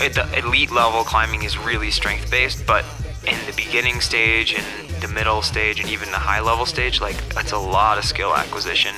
At 0.00 0.14
the 0.14 0.26
elite 0.38 0.70
level, 0.70 1.04
climbing 1.04 1.42
is 1.42 1.58
really 1.58 1.90
strength 1.90 2.30
based, 2.30 2.66
but 2.66 2.84
in 3.26 3.36
the 3.46 3.52
beginning 3.54 4.00
stage 4.00 4.54
and 4.54 4.90
the 5.02 5.08
middle 5.08 5.42
stage 5.42 5.80
and 5.80 5.88
even 5.90 6.10
the 6.10 6.18
high 6.18 6.40
level 6.40 6.64
stage, 6.64 7.00
like 7.00 7.16
that's 7.34 7.52
a 7.52 7.58
lot 7.58 7.98
of 7.98 8.04
skill 8.04 8.34
acquisition. 8.34 8.94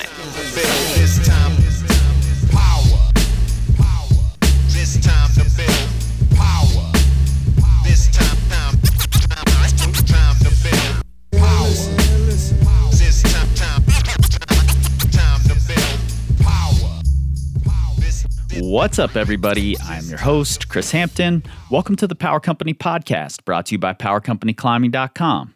What's 18.85 18.99
up, 18.99 19.17
everybody? 19.17 19.79
I'm 19.79 20.05
your 20.05 20.19
host, 20.19 20.69
Chris 20.69 20.91
Hampton. 20.91 21.43
Welcome 21.71 21.97
to 21.97 22.07
the 22.07 22.15
Power 22.15 22.39
Company 22.39 22.75
Podcast, 22.75 23.43
brought 23.47 23.65
to 23.67 23.77
you 23.77 23.79
by 23.79 23.95
PowerCompanyClimbing.com. 23.95 25.55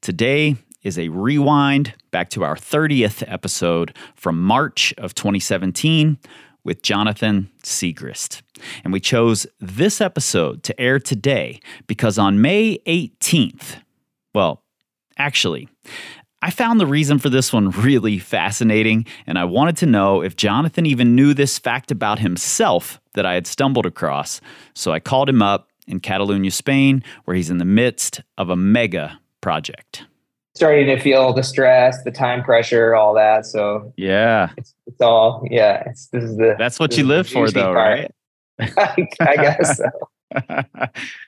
Today 0.00 0.54
is 0.84 0.96
a 0.96 1.08
rewind 1.08 1.94
back 2.12 2.30
to 2.30 2.44
our 2.44 2.54
30th 2.54 3.24
episode 3.26 3.96
from 4.14 4.40
March 4.40 4.94
of 4.96 5.12
2017 5.16 6.18
with 6.62 6.82
Jonathan 6.82 7.50
Siegrist. 7.64 8.42
And 8.84 8.92
we 8.92 9.00
chose 9.00 9.44
this 9.58 10.00
episode 10.00 10.62
to 10.62 10.80
air 10.80 11.00
today 11.00 11.58
because 11.88 12.16
on 12.16 12.40
May 12.40 12.78
18th, 12.86 13.82
well, 14.32 14.62
actually, 15.18 15.68
I 16.40 16.50
found 16.50 16.78
the 16.80 16.86
reason 16.86 17.18
for 17.18 17.28
this 17.28 17.52
one 17.52 17.70
really 17.70 18.18
fascinating, 18.18 19.06
and 19.26 19.38
I 19.38 19.44
wanted 19.44 19.76
to 19.78 19.86
know 19.86 20.22
if 20.22 20.36
Jonathan 20.36 20.86
even 20.86 21.14
knew 21.16 21.34
this 21.34 21.58
fact 21.58 21.90
about 21.90 22.20
himself 22.20 23.00
that 23.14 23.26
I 23.26 23.34
had 23.34 23.46
stumbled 23.46 23.86
across. 23.86 24.40
So 24.74 24.92
I 24.92 25.00
called 25.00 25.28
him 25.28 25.42
up 25.42 25.68
in 25.88 25.98
Catalonia, 25.98 26.50
Spain, 26.52 27.02
where 27.24 27.34
he's 27.36 27.50
in 27.50 27.58
the 27.58 27.64
midst 27.64 28.22
of 28.36 28.50
a 28.50 28.56
mega 28.56 29.18
project. 29.40 30.04
starting 30.54 30.86
to 30.86 30.98
feel 30.98 31.32
the 31.32 31.42
stress, 31.42 32.02
the 32.04 32.10
time 32.10 32.42
pressure, 32.42 32.94
all 32.94 33.14
that. 33.14 33.46
So 33.46 33.92
Yeah, 33.96 34.50
it's, 34.56 34.74
it's 34.86 35.00
all, 35.00 35.46
yeah, 35.50 35.84
it's, 35.86 36.06
this 36.08 36.24
is 36.24 36.36
the, 36.36 36.56
that's 36.58 36.78
what 36.78 36.96
you 36.96 37.04
live 37.04 37.28
for, 37.28 37.50
though, 37.50 37.74
part. 37.74 38.12
right? 38.58 39.08
I 39.20 39.36
guess 39.36 39.78
so. 39.78 39.90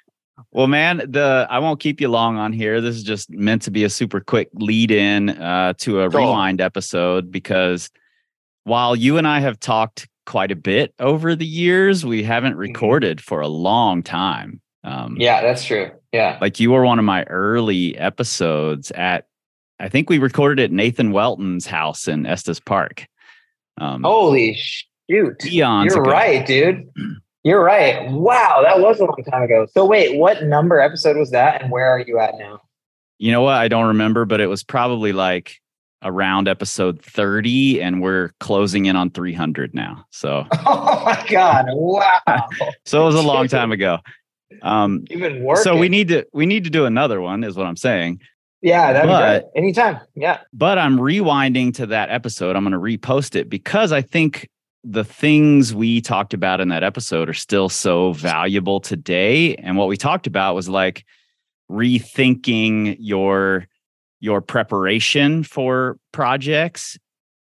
well, 0.52 0.66
man, 0.66 0.98
the 1.08 1.46
I 1.50 1.58
won't 1.60 1.80
keep 1.80 2.00
you 2.00 2.08
long 2.08 2.36
on 2.36 2.52
here. 2.52 2.80
This 2.80 2.96
is 2.96 3.02
just 3.02 3.30
meant 3.30 3.62
to 3.62 3.70
be 3.70 3.84
a 3.84 3.90
super 3.90 4.20
quick 4.20 4.48
lead 4.54 4.90
in 4.90 5.30
uh, 5.30 5.74
to 5.78 6.00
a 6.00 6.10
Cool. 6.10 6.20
rewind 6.20 6.60
episode 6.60 7.30
because 7.30 7.88
while 8.64 8.94
you 8.96 9.16
and 9.16 9.26
I 9.28 9.40
have 9.40 9.58
talked 9.60 10.08
quite 10.26 10.50
a 10.50 10.56
bit 10.56 10.94
over 10.98 11.34
the 11.34 11.46
years, 11.46 12.04
we 12.04 12.22
haven't 12.22 12.56
recorded 12.56 13.20
for 13.20 13.40
a 13.40 13.48
long 13.48 14.02
time. 14.02 14.60
Um, 14.84 15.16
Yeah, 15.18 15.40
that's 15.42 15.64
true. 15.64 15.90
Yeah. 16.12 16.38
like 16.40 16.58
you 16.58 16.70
were 16.72 16.84
one 16.84 16.98
of 16.98 17.04
my 17.04 17.22
early 17.24 17.96
episodes 17.98 18.90
at. 18.92 19.26
I 19.78 19.88
think 19.88 20.10
we 20.10 20.18
recorded 20.18 20.62
at 20.62 20.72
Nathan 20.72 21.10
Welton's 21.12 21.66
house 21.66 22.06
in 22.06 22.26
Estes 22.26 22.60
Park. 22.60 23.06
Um, 23.78 24.02
Holy 24.02 24.54
shoot. 25.08 25.42
eons 25.46 25.94
You're 25.94 26.02
ago. 26.02 26.10
right, 26.10 26.44
dude. 26.46 26.88
You're 27.42 27.62
right. 27.64 28.10
Wow, 28.10 28.60
that 28.62 28.80
was 28.80 29.00
a 29.00 29.04
long 29.04 29.24
time 29.30 29.42
ago. 29.42 29.66
So 29.72 29.84
wait, 29.86 30.18
what 30.18 30.42
number 30.44 30.78
episode 30.80 31.16
was 31.16 31.30
that 31.30 31.62
and 31.62 31.70
where 31.70 31.86
are 31.86 32.00
you 32.00 32.18
at 32.18 32.34
now? 32.38 32.60
You 33.18 33.32
know 33.32 33.42
what? 33.42 33.54
I 33.54 33.68
don't 33.68 33.86
remember, 33.88 34.24
but 34.24 34.40
it 34.40 34.46
was 34.46 34.62
probably 34.62 35.12
like 35.12 35.56
around 36.02 36.48
episode 36.48 37.02
30, 37.02 37.82
and 37.82 38.00
we're 38.00 38.30
closing 38.40 38.86
in 38.86 38.96
on 38.96 39.10
300 39.10 39.74
now. 39.74 40.06
So, 40.10 40.46
Oh 40.66 41.02
my 41.04 41.26
god. 41.28 41.66
Wow. 41.70 42.20
so 42.86 43.02
it 43.02 43.04
was 43.06 43.14
a 43.14 43.22
long 43.22 43.48
time 43.48 43.72
ago. 43.72 43.98
Um, 44.62 45.04
Even 45.10 45.42
worse. 45.44 45.62
so 45.62 45.76
we 45.76 45.88
need 45.88 46.08
to 46.08 46.26
we 46.32 46.44
need 46.46 46.64
to 46.64 46.70
do 46.70 46.84
another 46.84 47.20
one, 47.20 47.44
is 47.44 47.56
what 47.56 47.66
I'm 47.66 47.76
saying. 47.76 48.20
Yeah, 48.62 48.92
that'd 48.92 49.08
but- 49.08 49.18
be 49.18 49.40
great. 49.40 49.62
Anytime. 49.64 50.00
Yeah. 50.14 50.40
But 50.52 50.78
I'm 50.78 50.98
rewinding 50.98 51.74
to 51.76 51.86
that 51.86 52.10
episode. 52.10 52.56
I'm 52.56 52.64
going 52.68 52.72
to 52.72 52.78
repost 52.98 53.34
it 53.36 53.48
because 53.48 53.92
I 53.92 54.02
think 54.02 54.48
the 54.82 55.04
things 55.04 55.74
we 55.74 56.00
talked 56.00 56.32
about 56.32 56.60
in 56.60 56.68
that 56.68 56.82
episode 56.82 57.28
are 57.28 57.34
still 57.34 57.68
so 57.68 58.12
valuable 58.12 58.80
today. 58.80 59.54
And 59.56 59.76
what 59.76 59.88
we 59.88 59.96
talked 59.96 60.26
about 60.26 60.54
was 60.54 60.68
like 60.68 61.04
rethinking 61.70 62.96
your 62.98 63.66
your 64.20 64.40
preparation 64.40 65.42
for 65.42 65.98
projects 66.12 66.98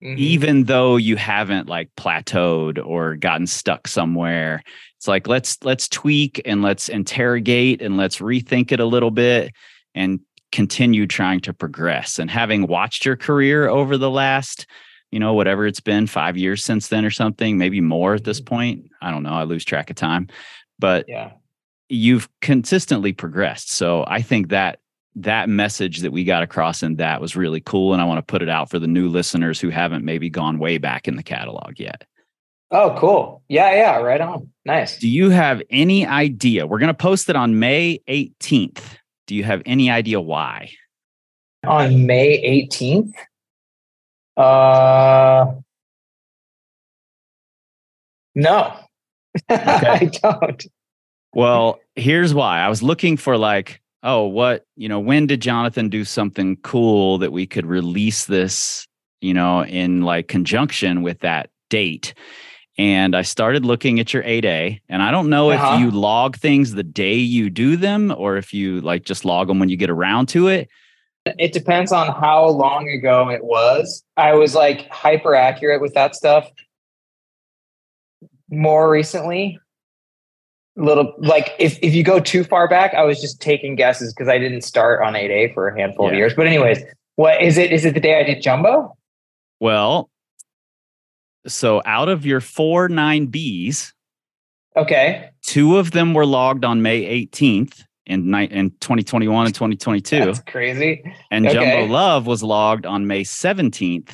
Mhm. 0.03 0.17
even 0.17 0.65
though 0.65 0.97
you 0.97 1.17
haven't 1.17 1.69
like 1.69 1.89
plateaued 1.97 2.79
or 2.85 3.17
gotten 3.17 3.49
stuck 3.49 3.89
somewhere 3.89 4.63
it's 4.97 5.09
like 5.09 5.27
let's 5.27 5.59
let's 5.65 5.89
tweak 5.89 6.41
and 6.45 6.63
let's 6.63 6.89
interrogate 6.89 7.83
and 7.83 7.97
let's 7.97 8.19
rethink 8.19 8.71
it 8.71 8.79
a 8.79 8.85
little 8.85 9.11
bit 9.11 9.53
and 9.97 10.21
continue 10.53 11.05
trying 11.07 11.41
to 11.41 11.53
progress 11.53 12.19
and 12.21 12.31
having 12.31 12.69
watched 12.69 13.05
your 13.05 13.17
career 13.17 13.69
over 13.69 13.97
the 13.99 14.11
last 14.11 14.67
you 15.11 15.19
know 15.19 15.35
whatever 15.35 15.67
it's 15.67 15.81
been 15.81 16.07
5 16.07 16.37
years 16.37 16.65
since 16.65 16.89
then 16.89 17.05
or 17.05 17.11
something 17.11 17.59
maybe 17.59 17.81
more 17.81 18.15
at 18.15 18.25
this 18.25 18.41
mm-hmm. 18.41 18.55
point 18.55 18.91
i 19.03 19.11
don't 19.11 19.23
know 19.23 19.33
i 19.33 19.45
lose 19.45 19.65
track 19.65 19.91
of 19.91 19.97
time 19.97 20.29
but 20.79 21.05
Yeah. 21.09 21.33
you've 21.89 22.29
consistently 22.41 23.13
progressed. 23.13 23.73
So 23.73 24.05
I 24.07 24.23
think 24.23 24.49
that 24.49 24.79
that 25.17 25.49
message 25.49 26.01
that 26.01 26.13
we 26.13 26.23
got 26.23 26.43
across 26.43 26.83
in 26.83 26.97
that 26.97 27.21
was 27.21 27.35
really 27.35 27.61
cool. 27.61 27.93
And 27.93 28.01
I 28.01 28.05
want 28.05 28.19
to 28.19 28.23
put 28.23 28.43
it 28.43 28.49
out 28.49 28.71
for 28.71 28.79
the 28.79 28.87
new 28.87 29.09
listeners 29.09 29.61
who 29.61 29.71
haven't 29.71 30.05
maybe 30.05 30.31
gone 30.31 30.59
way 30.59 30.79
back 30.79 31.09
in 31.09 31.17
the 31.17 31.23
catalog 31.23 31.81
yet. 31.81 32.05
Oh, 32.71 32.95
cool. 32.99 33.43
Yeah, 33.49 33.73
yeah, 33.73 33.97
right 33.97 34.21
on. 34.21 34.51
Nice. 34.65 34.99
Do 34.99 35.09
you 35.09 35.31
have 35.31 35.63
any 35.71 36.07
idea? 36.07 36.67
We're 36.67 36.79
going 36.79 36.89
to 36.89 36.95
post 36.95 37.29
it 37.29 37.35
on 37.35 37.59
May 37.59 38.01
18th. 38.09 38.83
Do 39.27 39.35
you 39.35 39.43
have 39.43 39.63
any 39.67 39.91
idea 39.91 40.21
why? 40.21 40.71
on 41.65 42.07
May 42.07 42.69
18th. 42.71 43.13
Uh, 44.39 45.53
no, 48.35 48.77
I 49.49 50.11
don't. 50.23 50.67
Well, 51.35 51.81
here's 51.97 52.33
why. 52.33 52.61
I 52.61 52.69
was 52.69 52.83
looking 52.83 53.17
for 53.17 53.37
like, 53.37 53.81
oh, 54.03 54.27
what, 54.27 54.65
you 54.77 54.89
know, 54.89 55.01
when 55.01 55.27
did 55.27 55.41
Jonathan 55.43 55.89
do 55.89 56.05
something 56.05 56.57
cool 56.59 57.19
that 57.19 57.33
we 57.33 57.47
could 57.47 57.67
release 57.67 58.27
this, 58.27 58.87
you 59.21 59.35
know, 59.35 59.65
in 59.65 60.03
like 60.03 60.29
conjunction 60.29 61.03
with 61.03 61.19
that 61.21 61.51
date? 61.69 62.15
And 62.79 63.17
I 63.17 63.23
started 63.23 63.65
looking 63.65 63.99
at 63.99 64.15
your 64.15 64.23
8A, 64.23 64.79
and 64.89 65.03
I 65.03 65.11
don't 65.11 65.29
know 65.29 65.51
Uh-huh. 65.51 65.75
if 65.75 65.81
you 65.81 65.91
log 65.91 66.37
things 66.37 66.73
the 66.75 66.85
day 66.85 67.15
you 67.17 67.51
do 67.51 67.77
them 67.77 68.15
or 68.17 68.37
if 68.37 68.55
you 68.55 68.81
like 68.83 69.03
just 69.05 69.25
log 69.25 69.49
them 69.49 69.59
when 69.59 69.69
you 69.69 69.77
get 69.77 69.91
around 69.91 70.29
to 70.29 70.47
it. 70.47 70.69
It 71.27 71.53
depends 71.53 71.93
on 71.93 72.09
how 72.09 72.47
long 72.49 72.89
ago 72.89 73.29
it 73.29 73.45
was. 73.45 74.03
I 74.17 74.33
was 74.35 74.55
like 74.55 74.89
hyper 74.89 75.35
accurate 75.35 75.81
with 75.81 75.95
that 75.95 76.15
stuff 76.15 76.49
more 78.51 78.91
recently. 78.91 79.59
A 80.79 80.83
little 80.83 81.13
like 81.19 81.55
if, 81.59 81.79
if 81.83 81.93
you 81.95 82.03
go 82.05 82.21
too 82.21 82.45
far 82.45 82.69
back, 82.69 82.95
I 82.95 83.03
was 83.03 83.21
just 83.21 83.41
taking 83.43 83.75
guesses 83.75 84.15
because 84.15 84.29
I 84.29 84.39
didn't 84.39 84.63
start 84.63 85.03
on 85.03 85.15
8A 85.15 85.53
for 85.53 85.69
a 85.69 85.79
handful 85.79 86.09
of 86.09 86.15
years. 86.15 86.35
But 86.35 86.47
anyways, 86.47 86.79
what 87.17 87.43
is 87.43 87.59
it? 87.59 87.73
Is 87.73 87.85
it 87.85 87.95
the 87.95 88.01
day 88.01 88.19
I 88.19 88.23
did 88.23 88.41
jumbo? 88.41 88.97
Well, 89.61 90.09
so 91.47 91.83
out 91.85 92.09
of 92.09 92.25
your 92.25 92.41
four 92.41 92.89
9Bs, 92.89 93.93
Okay. 94.77 95.31
two 95.43 95.79
of 95.79 95.91
them 95.91 96.15
were 96.15 96.27
logged 96.27 96.65
on 96.65 96.81
May 96.81 97.27
18th 97.27 97.83
in, 98.09 98.31
ni- 98.31 98.45
in 98.47 98.71
2021 98.81 99.47
and 99.47 99.55
2022. 99.55 100.25
That's 100.25 100.41
crazy. 100.41 101.03
And 101.31 101.47
Okay. 101.47 101.55
Jumbo 101.55 101.93
Love 101.93 102.27
was 102.27 102.43
logged 102.43 102.87
on 102.87 103.07
May 103.07 103.23
17th 103.25 104.11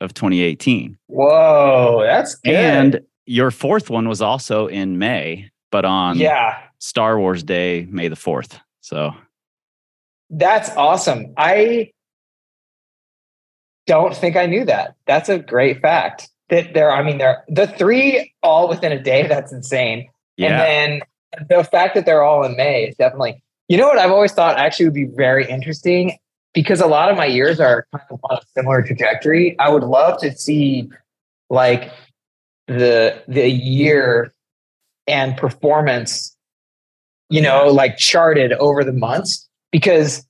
of 0.00 0.14
2018. 0.14 0.98
Whoa, 1.08 2.02
that's 2.04 2.34
good. 2.36 2.54
And 2.54 3.00
your 3.26 3.50
fourth 3.50 3.88
one 3.90 4.08
was 4.08 4.20
also 4.22 4.66
in 4.66 4.98
May, 4.98 5.50
but 5.70 5.84
on 5.84 6.18
yeah, 6.18 6.58
Star 6.78 7.18
Wars 7.18 7.42
Day, 7.42 7.86
May 7.90 8.08
the 8.08 8.16
4th. 8.16 8.58
So 8.80 9.12
That's 10.30 10.70
awesome. 10.76 11.32
I 11.36 11.92
don't 13.86 14.14
think 14.16 14.36
I 14.36 14.46
knew 14.46 14.64
that. 14.64 14.94
That's 15.06 15.28
a 15.28 15.38
great 15.38 15.80
fact. 15.80 16.28
That 16.48 16.74
there, 16.74 16.90
I 16.92 17.02
mean, 17.02 17.18
there 17.18 17.44
the 17.48 17.66
three 17.66 18.32
all 18.42 18.68
within 18.68 18.92
a 18.92 19.02
day. 19.02 19.26
That's 19.26 19.52
insane. 19.52 20.08
yeah, 20.36 20.48
And 20.48 20.60
then 20.60 21.00
the 21.48 21.64
fact 21.64 21.94
that 21.94 22.06
they're 22.06 22.22
all 22.22 22.44
in 22.44 22.56
May 22.56 22.84
is 22.84 22.96
definitely. 22.96 23.42
You 23.68 23.78
know 23.78 23.88
what 23.88 23.98
I've 23.98 24.10
always 24.10 24.32
thought 24.32 24.58
actually 24.58 24.86
would 24.86 24.94
be 24.94 25.08
very 25.16 25.48
interesting 25.48 26.18
because 26.52 26.80
a 26.80 26.86
lot 26.86 27.10
of 27.10 27.16
my 27.16 27.26
years 27.26 27.60
are 27.60 27.86
kind 27.92 28.04
of 28.10 28.20
on 28.28 28.38
a 28.38 28.40
similar 28.54 28.82
trajectory. 28.82 29.58
I 29.58 29.70
would 29.70 29.84
love 29.84 30.20
to 30.20 30.36
see 30.36 30.90
like 31.48 31.90
the 32.66 33.22
the 33.28 33.48
year 33.48 34.32
and 35.06 35.36
performance, 35.36 36.36
you 37.30 37.40
know, 37.40 37.68
like 37.68 37.96
charted 37.96 38.52
over 38.54 38.84
the 38.84 38.92
months 38.92 39.48
because 39.70 40.26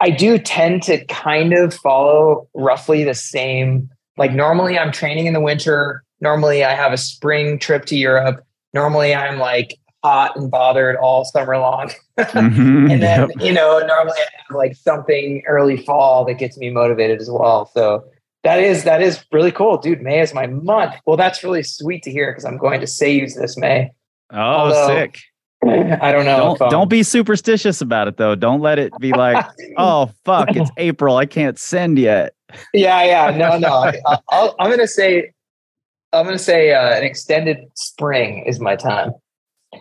I 0.00 0.10
do 0.10 0.38
tend 0.38 0.82
to 0.84 1.04
kind 1.06 1.52
of 1.52 1.74
follow 1.74 2.48
roughly 2.54 3.04
the 3.04 3.14
same 3.14 3.88
Like 4.16 4.32
normally 4.32 4.78
I'm 4.78 4.92
training 4.92 5.26
in 5.26 5.32
the 5.32 5.40
winter. 5.40 6.04
Normally 6.20 6.64
I 6.64 6.74
have 6.74 6.92
a 6.92 6.96
spring 6.96 7.58
trip 7.58 7.84
to 7.86 7.96
Europe. 7.96 8.44
Normally 8.72 9.14
I'm 9.14 9.38
like 9.38 9.76
hot 10.04 10.36
and 10.36 10.50
bothered 10.50 10.96
all 10.96 11.24
summer 11.24 11.56
long. 11.58 11.90
Mhm, 12.18 12.92
and 12.92 13.02
then, 13.02 13.28
yep. 13.28 13.30
you 13.40 13.52
know, 13.52 13.80
normally 13.84 14.16
I 14.16 14.26
have 14.46 14.56
like 14.56 14.76
something 14.76 15.42
early 15.48 15.78
fall 15.78 16.24
that 16.26 16.34
gets 16.34 16.56
me 16.56 16.70
motivated 16.70 17.20
as 17.20 17.28
well. 17.28 17.68
So 17.74 18.04
that 18.44 18.60
is 18.60 18.84
that 18.84 19.02
is 19.02 19.24
really 19.32 19.50
cool. 19.50 19.78
Dude, 19.78 20.00
May 20.00 20.20
is 20.20 20.32
my 20.32 20.46
month. 20.46 20.94
Well, 21.06 21.16
that's 21.16 21.42
really 21.42 21.64
sweet 21.64 22.04
to 22.04 22.12
hear 22.12 22.30
because 22.30 22.44
I'm 22.44 22.56
going 22.56 22.80
to 22.80 22.86
say 22.86 23.10
use 23.10 23.34
this 23.34 23.56
May. 23.56 23.90
Oh, 24.32 24.38
although- 24.38 24.86
sick. 24.86 25.18
I 25.66 26.12
don't 26.12 26.26
know. 26.26 26.36
Don't 26.36 26.60
um, 26.62 26.68
don't 26.68 26.90
be 26.90 27.02
superstitious 27.02 27.80
about 27.80 28.06
it 28.06 28.16
though. 28.18 28.34
Don't 28.34 28.60
let 28.60 28.78
it 28.78 28.92
be 29.00 29.12
like, 29.12 29.44
oh 29.78 30.10
fuck, 30.24 30.54
it's 30.54 30.70
April. 30.76 31.16
I 31.16 31.24
can't 31.26 31.58
send 31.58 31.98
yet. 31.98 32.34
yeah, 32.74 33.02
yeah. 33.02 33.36
No, 33.36 33.56
no. 33.58 33.72
I, 33.72 33.98
I'll, 34.30 34.54
I'm 34.60 34.70
gonna 34.70 34.86
say, 34.86 35.32
I'm 36.12 36.26
gonna 36.26 36.38
say 36.38 36.74
uh, 36.74 36.94
an 36.94 37.02
extended 37.02 37.58
spring 37.74 38.44
is 38.46 38.60
my 38.60 38.76
time. 38.76 39.12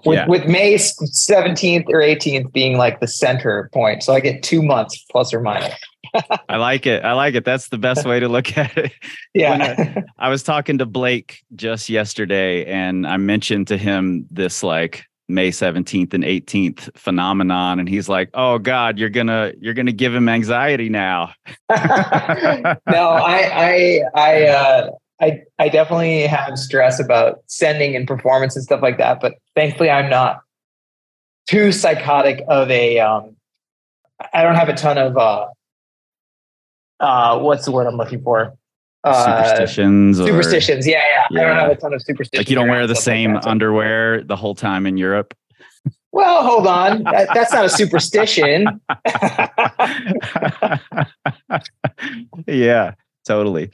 With, 0.06 0.18
Yeah. 0.18 0.28
with 0.28 0.46
May 0.48 0.76
17th 0.76 1.86
or 1.90 2.00
18th 2.00 2.52
being 2.54 2.78
like 2.78 3.00
the 3.00 3.08
center 3.08 3.70
point, 3.74 4.04
so 4.04 4.14
I 4.14 4.20
get 4.20 4.44
two 4.44 4.62
months 4.62 5.04
plus 5.12 5.34
or 5.34 5.40
minus. 5.42 5.74
I 6.50 6.58
like 6.58 6.86
it. 6.86 7.04
I 7.04 7.14
like 7.14 7.34
it. 7.36 7.44
That's 7.46 7.70
the 7.70 7.78
best 7.78 8.06
way 8.06 8.20
to 8.20 8.28
look 8.28 8.56
at 8.58 8.78
it. 8.78 8.92
Yeah, 9.34 10.02
I 10.20 10.30
was 10.30 10.44
talking 10.44 10.78
to 10.78 10.86
Blake 10.86 11.44
just 11.56 11.90
yesterday 11.90 12.66
and 12.66 13.08
I 13.08 13.18
mentioned 13.18 13.68
to 13.70 13.78
him 13.78 14.28
this 14.30 14.62
like 14.62 15.06
May 15.30 15.50
17th 15.50 16.14
and 16.14 16.24
18th 16.24 16.96
phenomenon 16.98 17.80
and 17.80 17.88
he's 17.90 18.10
like, 18.10 18.30
"Oh 18.34 18.60
god, 18.60 19.00
you're 19.00 19.10
going 19.10 19.28
to 19.28 19.56
you're 19.60 19.74
going 19.74 19.86
to 19.88 19.94
give 19.94 20.14
him 20.14 20.30
anxiety 20.30 20.90
now." 20.90 21.34
no, 21.72 21.76
I, 22.92 23.50
I, 23.54 24.02
I, 24.14 24.48
uh, 24.48 24.90
I, 25.22 25.42
I 25.60 25.70
definitely 25.70 26.28
have 26.28 26.58
stress 26.58 27.00
about 27.00 27.40
sending 27.48 27.96
and 27.96 28.08
performance 28.08 28.56
and 28.56 28.64
stuff 28.64 28.82
like 28.82 28.98
that. 28.98 29.20
But 29.22 29.36
thankfully, 29.56 29.90
I'm 29.90 30.10
not 30.10 30.42
too 31.48 31.72
psychotic 31.72 32.44
of 32.48 32.70
a. 32.70 33.00
Um, 33.00 33.36
I 34.34 34.44
don't 34.44 34.56
have 34.56 34.70
a 34.70 34.74
ton 34.74 34.98
of. 34.98 35.18
Uh, 35.18 35.48
uh, 37.00 37.40
what's 37.40 37.66
the 37.66 37.72
word 37.72 37.88
I'm 37.88 37.96
looking 37.96 38.22
for? 38.22 38.54
Uh, 39.04 39.44
Superstitions 39.44 40.20
or 40.20 40.28
superstitions. 40.28 40.88
Yeah, 40.88 41.02
yeah, 41.30 41.42
I 41.42 41.44
don't 41.46 41.58
have 41.58 41.72
a 41.72 41.76
ton 41.76 41.94
of 41.94 42.02
superstitions. 42.02 42.40
like 42.40 42.50
you 42.50 42.56
don't 42.56 42.70
wear 42.70 42.88
the 42.88 42.94
like 42.94 43.04
same 43.04 43.40
so- 43.42 43.50
underwear 43.50 44.24
the 44.24 44.36
whole 44.36 44.56
time 44.56 44.86
in 44.86 44.98
Europe. 44.98 45.34
Well, 46.14 46.44
hold 46.44 46.68
on. 46.68 47.04
That, 47.04 47.30
that's 47.34 47.52
not 47.52 47.66
a 47.66 47.70
superstition. 47.70 48.68
yeah, 52.48 52.94
totally. 53.26 53.72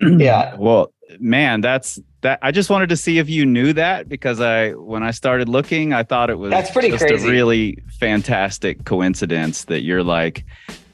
Yeah. 0.00 0.54
Well, 0.58 0.92
man, 1.20 1.60
that's 1.60 2.00
that. 2.22 2.38
I 2.42 2.50
just 2.50 2.70
wanted 2.70 2.88
to 2.88 2.96
see 2.96 3.18
if 3.18 3.28
you 3.28 3.46
knew 3.46 3.72
that 3.74 4.08
because 4.08 4.40
I, 4.40 4.70
when 4.72 5.02
I 5.02 5.10
started 5.12 5.48
looking, 5.48 5.92
I 5.92 6.02
thought 6.02 6.30
it 6.30 6.38
was 6.38 6.50
That's 6.50 6.70
pretty 6.70 6.90
just 6.90 7.04
crazy. 7.06 7.26
a 7.26 7.30
really 7.30 7.78
fantastic 7.98 8.84
coincidence 8.84 9.64
that 9.66 9.82
you're 9.82 10.02
like 10.02 10.44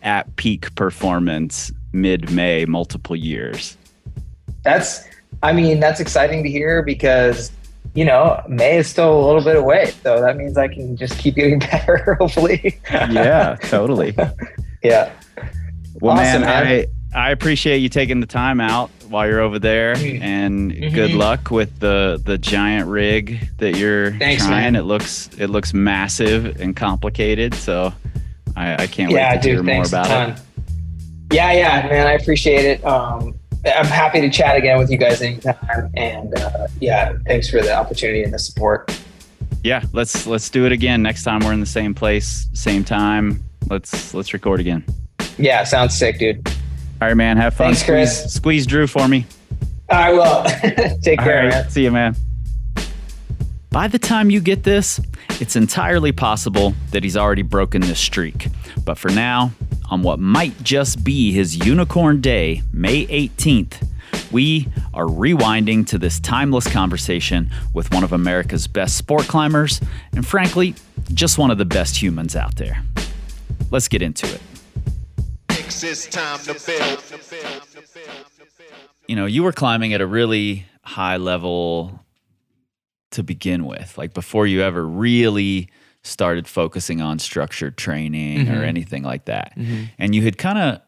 at 0.02 0.34
peak 0.36 0.74
performance 0.74 1.72
mid 1.92 2.30
May, 2.30 2.64
multiple 2.66 3.16
years. 3.16 3.76
That's, 4.64 5.04
I 5.42 5.52
mean, 5.52 5.80
that's 5.80 6.00
exciting 6.00 6.42
to 6.44 6.50
hear 6.50 6.82
because, 6.82 7.50
you 7.94 8.04
know, 8.04 8.42
May 8.48 8.76
is 8.76 8.86
still 8.88 9.18
a 9.18 9.24
little 9.26 9.42
bit 9.42 9.56
away. 9.56 9.92
So 10.02 10.20
that 10.20 10.36
means 10.36 10.56
I 10.58 10.68
can 10.68 10.96
just 10.96 11.18
keep 11.18 11.34
getting 11.36 11.58
better, 11.70 12.14
hopefully. 12.20 12.78
Yeah, 12.90 13.56
totally. 13.62 14.14
yeah. 14.82 15.12
Well, 16.00 16.18
Awesome, 16.18 16.42
man, 16.42 16.64
man. 16.64 16.66
I 16.66 16.86
I 17.14 17.30
appreciate 17.30 17.78
you 17.78 17.88
taking 17.88 18.20
the 18.20 18.26
time 18.26 18.60
out 18.60 18.90
while 19.08 19.26
you're 19.28 19.40
over 19.40 19.58
there, 19.58 19.94
Mm. 19.96 20.22
and 20.22 20.70
good 20.94 21.10
Mhm. 21.10 21.16
luck 21.18 21.50
with 21.50 21.78
the 21.80 22.20
the 22.24 22.38
giant 22.38 22.88
rig 22.88 23.48
that 23.58 23.76
you're 23.76 24.12
Thanks, 24.12 24.46
trying. 24.46 24.72
man. 24.72 24.76
It 24.76 24.82
looks 24.84 25.28
it 25.38 25.48
looks 25.48 25.74
massive 25.74 26.60
and 26.60 26.74
complicated, 26.74 27.54
so 27.54 27.92
I, 28.56 28.84
I 28.84 28.86
can't 28.86 29.10
yeah, 29.10 29.32
wait 29.34 29.42
to 29.42 29.48
dude. 29.48 29.64
hear 29.66 29.74
more 29.76 29.84
about 29.86 30.06
ton. 30.06 30.30
it. 30.30 30.36
Yeah, 31.32 31.52
yeah, 31.52 31.86
man. 31.88 32.06
I 32.06 32.12
appreciate 32.12 32.64
it. 32.64 32.84
Um, 32.86 33.34
I'm 33.64 33.86
happy 33.86 34.20
to 34.20 34.28
chat 34.30 34.56
again 34.56 34.76
with 34.78 34.90
you 34.90 34.96
guys 34.98 35.22
anytime. 35.22 35.90
And 35.94 36.34
uh, 36.38 36.66
yeah, 36.80 37.12
thanks 37.26 37.48
for 37.48 37.60
the 37.62 37.72
opportunity 37.74 38.22
and 38.22 38.32
the 38.32 38.38
support. 38.38 38.90
Yeah, 39.62 39.82
let's 39.92 40.26
let's 40.26 40.48
do 40.50 40.64
it 40.66 40.72
again 40.72 41.02
next 41.02 41.22
time 41.24 41.40
we're 41.40 41.52
in 41.52 41.60
the 41.60 41.66
same 41.66 41.94
place, 41.94 42.48
same 42.54 42.84
time. 42.84 43.42
Let's 43.70 44.12
let's 44.14 44.32
record 44.32 44.60
again. 44.60 44.84
Yeah, 45.38 45.64
sounds 45.64 45.96
sick, 45.96 46.18
dude. 46.18 46.46
All 47.02 47.08
right, 47.08 47.16
man. 47.16 47.36
Have 47.36 47.54
fun. 47.54 47.74
Thanks, 47.74 47.80
squeeze, 47.80 48.20
Chris. 48.20 48.34
squeeze 48.34 48.64
Drew 48.64 48.86
for 48.86 49.08
me. 49.08 49.26
I 49.88 50.12
will. 50.12 50.44
Take 51.02 51.18
All 51.18 51.24
care, 51.24 51.42
right, 51.46 51.50
man. 51.50 51.68
see 51.68 51.82
you, 51.82 51.90
man. 51.90 52.14
By 53.70 53.88
the 53.88 53.98
time 53.98 54.30
you 54.30 54.40
get 54.40 54.62
this, 54.62 55.00
it's 55.40 55.56
entirely 55.56 56.12
possible 56.12 56.74
that 56.92 57.02
he's 57.02 57.16
already 57.16 57.42
broken 57.42 57.80
this 57.80 57.98
streak. 57.98 58.46
But 58.84 58.98
for 58.98 59.10
now, 59.10 59.50
on 59.90 60.04
what 60.04 60.20
might 60.20 60.62
just 60.62 61.02
be 61.02 61.32
his 61.32 61.66
unicorn 61.66 62.20
day, 62.20 62.62
May 62.72 63.04
18th, 63.06 63.84
we 64.30 64.68
are 64.94 65.06
rewinding 65.06 65.84
to 65.88 65.98
this 65.98 66.20
timeless 66.20 66.68
conversation 66.68 67.50
with 67.74 67.92
one 67.92 68.04
of 68.04 68.12
America's 68.12 68.68
best 68.68 68.96
sport 68.96 69.24
climbers, 69.24 69.80
and 70.14 70.24
frankly, 70.24 70.76
just 71.12 71.36
one 71.36 71.50
of 71.50 71.58
the 71.58 71.64
best 71.64 72.00
humans 72.00 72.36
out 72.36 72.54
there. 72.54 72.84
Let's 73.72 73.88
get 73.88 74.02
into 74.02 74.32
it. 74.32 74.40
It's 75.80 76.06
time 76.06 76.38
to 76.40 76.54
build. 76.66 77.02
you 79.08 79.16
know, 79.16 79.26
you 79.26 79.42
were 79.42 79.52
climbing 79.52 79.94
at 79.94 80.00
a 80.00 80.06
really 80.06 80.66
high 80.84 81.16
level 81.16 82.00
to 83.12 83.22
begin 83.22 83.64
with, 83.64 83.96
like 83.98 84.14
before 84.14 84.46
you 84.46 84.62
ever 84.62 84.86
really 84.86 85.68
started 86.02 86.46
focusing 86.48 87.00
on 87.00 87.18
structured 87.18 87.76
training 87.76 88.48
or 88.48 88.60
Mhm. 88.60 88.66
anything 88.66 89.02
like 89.02 89.24
that. 89.26 89.52
Mhm. 89.56 89.88
And 89.98 90.14
you 90.14 90.22
had 90.22 90.36
kind 90.38 90.58
of, 90.58 90.80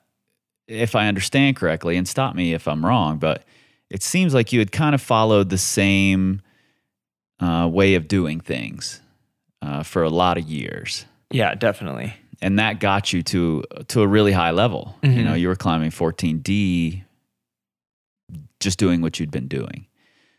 if 0.68 0.94
I 0.94 1.06
understand 1.08 1.56
correctly, 1.56 1.96
and 1.96 2.06
stop 2.08 2.34
me 2.34 2.52
if 2.54 2.66
I'm 2.68 2.84
wrong, 2.84 3.18
but 3.18 3.44
it 3.90 4.02
seems 4.02 4.32
like 4.34 4.52
you 4.52 4.58
had 4.58 4.72
kind 4.72 4.94
of 4.94 5.00
followed 5.02 5.50
the 5.50 5.58
same 5.58 6.40
uh, 7.40 7.68
way 7.70 7.94
of 7.94 8.06
doing 8.08 8.40
things 8.40 9.00
uh, 9.60 9.82
for 9.82 10.02
a 10.02 10.08
lot 10.10 10.38
of 10.38 10.44
years. 10.48 11.04
Yeah, 11.30 11.54
definitely. 11.54 12.14
And 12.42 12.58
that 12.58 12.80
got 12.80 13.12
you 13.12 13.22
to 13.24 13.62
to 13.88 14.02
a 14.02 14.06
really 14.06 14.32
high 14.32 14.50
level. 14.50 14.96
You 15.02 15.10
Mhm. 15.10 15.24
know, 15.24 15.34
you 15.34 15.48
were 15.48 15.56
climbing 15.56 15.90
14D 15.90 17.02
just 18.60 18.78
doing 18.78 19.00
what 19.02 19.20
you'd 19.20 19.30
been 19.30 19.48
doing. 19.48 19.86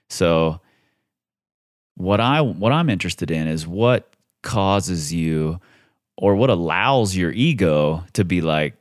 So 0.10 0.60
what 1.96 2.20
I 2.20 2.42
what 2.42 2.72
I'm 2.72 2.90
interested 2.90 3.32
in 3.32 3.48
is 3.48 3.66
what 3.68 4.16
causes 4.44 5.14
you 5.14 5.60
or 6.18 6.36
what 6.36 6.50
allows 6.50 7.16
your 7.16 7.32
ego 7.32 8.04
to 8.14 8.24
be 8.24 8.42
like, 8.42 8.76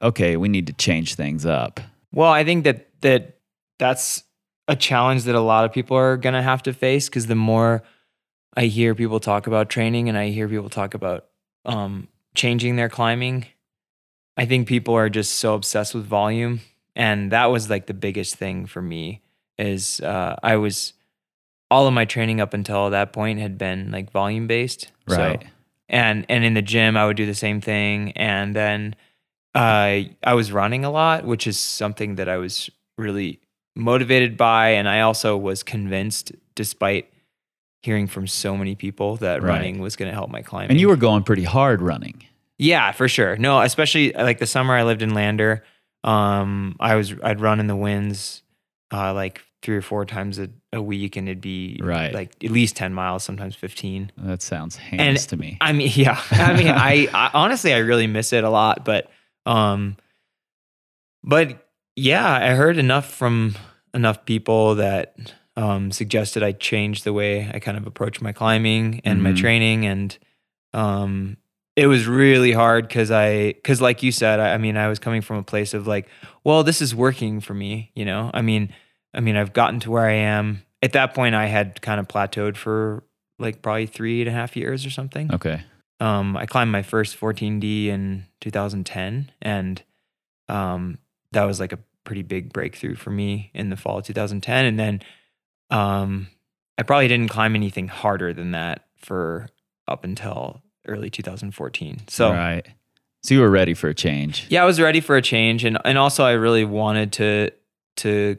okay, 0.00 0.36
we 0.36 0.48
need 0.48 0.66
to 0.66 0.72
change 0.74 1.14
things 1.14 1.44
up. 1.46 1.80
Well, 2.12 2.30
I 2.30 2.44
think 2.44 2.64
that 2.64 2.88
that 3.02 3.36
that's 3.78 4.24
a 4.68 4.76
challenge 4.76 5.24
that 5.24 5.34
a 5.34 5.40
lot 5.40 5.64
of 5.64 5.72
people 5.72 5.96
are 5.96 6.16
going 6.16 6.34
to 6.34 6.42
have 6.42 6.62
to 6.64 6.72
face 6.72 7.08
because 7.08 7.26
the 7.26 7.34
more 7.34 7.82
I 8.56 8.66
hear 8.66 8.94
people 8.94 9.18
talk 9.18 9.46
about 9.46 9.70
training 9.70 10.08
and 10.08 10.16
I 10.16 10.28
hear 10.28 10.48
people 10.48 10.68
talk 10.68 10.94
about 10.94 11.26
um, 11.64 12.08
changing 12.34 12.76
their 12.76 12.88
climbing, 12.88 13.46
I 14.36 14.46
think 14.46 14.66
people 14.66 14.94
are 14.94 15.08
just 15.08 15.32
so 15.32 15.54
obsessed 15.54 15.94
with 15.94 16.06
volume, 16.06 16.60
and 16.96 17.32
that 17.32 17.46
was 17.46 17.68
like 17.68 17.86
the 17.86 17.94
biggest 17.94 18.36
thing 18.36 18.66
for 18.66 18.82
me. 18.82 19.22
Is 19.58 20.00
uh, 20.00 20.36
I 20.42 20.56
was 20.56 20.94
all 21.70 21.86
of 21.86 21.94
my 21.94 22.04
training 22.04 22.40
up 22.40 22.54
until 22.54 22.90
that 22.90 23.12
point 23.12 23.38
had 23.38 23.58
been 23.58 23.90
like 23.90 24.10
volume 24.10 24.46
based, 24.46 24.90
Right. 25.06 25.42
So, 25.42 25.48
and 25.88 26.24
and 26.28 26.44
in 26.44 26.54
the 26.54 26.62
gym 26.62 26.96
I 26.96 27.06
would 27.06 27.16
do 27.16 27.26
the 27.26 27.34
same 27.34 27.60
thing, 27.60 28.12
and 28.12 28.56
then 28.56 28.94
uh, 29.54 30.08
I 30.24 30.34
was 30.34 30.50
running 30.50 30.84
a 30.84 30.90
lot, 30.90 31.24
which 31.24 31.46
is 31.46 31.58
something 31.58 32.14
that 32.14 32.28
I 32.28 32.38
was 32.38 32.70
really 32.96 33.40
motivated 33.76 34.36
by, 34.36 34.70
and 34.70 34.88
I 34.88 35.00
also 35.00 35.36
was 35.36 35.62
convinced, 35.62 36.32
despite 36.54 37.11
hearing 37.82 38.06
from 38.06 38.26
so 38.26 38.56
many 38.56 38.74
people, 38.74 39.16
that 39.16 39.42
Right. 39.42 39.48
running 39.54 39.78
was 39.80 39.96
going 39.96 40.08
to 40.10 40.14
help 40.14 40.30
my 40.30 40.42
climbing. 40.42 40.70
And 40.70 40.80
you 40.80 40.88
were 40.88 40.96
going 40.96 41.22
pretty 41.24 41.44
hard 41.44 41.82
running. 41.82 42.22
yeah, 42.58 42.92
for 42.92 43.08
sure. 43.08 43.36
No, 43.36 43.60
especially 43.60 44.12
like 44.12 44.38
the 44.38 44.46
summer 44.46 44.74
I 44.74 44.84
lived 44.84 45.02
in 45.02 45.14
Lander. 45.14 45.64
Um, 46.04 46.76
I 46.80 46.94
was 46.96 47.14
I'd 47.22 47.40
run 47.40 47.58
in 47.60 47.66
the 47.66 47.76
winds, 47.76 48.42
uh, 48.92 49.12
like 49.14 49.42
three 49.62 49.76
or 49.76 49.82
four 49.82 50.04
times 50.04 50.38
a, 50.40 50.48
a 50.72 50.82
week, 50.82 51.16
and 51.16 51.28
it'd 51.28 51.40
be 51.40 51.78
Right. 51.82 52.12
like 52.12 52.32
at 52.44 52.50
least 52.50 52.74
ten 52.76 52.92
miles, 52.94 53.22
sometimes 53.24 53.54
fifteen. 53.56 54.10
That 54.16 54.42
sounds 54.42 54.76
heinous 54.76 55.26
to 55.26 55.36
me. 55.36 55.58
I 55.60 55.72
mean, 55.72 55.90
yeah. 55.94 56.20
I 56.30 56.54
mean, 56.56 56.68
I, 56.68 57.08
I 57.14 57.30
honestly, 57.34 57.72
I 57.72 57.78
really 57.78 58.06
miss 58.08 58.32
it 58.32 58.42
a 58.44 58.50
lot, 58.50 58.84
but, 58.84 59.10
um, 59.46 59.96
but 61.24 61.68
yeah, 61.96 62.28
I 62.32 62.54
heard 62.54 62.78
enough 62.78 63.12
from 63.12 63.54
enough 63.94 64.24
people 64.24 64.76
that 64.76 65.32
um, 65.56 65.90
suggested 65.90 66.42
I 66.42 66.52
change 66.52 67.02
the 67.02 67.12
way 67.12 67.50
I 67.52 67.58
kind 67.58 67.76
of 67.76 67.86
approach 67.86 68.20
my 68.20 68.32
climbing 68.32 69.00
and 69.04 69.22
my 69.22 69.32
Mhm. 69.32 69.36
training, 69.36 69.86
and 69.86 70.16
um, 70.72 71.36
it 71.76 71.86
was 71.86 72.06
really 72.06 72.52
hard 72.52 72.86
because 72.88 73.10
I, 73.10 73.52
because 73.54 73.80
like 73.80 74.02
you 74.02 74.12
said, 74.12 74.40
I, 74.40 74.54
I 74.54 74.58
mean, 74.58 74.76
I 74.76 74.88
was 74.88 74.98
coming 74.98 75.20
from 75.22 75.36
a 75.36 75.42
place 75.42 75.74
of 75.74 75.86
like, 75.86 76.08
well, 76.44 76.62
this 76.64 76.80
is 76.82 76.94
working 76.94 77.40
for 77.40 77.54
me, 77.54 77.90
you 77.94 78.04
know. 78.04 78.30
I 78.34 78.42
mean, 78.42 78.72
I 79.14 79.20
mean, 79.20 79.36
I've 79.36 79.52
gotten 79.52 79.80
to 79.80 79.90
where 79.90 80.06
I 80.06 80.12
am. 80.14 80.62
At 80.82 80.92
that 80.92 81.14
point, 81.14 81.34
I 81.34 81.46
had 81.46 81.80
kind 81.82 82.00
of 82.00 82.08
plateaued 82.08 82.56
for 82.56 83.04
like 83.38 83.62
probably 83.62 83.86
three 83.86 84.20
and 84.20 84.28
a 84.28 84.32
half 84.32 84.56
years 84.56 84.84
or 84.86 84.90
something. 84.90 85.32
Okay. 85.32 85.62
Um, 86.00 86.36
I 86.36 86.46
climbed 86.46 86.72
my 86.72 86.82
first 86.82 87.18
14D 87.18 87.86
in 87.86 88.26
2010, 88.40 89.30
and 89.40 89.82
um, 90.48 90.98
that 91.32 91.44
was 91.44 91.60
like 91.60 91.72
a 91.72 91.78
pretty 92.04 92.22
big 92.22 92.52
breakthrough 92.52 92.96
for 92.96 93.10
me 93.10 93.50
in 93.54 93.70
the 93.70 93.76
fall 93.76 93.98
of 93.98 94.04
2010. 94.04 94.64
And 94.64 94.78
then 94.78 95.00
um, 95.72 96.28
I 96.78 96.82
probably 96.82 97.08
didn't 97.08 97.28
climb 97.28 97.54
anything 97.54 97.88
harder 97.88 98.32
than 98.32 98.52
that 98.52 98.86
for 98.98 99.48
up 99.88 100.04
until 100.04 100.62
early 100.86 101.10
2014. 101.10 102.02
So 102.08 102.30
right. 102.30 102.66
So 103.24 103.34
you 103.34 103.40
were 103.40 103.50
ready 103.50 103.74
for 103.74 103.88
a 103.88 103.94
change. 103.94 104.46
yeah, 104.50 104.62
I 104.62 104.66
was 104.66 104.80
ready 104.80 105.00
for 105.00 105.16
a 105.16 105.22
change, 105.22 105.64
and 105.64 105.78
and 105.84 105.96
also 105.96 106.24
I 106.24 106.32
really 106.32 106.64
wanted 106.64 107.12
to 107.14 107.50
to 107.98 108.36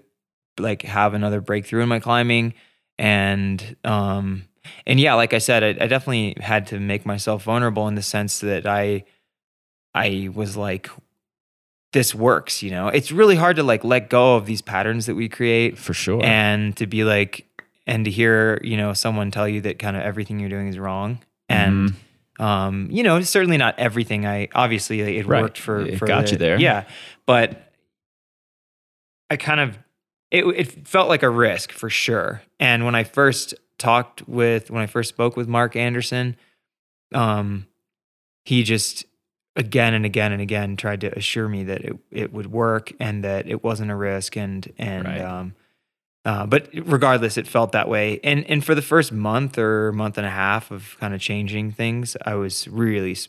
like 0.60 0.82
have 0.82 1.14
another 1.14 1.42
breakthrough 1.42 1.82
in 1.84 1.90
my 1.90 2.00
climbing, 2.00 2.54
and 2.98 3.76
um 3.84 4.44
and 4.86 5.00
yeah, 5.00 5.14
like 5.14 5.34
I 5.34 5.38
said, 5.38 5.64
I, 5.64 5.86
I 5.86 5.88
definitely 5.88 6.36
had 6.40 6.68
to 6.68 6.80
make 6.80 7.06
myself 7.06 7.44
vulnerable 7.44 7.88
in 7.88 7.96
the 7.96 8.02
sense 8.02 8.40
that 8.42 8.66
I 8.66 9.06
I 9.96 10.30
was 10.34 10.58
like, 10.58 10.90
this 11.94 12.14
works, 12.14 12.62
you 12.62 12.70
know. 12.72 12.90
It's 12.90 13.12
really 13.12 13.36
hard 13.36 13.56
to 13.56 13.64
like 13.64 13.84
let 13.84 14.10
go 14.10 14.36
of 14.36 14.46
these 14.46 14.62
patterns 14.62 15.06
that 15.06 15.16
we 15.16 15.30
create, 15.30 15.78
For 15.78 15.94
sure. 15.94 16.22
and 16.24 16.76
to 16.78 16.86
be 16.88 17.04
like, 17.04 17.48
and 17.88 18.06
to 18.06 18.12
hear 18.12 18.60
you 18.64 18.78
know 18.78 18.94
someone 18.94 19.32
tell 19.32 19.48
you 19.48 19.62
that 19.62 19.80
kind 19.80 19.96
of 19.96 20.04
everything 20.04 20.40
you're 20.40 20.50
doing 20.50 20.68
is 20.68 20.78
wrong, 20.78 21.20
and 21.50 21.92
Mhm. 22.40 22.44
um, 22.44 22.88
you 22.92 23.04
know, 23.04 23.22
certainly 23.22 23.58
not 23.58 23.78
everything. 23.80 24.26
I 24.26 24.50
obviously 24.54 25.04
like, 25.04 25.14
it 25.16 25.26
Right. 25.28 25.42
worked 25.42 25.58
for 25.58 25.82
It 25.82 25.98
for 26.00 26.06
got 26.08 26.26
the- 26.26 26.32
you 26.34 26.38
there. 26.38 26.60
Yeah, 26.60 26.84
but 27.26 27.72
I 29.30 29.38
kind 29.38 29.60
of 29.60 29.78
it 30.32 30.46
it 30.46 30.88
felt 30.88 31.10
like 31.10 31.24
a 31.24 31.30
risk 31.30 31.72
for 31.72 31.90
sure. 31.90 32.42
And 32.60 32.86
when 32.86 32.96
I 32.96 33.04
first 33.04 33.54
talked 33.78 34.28
with 34.28 34.72
when 34.72 34.82
I 34.82 34.88
first 34.88 35.10
spoke 35.10 35.36
with 35.38 35.48
Mark 35.48 35.76
Anderson, 35.76 36.36
um, 37.14 37.68
he 38.46 38.64
just 38.64 39.06
again 39.56 39.94
and 39.94 40.06
again 40.06 40.32
and 40.32 40.42
again 40.42 40.76
tried 40.76 41.02
to 41.02 41.16
assure 41.18 41.48
me 41.48 41.64
that 41.66 41.82
it 41.86 41.98
it 42.12 42.34
would 42.34 42.52
work 42.52 42.92
and 43.00 43.24
that 43.24 43.48
it 43.48 43.64
wasn't 43.64 43.92
a 43.92 43.96
risk 43.96 44.36
and 44.38 44.72
and 44.78 45.06
Right. 45.06 45.22
um. 45.22 45.56
Uh, 46.26 46.46
but 46.46 46.70
regardless, 46.86 47.36
it 47.38 47.46
felt 47.46 47.74
that 47.74 47.90
way. 47.90 48.18
And 48.24 48.50
and 48.50 48.64
for 48.64 48.74
the 48.76 48.82
first 48.82 49.12
month 49.12 49.58
or 49.58 49.92
month 49.92 50.18
and 50.18 50.26
a 50.26 50.30
half 50.30 50.72
of 50.72 50.96
kind 51.02 51.14
of 51.14 51.20
changing 51.20 51.74
things, 51.74 52.16
I 52.26 52.36
was 52.36 52.66
really 52.70 53.12
s- 53.12 53.28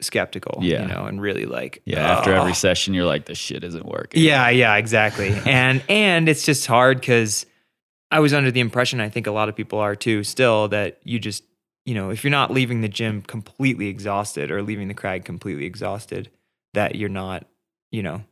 skeptical. 0.00 0.60
Yeah. 0.62 0.82
you 0.82 0.88
know, 0.88 1.06
and 1.06 1.20
really 1.20 1.46
like 1.46 1.82
yeah. 1.84 1.98
After 2.16 2.32
every 2.32 2.54
session, 2.54 2.94
you're 2.94 3.06
like, 3.06 3.24
this 3.24 3.38
shit 3.38 3.64
isn't 3.64 3.84
working. 3.84 4.22
Yeah, 4.22 4.50
yeah, 4.50 4.76
exactly. 4.76 5.30
and 5.46 5.82
and 5.88 6.28
it's 6.28 6.44
just 6.46 6.66
hard 6.66 7.00
because 7.00 7.44
I 8.12 8.20
was 8.20 8.32
under 8.32 8.52
the 8.52 8.60
impression 8.60 9.00
I 9.00 9.08
think 9.08 9.26
a 9.26 9.32
lot 9.32 9.48
of 9.48 9.56
people 9.56 9.80
are 9.80 9.96
too 9.96 10.22
still 10.22 10.68
that 10.68 11.00
you 11.02 11.18
just 11.18 11.42
you 11.88 11.94
know 11.94 12.10
if 12.10 12.22
you're 12.22 12.30
not 12.40 12.50
leaving 12.58 12.80
the 12.82 12.88
gym 12.98 13.22
completely 13.22 13.88
exhausted 13.88 14.50
or 14.50 14.62
leaving 14.62 14.88
the 14.88 14.94
crag 15.02 15.24
completely 15.24 15.64
exhausted 15.64 16.28
that 16.74 16.94
you're 16.94 17.08
not 17.22 17.46
you 17.90 18.02
know 18.02 18.22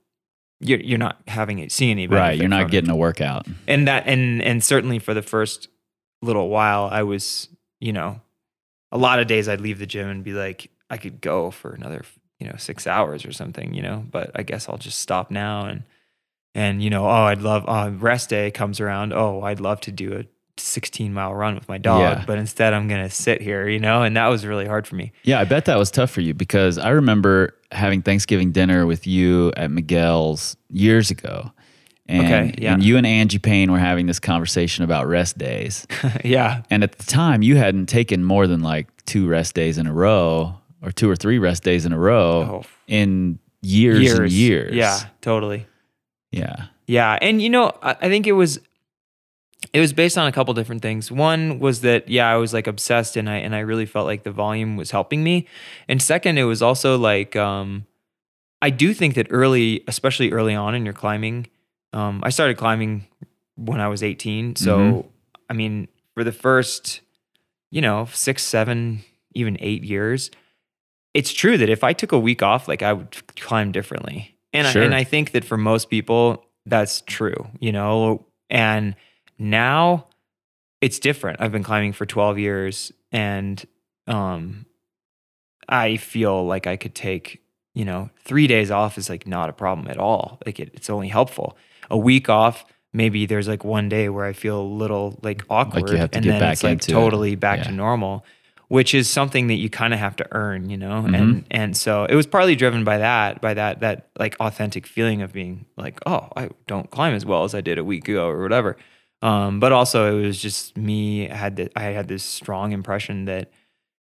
you're 0.60 0.80
you're 0.80 0.98
not 1.06 1.16
having 1.26 1.58
it 1.58 1.70
seeing 1.72 1.92
any 1.92 2.06
Right. 2.06 2.38
You're 2.38 2.48
not 2.48 2.62
from 2.62 2.68
it. 2.68 2.72
getting 2.72 2.90
a 2.90 2.96
workout. 2.96 3.46
and 3.66 3.88
that 3.88 4.06
and 4.06 4.42
and 4.42 4.62
certainly 4.62 4.98
for 4.98 5.14
the 5.14 5.22
first 5.22 5.68
little 6.22 6.48
while 6.48 6.84
I 6.90 7.02
was 7.02 7.48
you 7.80 7.92
know 7.92 8.20
a 8.92 8.98
lot 8.98 9.20
of 9.20 9.26
days 9.26 9.48
I'd 9.48 9.60
leave 9.60 9.78
the 9.78 9.86
gym 9.86 10.08
and 10.08 10.24
be 10.24 10.32
like 10.32 10.70
I 10.90 10.96
could 10.98 11.20
go 11.20 11.50
for 11.50 11.72
another 11.72 12.02
you 12.38 12.46
know 12.48 12.56
6 12.56 12.86
hours 12.86 13.24
or 13.24 13.32
something 13.32 13.74
you 13.74 13.82
know 13.82 14.04
but 14.10 14.30
I 14.34 14.42
guess 14.42 14.68
I'll 14.68 14.78
just 14.78 14.98
stop 14.98 15.30
now 15.30 15.66
and 15.66 15.82
and 16.54 16.82
you 16.82 16.90
know 16.90 17.04
oh 17.06 17.24
I'd 17.30 17.42
love 17.42 17.64
uh, 17.68 17.90
rest 17.92 18.28
day 18.30 18.50
comes 18.50 18.80
around 18.80 19.12
oh 19.12 19.42
I'd 19.42 19.60
love 19.60 19.80
to 19.82 19.92
do 19.92 20.08
a 20.18 20.24
16 20.58 21.12
mile 21.12 21.34
run 21.34 21.54
with 21.54 21.68
my 21.68 21.78
dog 21.78 22.00
Yeah. 22.00 22.24
but 22.26 22.38
instead 22.38 22.72
I'm 22.72 22.88
going 22.88 23.02
to 23.02 23.10
sit 23.10 23.40
here 23.42 23.68
you 23.68 23.78
know 23.78 24.02
and 24.02 24.16
that 24.16 24.28
was 24.28 24.46
really 24.46 24.66
hard 24.66 24.86
for 24.86 24.94
me 24.96 25.12
Yeah, 25.24 25.40
I 25.40 25.44
bet 25.44 25.66
that 25.66 25.76
was 25.78 25.90
tough 25.90 26.10
for 26.10 26.20
you 26.22 26.34
because 26.34 26.78
I 26.78 26.90
remember 26.90 27.54
having 27.72 28.02
Thanksgiving 28.02 28.52
dinner 28.52 28.86
with 28.86 29.06
you 29.06 29.52
at 29.56 29.70
Miguel's 29.70 30.56
years 30.70 31.10
ago. 31.10 31.52
And, 32.08 32.24
Okay, 32.24 32.54
yeah. 32.58 32.74
and 32.74 32.84
you 32.84 32.96
and 32.96 33.04
Angie 33.06 33.38
Payne 33.40 33.72
were 33.72 33.80
having 33.80 34.06
this 34.06 34.20
conversation 34.20 34.84
about 34.84 35.08
rest 35.08 35.36
days. 35.38 35.86
yeah 36.24 36.62
and 36.70 36.82
at 36.84 36.92
the 36.98 37.04
time, 37.04 37.42
you 37.42 37.56
hadn't 37.56 37.86
taken 37.86 38.22
more 38.24 38.46
than 38.46 38.60
like 38.60 38.86
two 39.06 39.26
rest 39.26 39.54
days 39.54 39.76
in 39.76 39.86
a 39.88 39.92
row 39.92 40.54
or 40.82 40.92
two 40.92 41.10
or 41.10 41.16
three 41.16 41.38
rest 41.38 41.64
days 41.64 41.84
in 41.84 41.92
a 41.92 41.98
row 41.98 42.62
Oh. 42.62 42.68
in 42.86 43.38
years, 43.62 44.12
and 44.18 44.30
years. 44.30 44.72
yeah 44.74 45.00
totally 45.20 45.66
Yeah. 46.30 46.66
Yeah, 46.86 47.18
and 47.20 47.42
you 47.42 47.50
know, 47.50 47.72
I 47.82 48.08
think 48.08 48.28
it 48.28 48.32
was 48.32 48.60
it 49.72 49.80
was 49.80 49.92
based 49.92 50.16
on 50.18 50.26
a 50.26 50.32
couple 50.32 50.52
different 50.54 50.82
things. 50.82 51.10
One 51.10 51.58
was 51.58 51.80
that 51.82 52.08
yeah, 52.08 52.28
I 52.30 52.36
was 52.36 52.52
like 52.54 52.66
obsessed 52.66 53.16
and 53.16 53.28
I 53.28 53.36
and 53.36 53.54
I 53.54 53.60
really 53.60 53.86
felt 53.86 54.06
like 54.06 54.22
the 54.22 54.30
volume 54.32 54.76
was 54.76 54.90
helping 54.90 55.22
me. 55.24 55.46
And 55.88 56.00
second, 56.02 56.38
it 56.38 56.44
was 56.44 56.62
also 56.62 56.96
like 56.98 57.36
um 57.36 57.86
I 58.62 58.70
do 58.70 58.94
think 58.94 59.14
that 59.14 59.26
early, 59.30 59.84
especially 59.86 60.32
early 60.32 60.54
on 60.54 60.74
in 60.74 60.84
your 60.84 60.94
climbing, 60.94 61.48
um 61.92 62.20
I 62.24 62.30
started 62.30 62.56
climbing 62.56 63.06
when 63.56 63.80
I 63.80 63.88
was 63.88 64.02
18. 64.02 64.56
So 64.56 64.78
Mhm. 64.78 65.06
I 65.50 65.52
mean, 65.54 65.88
for 66.14 66.24
the 66.24 66.32
first 66.32 67.00
you 67.72 67.80
know, 67.82 68.06
6, 68.12 68.42
7, 68.42 69.00
even 69.34 69.56
8 69.60 69.82
years, 69.82 70.30
it's 71.14 71.32
true 71.32 71.58
that 71.58 71.68
if 71.68 71.82
I 71.82 71.92
took 71.92 72.12
a 72.12 72.18
week 72.18 72.42
off, 72.42 72.68
like 72.68 72.80
I 72.82 72.92
would 72.92 73.16
climb 73.36 73.72
differently. 73.72 74.36
And 74.52 74.66
Sure. 74.68 74.82
I, 74.82 74.84
and 74.84 74.94
I 74.94 75.02
think 75.04 75.32
that 75.32 75.44
for 75.44 75.56
most 75.56 75.90
people 75.90 76.44
that's 76.64 77.02
true, 77.02 77.48
you 77.60 77.72
know. 77.72 78.24
And 78.50 78.94
now 79.38 80.06
it's 80.80 80.98
different. 80.98 81.40
I've 81.40 81.52
been 81.52 81.62
climbing 81.62 81.92
for 81.92 82.06
12 82.06 82.38
years 82.38 82.92
and 83.12 83.64
um 84.06 84.66
I 85.68 85.96
feel 85.96 86.46
like 86.46 86.66
I 86.66 86.76
could 86.76 86.94
take, 86.94 87.42
you 87.74 87.84
know, 87.84 88.10
3 88.24 88.46
days 88.46 88.70
off 88.70 88.98
is 88.98 89.08
like 89.08 89.26
not 89.26 89.48
a 89.50 89.52
problem 89.52 89.88
at 89.88 89.98
all. 89.98 90.38
Like 90.46 90.60
it, 90.60 90.70
it's 90.74 90.88
only 90.90 91.08
helpful. 91.08 91.56
A 91.90 91.96
week 91.98 92.28
off 92.28 92.64
maybe 92.92 93.26
there's 93.26 93.46
like 93.48 93.62
one 93.64 93.88
day 93.90 94.08
where 94.08 94.24
I 94.24 94.32
feel 94.32 94.58
a 94.60 94.62
little 94.62 95.18
like 95.22 95.44
awkward 95.50 95.88
to 95.88 96.08
and 96.14 96.24
then 96.24 96.42
it's 96.42 96.62
like 96.62 96.72
into 96.72 96.90
it. 96.92 96.94
totally 96.94 97.34
back 97.34 97.58
Yeah. 97.58 97.64
to 97.64 97.72
normal 97.72 98.24
which 98.68 98.94
is 98.94 99.08
something 99.08 99.46
that 99.46 99.54
you 99.54 99.70
kind 99.70 99.94
of 99.94 100.00
have 100.00 100.16
to 100.16 100.26
earn, 100.32 100.68
you 100.68 100.76
know? 100.76 101.02
Mhm. 101.06 101.14
And 101.14 101.46
and 101.52 101.76
so 101.76 102.04
it 102.04 102.16
was 102.16 102.26
partly 102.26 102.56
driven 102.56 102.82
by 102.82 102.98
that, 102.98 103.40
by 103.40 103.54
that 103.54 103.78
that 103.80 104.08
like 104.18 104.34
authentic 104.40 104.88
feeling 104.88 105.22
of 105.22 105.32
being 105.32 105.66
like, 105.76 106.00
oh, 106.04 106.28
I 106.36 106.48
don't 106.66 106.90
climb 106.90 107.14
as 107.14 107.24
well 107.24 107.44
as 107.44 107.54
I 107.54 107.60
did 107.60 107.78
a 107.78 107.84
week 107.84 108.08
ago 108.08 108.26
or 108.28 108.42
whatever. 108.42 108.76
Um, 109.22 109.60
but 109.60 109.72
also 109.72 110.18
it 110.18 110.26
was 110.26 110.40
just 110.40 110.76
me 110.76 111.30
I 111.30 111.34
had 111.34 111.56
the, 111.56 111.70
I 111.78 111.84
had 111.84 112.06
this 112.08 112.22
strong 112.22 112.72
impression 112.72 113.24
that 113.26 113.50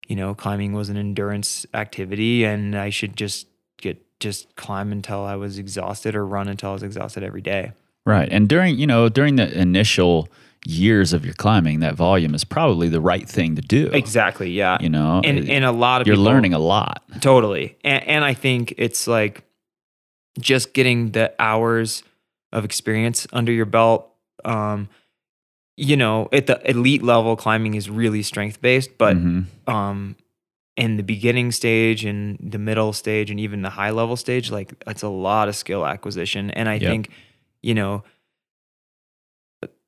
you 0.08 0.17
know, 0.17 0.36
climbing 0.36 0.74
was 0.74 0.89
an 0.89 0.98
endurance 0.98 1.65
activity 1.74 2.43
and 2.43 2.77
I 2.77 2.89
should 2.89 3.15
just 3.15 3.48
get 3.77 4.03
just 4.20 4.53
climb 4.58 4.91
until 4.91 5.24
I 5.24 5.36
was 5.36 5.58
exhausted 5.58 6.13
or 6.13 6.25
run 6.25 6.50
until 6.50 6.72
I 6.72 6.74
was 6.74 6.84
exhausted 6.84 7.24
every 7.24 7.41
day. 7.41 7.72
Right. 8.05 8.27
And 8.29 8.50
during, 8.50 8.77
you 8.77 8.86
know, 8.86 9.08
during 9.08 9.38
the 9.38 9.50
initial 9.58 10.27
years 10.65 11.13
of 11.13 11.24
your 11.24 11.34
climbing, 11.36 11.79
that 11.79 11.96
volume 11.96 12.36
is 12.36 12.43
probably 12.43 12.89
the 12.89 13.00
right 13.00 13.29
thing 13.29 13.55
to 13.55 13.62
do. 13.62 13.88
Exactly, 13.93 14.51
yeah. 14.51 14.77
You 14.82 14.89
know, 14.89 15.22
and 15.24 15.39
it- 15.39 15.50
and 15.50 15.63
a 15.63 15.72
lot 15.72 16.01
of 16.01 16.08
you're 16.08 16.17
people, 16.17 16.25
learning 16.25 16.53
a 16.53 16.60
lot. 16.60 17.01
Totally. 17.22 17.77
And, 17.86 18.03
and 18.05 18.25
I 18.25 18.34
think 18.34 18.74
it's 18.77 19.08
like 19.08 19.43
just 20.38 20.74
getting 20.74 21.12
the 21.12 21.34
hours 21.39 22.03
of 22.51 22.65
experience 22.65 23.25
under 23.32 23.53
your 23.53 23.65
belt. 23.65 24.10
Um, 24.43 24.89
you 25.77 25.97
know, 25.97 26.29
at 26.31 26.47
the 26.47 26.61
elite 26.69 27.01
level, 27.03 27.35
climbing 27.35 27.73
is 27.73 27.89
really 27.89 28.21
strength 28.23 28.61
based, 28.61 28.97
but 28.97 29.17
Mhm. 29.17 29.45
um, 29.67 30.15
in 30.75 30.97
the 30.97 31.03
beginning 31.03 31.51
stage 31.51 32.03
and 32.05 32.37
the 32.39 32.57
middle 32.59 32.93
stage 32.93 33.29
and 33.31 33.39
even 33.39 33.61
the 33.61 33.69
high 33.69 33.91
level 33.91 34.15
stage, 34.15 34.49
like 34.51 34.73
it's 34.87 35.03
a 35.03 35.07
lot 35.09 35.47
of 35.47 35.55
skill 35.55 35.85
acquisition. 35.85 36.49
And 36.51 36.67
I 36.69 36.75
Yep. 36.75 36.89
think, 36.91 37.09
you 37.61 37.73
know, 37.73 38.03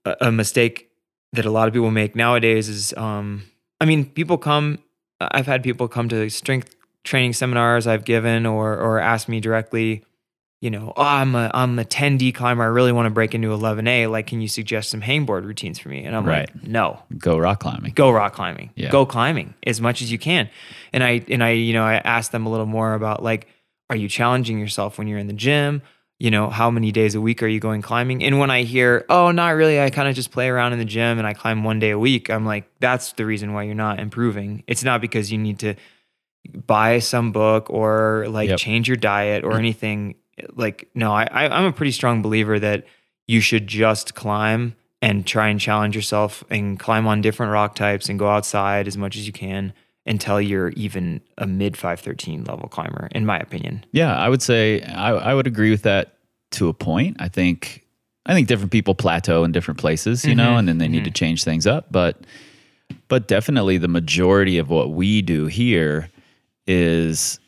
a, 0.06 0.16
a 0.22 0.32
mistake 0.32 0.90
that 1.34 1.46
a 1.46 1.52
lot 1.52 1.68
of 1.68 1.74
people 1.74 1.92
make 1.92 2.16
nowadays 2.16 2.70
is, 2.70 2.94
um, 2.98 3.44
I 3.82 3.86
mean, 3.86 4.06
people 4.06 4.38
come. 4.38 4.80
I've 5.20 5.48
had 5.48 5.64
people 5.64 5.88
come 5.88 6.08
to 6.10 6.30
strength 6.30 6.76
training 7.04 7.34
seminars 7.34 7.88
I've 7.88 8.06
given 8.06 8.46
or 8.46 8.78
or 8.78 9.00
ask 9.00 9.28
me 9.28 9.40
directly, 9.40 10.04
you 10.62 10.72
know, 10.72 10.94
oh, 10.96 11.02
I'm 11.04 11.36
a 11.36 11.52
I'm 11.54 11.78
a 11.78 11.84
10D 11.86 12.34
climber. 12.34 12.64
I 12.64 12.68
really 12.68 12.92
want 12.92 13.06
to 13.08 13.10
break 13.12 13.36
into 13.36 13.50
11A. 13.50 14.10
Like, 14.10 14.28
can 14.28 14.42
you 14.42 14.48
suggest 14.48 14.90
some 14.90 15.02
hangboard 15.02 15.44
routines 15.46 15.78
for 15.78 15.90
me? 15.90 16.06
And 16.06 16.16
I'm 16.16 16.26
Right. 16.26 16.50
like, 16.54 16.68
no, 16.68 17.00
Go 17.18 17.38
rock 17.38 17.60
climbing. 17.60 17.92
go 17.94 18.10
rock 18.10 18.34
climbing 18.34 18.72
Yeah. 18.76 18.90
go 18.90 19.06
climbing 19.06 19.54
as 19.68 19.80
much 19.82 20.02
as 20.02 20.12
you 20.12 20.18
can 20.18 20.50
and 20.94 21.04
i 21.04 21.24
and 21.30 21.44
i 21.44 21.52
you 21.52 21.74
know 21.74 21.84
i 21.84 21.96
asked 21.96 22.32
them 22.32 22.46
a 22.46 22.50
little 22.50 22.66
more 22.66 22.94
about 22.94 23.22
like 23.22 23.48
are 23.90 23.96
you 23.96 24.08
challenging 24.10 24.58
yourself 24.60 24.98
when 24.98 25.08
you're 25.08 25.20
in 25.20 25.28
the 25.28 25.34
gym 25.34 25.82
you 26.20 26.32
know 26.32 26.50
how 26.50 26.72
many 26.72 26.92
days 26.92 27.14
a 27.16 27.22
week 27.22 27.44
are 27.44 27.48
you 27.48 27.60
going 27.60 27.82
climbing 27.82 28.24
and 28.24 28.40
when 28.40 28.50
i 28.50 28.64
hear 28.64 29.06
oh 29.10 29.30
not 29.32 29.50
really 29.50 29.80
i 29.80 29.90
kind 29.90 30.08
of 30.08 30.16
just 30.16 30.32
play 30.32 30.48
around 30.50 30.72
in 30.74 30.80
the 30.80 30.86
gym 30.86 31.18
and 31.20 31.28
i 31.28 31.34
climb 31.34 31.64
one 31.64 31.78
day 31.80 31.90
a 31.92 32.00
week 32.00 32.30
i'm 32.30 32.46
like 32.46 32.66
that's 32.80 33.12
the 33.14 33.26
reason 33.26 33.54
why 33.54 33.64
you're 33.64 33.76
not 33.76 34.00
improving 34.00 34.64
it's 34.68 34.84
not 34.84 35.02
because 35.02 35.32
you 35.32 35.38
need 35.38 35.60
to 35.60 35.76
buy 36.68 37.00
some 37.00 37.32
book 37.32 37.70
or 37.70 38.26
like 38.30 38.50
Yep. 38.50 38.60
change 38.60 38.88
your 38.88 38.98
diet 38.98 39.44
or 39.44 39.54
mm. 39.54 39.60
anything. 39.60 40.16
Like, 40.54 40.90
no, 40.94 41.14
I, 41.14 41.28
I, 41.32 41.48
I'm 41.48 41.66
a 41.66 41.72
pretty 41.72 41.92
strong 41.92 42.22
believer 42.22 42.60
that 42.60 42.86
you 43.28 43.42
should 43.42 43.68
just 43.68 44.16
climb 44.16 44.76
and 45.02 45.26
try 45.26 45.50
and 45.50 45.60
challenge 45.60 45.96
yourself 45.96 46.44
and 46.50 46.80
climb 46.80 47.08
on 47.08 47.22
different 47.22 47.52
rock 47.52 47.76
types 47.76 48.10
and 48.10 48.18
go 48.18 48.28
outside 48.28 48.88
as 48.88 48.98
much 48.98 49.16
as 49.16 49.28
you 49.28 49.34
can 49.34 49.74
until 50.06 50.40
you're 50.40 50.70
even 50.70 51.22
a 51.38 51.48
mid 51.48 51.76
513 51.78 52.44
level 52.44 52.68
climber, 52.70 53.08
in 53.12 53.26
my 53.26 53.40
opinion. 53.40 53.86
Yeah, 53.92 54.16
I 54.16 54.30
would 54.30 54.42
say 54.42 54.82
I, 54.82 55.12
I 55.12 55.34
would 55.34 55.48
agree 55.48 55.72
with 55.72 55.84
that 55.84 56.18
to 56.52 56.70
a 56.70 56.74
point. 56.74 57.18
I 57.20 57.28
think 57.28 57.86
I 58.26 58.34
think 58.34 58.48
different 58.48 58.72
people 58.72 58.96
plateau 58.96 59.44
in 59.44 59.52
different 59.52 59.80
places, 59.80 60.26
you 60.26 60.36
know, 60.36 60.50
mm-hmm, 60.50 60.60
and 60.60 60.68
then 60.68 60.78
they 60.80 60.88
need 60.88 61.00
mm-hmm. 61.00 61.06
to 61.06 61.12
change 61.12 61.44
things 61.44 61.68
up. 61.68 61.92
But 61.92 62.26
but 63.08 63.28
definitely 63.28 63.78
the 63.78 63.88
majority 63.88 64.58
of 64.58 64.70
what 64.70 64.92
we 64.92 65.22
do 65.22 65.46
here 65.46 66.10
is, 66.68 67.40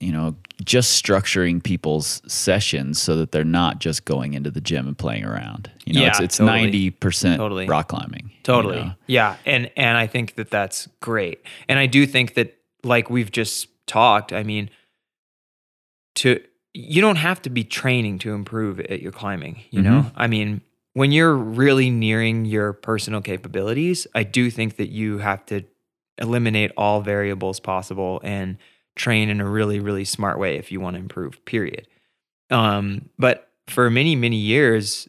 you 0.00 0.12
know, 0.12 0.36
just 0.64 1.02
structuring 1.04 1.62
people's 1.62 2.20
sessions 2.26 3.00
so 3.00 3.16
that 3.16 3.30
they're 3.32 3.44
not 3.44 3.78
just 3.78 4.04
going 4.04 4.34
into 4.34 4.50
the 4.50 4.60
gym 4.60 4.86
and 4.88 4.98
playing 4.98 5.24
around. 5.24 5.70
You 5.84 5.94
know, 6.00 6.06
it's 6.06 6.18
Yeah, 6.18 6.24
it's 6.24 6.36
totally. 6.38 6.60
ninety 6.62 6.90
percent 6.90 7.38
Totally. 7.38 7.66
rock 7.66 7.88
climbing. 7.88 8.30
you 8.32 8.36
Totally. 8.42 8.76
know? 8.82 8.92
Yeah. 9.06 9.36
And 9.46 9.70
and 9.76 9.96
I 9.96 10.06
think 10.08 10.34
that 10.34 10.50
that's 10.50 10.88
great. 11.00 11.42
And 11.68 11.78
I 11.78 11.86
do 11.86 12.06
think 12.06 12.34
that 12.34 12.56
like 12.82 13.08
we've 13.08 13.30
just 13.30 13.68
talked, 13.86 14.32
I 14.32 14.42
mean 14.42 14.70
to 16.16 16.40
you 16.74 17.00
don't 17.00 17.16
have 17.16 17.40
to 17.42 17.50
be 17.50 17.64
training 17.64 18.18
to 18.20 18.32
improve 18.34 18.78
at 18.80 19.00
your 19.00 19.12
climbing, 19.12 19.62
you 19.70 19.82
know? 19.82 20.02
Mm-hmm. 20.02 20.20
I 20.20 20.26
mean, 20.26 20.60
when 20.92 21.12
you're 21.12 21.34
really 21.34 21.90
nearing 21.90 22.44
your 22.44 22.72
personal 22.72 23.20
capabilities, 23.20 24.06
I 24.14 24.22
do 24.22 24.50
think 24.50 24.76
that 24.76 24.88
you 24.88 25.18
have 25.18 25.44
to 25.46 25.62
eliminate 26.18 26.70
all 26.76 27.00
variables 27.00 27.58
possible 27.60 28.20
and 28.22 28.58
train 28.98 29.28
in 29.30 29.40
a 29.40 29.48
really 29.48 29.80
really 29.80 30.04
smart 30.04 30.38
way 30.38 30.56
if 30.56 30.70
you 30.72 30.80
want 30.80 30.94
to 30.96 31.00
improve, 31.00 31.42
period. 31.44 31.86
Um 32.50 33.08
but 33.18 33.48
for 33.66 33.90
many 33.90 34.16
many 34.16 34.36
years 34.36 35.08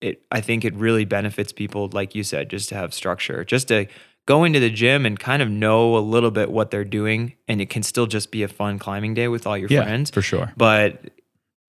it 0.00 0.24
I 0.32 0.40
think 0.40 0.64
it 0.64 0.74
really 0.74 1.04
benefits 1.04 1.52
people, 1.52 1.88
like 1.92 2.14
you 2.14 2.22
said, 2.24 2.48
just 2.50 2.68
to 2.70 2.74
have 2.74 2.92
structure, 2.94 3.44
just 3.44 3.68
to 3.68 3.86
go 4.26 4.44
into 4.44 4.60
the 4.60 4.70
gym 4.70 5.04
and 5.06 5.18
kind 5.18 5.42
of 5.42 5.48
know 5.50 5.96
a 5.96 6.00
little 6.00 6.30
bit 6.30 6.50
what 6.50 6.70
they're 6.70 6.84
doing, 6.84 7.34
and 7.48 7.60
it 7.60 7.68
can 7.70 7.82
still 7.82 8.06
just 8.06 8.30
be 8.30 8.42
a 8.42 8.48
fun 8.48 8.78
climbing 8.78 9.12
day 9.14 9.28
with 9.28 9.46
all 9.46 9.58
your 9.58 9.68
Yeah, 9.70 9.82
friends. 9.82 10.10
for 10.10 10.22
sure. 10.22 10.52
But 10.56 11.10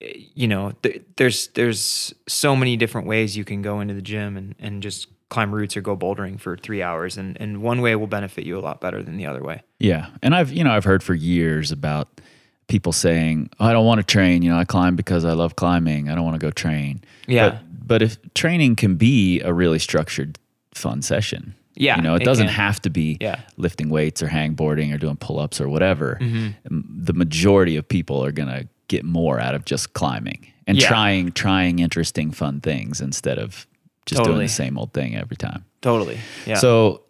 eh, 0.01 0.13
you 0.36 0.48
know, 0.48 0.72
th- 0.84 1.01
there's 1.18 1.48
there's 1.56 2.13
so 2.27 2.56
many 2.56 2.77
different 2.77 3.08
ways 3.08 3.36
you 3.36 3.44
can 3.44 3.62
go 3.62 3.82
into 3.82 3.94
the 3.94 4.01
gym 4.01 4.38
and 4.38 4.56
and 4.60 4.82
just 4.82 5.08
climb 5.31 5.55
routes 5.55 5.75
or 5.75 5.81
go 5.81 5.97
bouldering 5.97 6.39
for 6.39 6.55
three 6.55 6.83
hours, 6.83 7.17
and 7.17 7.35
and 7.41 7.63
one 7.63 7.81
way 7.81 7.95
will 7.95 8.05
benefit 8.19 8.45
you 8.45 8.59
a 8.59 8.61
lot 8.61 8.79
better 8.81 9.01
than 9.01 9.17
the 9.17 9.25
other 9.25 9.41
way. 9.43 9.63
Yeah, 9.79 10.09
and 10.21 10.35
I've 10.35 10.51
you 10.51 10.63
know 10.63 10.71
I've 10.71 10.83
heard 10.85 11.01
for 11.01 11.15
years 11.15 11.71
about 11.71 12.21
people 12.67 12.91
saying 12.91 13.50
"Oh, 13.59 13.65
I 13.65 13.73
don't 13.73 13.85
want 13.85 14.00
to 14.00 14.05
train. 14.05 14.43
You 14.43 14.51
know, 14.51 14.57
I 14.59 14.65
climb 14.65 14.95
because 14.95 15.25
I 15.25 15.33
love 15.33 15.55
climbing. 15.55 16.09
I 16.09 16.13
don't 16.15 16.23
want 16.25 16.39
to 16.39 16.45
go 16.47 16.51
train. 16.51 17.01
Yeah. 17.27 17.50
But, 17.50 17.88
but 17.88 18.01
if 18.03 18.17
training 18.33 18.75
can 18.75 18.95
be 18.95 19.41
a 19.41 19.51
really 19.53 19.79
structured, 19.79 20.38
fun 20.75 21.01
session. 21.01 21.55
Yeah, 21.75 21.95
You 21.97 22.01
know, 22.03 22.15
it, 22.15 22.21
it 22.21 22.25
doesn't 22.25 22.47
can. 22.47 22.53
have 22.55 22.81
to 22.81 22.89
be 22.89 23.17
Yeah. 23.19 23.35
Mm-hmm. 23.38 23.61
lifting 23.61 23.89
weights 23.89 24.21
or 24.21 24.27
hangboarding 24.27 24.93
or 24.93 24.97
doing 24.97 25.15
pull 25.17 25.39
ups 25.39 25.59
or 25.61 25.67
whatever. 25.69 26.17
Um, 26.21 26.55
The 26.89 27.13
majority 27.13 27.75
of 27.77 27.88
people 27.88 28.23
are 28.23 28.31
gonna 28.31 28.65
get 28.88 29.03
more 29.05 29.39
out 29.39 29.55
of 29.55 29.63
just 29.65 29.93
climbing 29.93 30.47
and 30.67 30.77
Yeah. 30.81 30.88
trying 30.88 31.31
trying 31.31 31.79
interesting, 31.79 32.31
fun 32.31 32.59
things 32.61 33.01
instead 33.01 33.38
of 33.39 33.67
just 34.05 34.24
doing 34.24 34.39
the 34.39 34.48
same 34.48 34.77
old 34.77 34.93
thing 34.93 35.15
every 35.15 35.38
time. 35.38 35.65
Totally. 35.81 36.20
Yeah. 36.46 36.55
So 36.55 37.03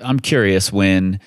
I'm 0.00 0.20
curious 0.20 0.72
when 0.72 1.20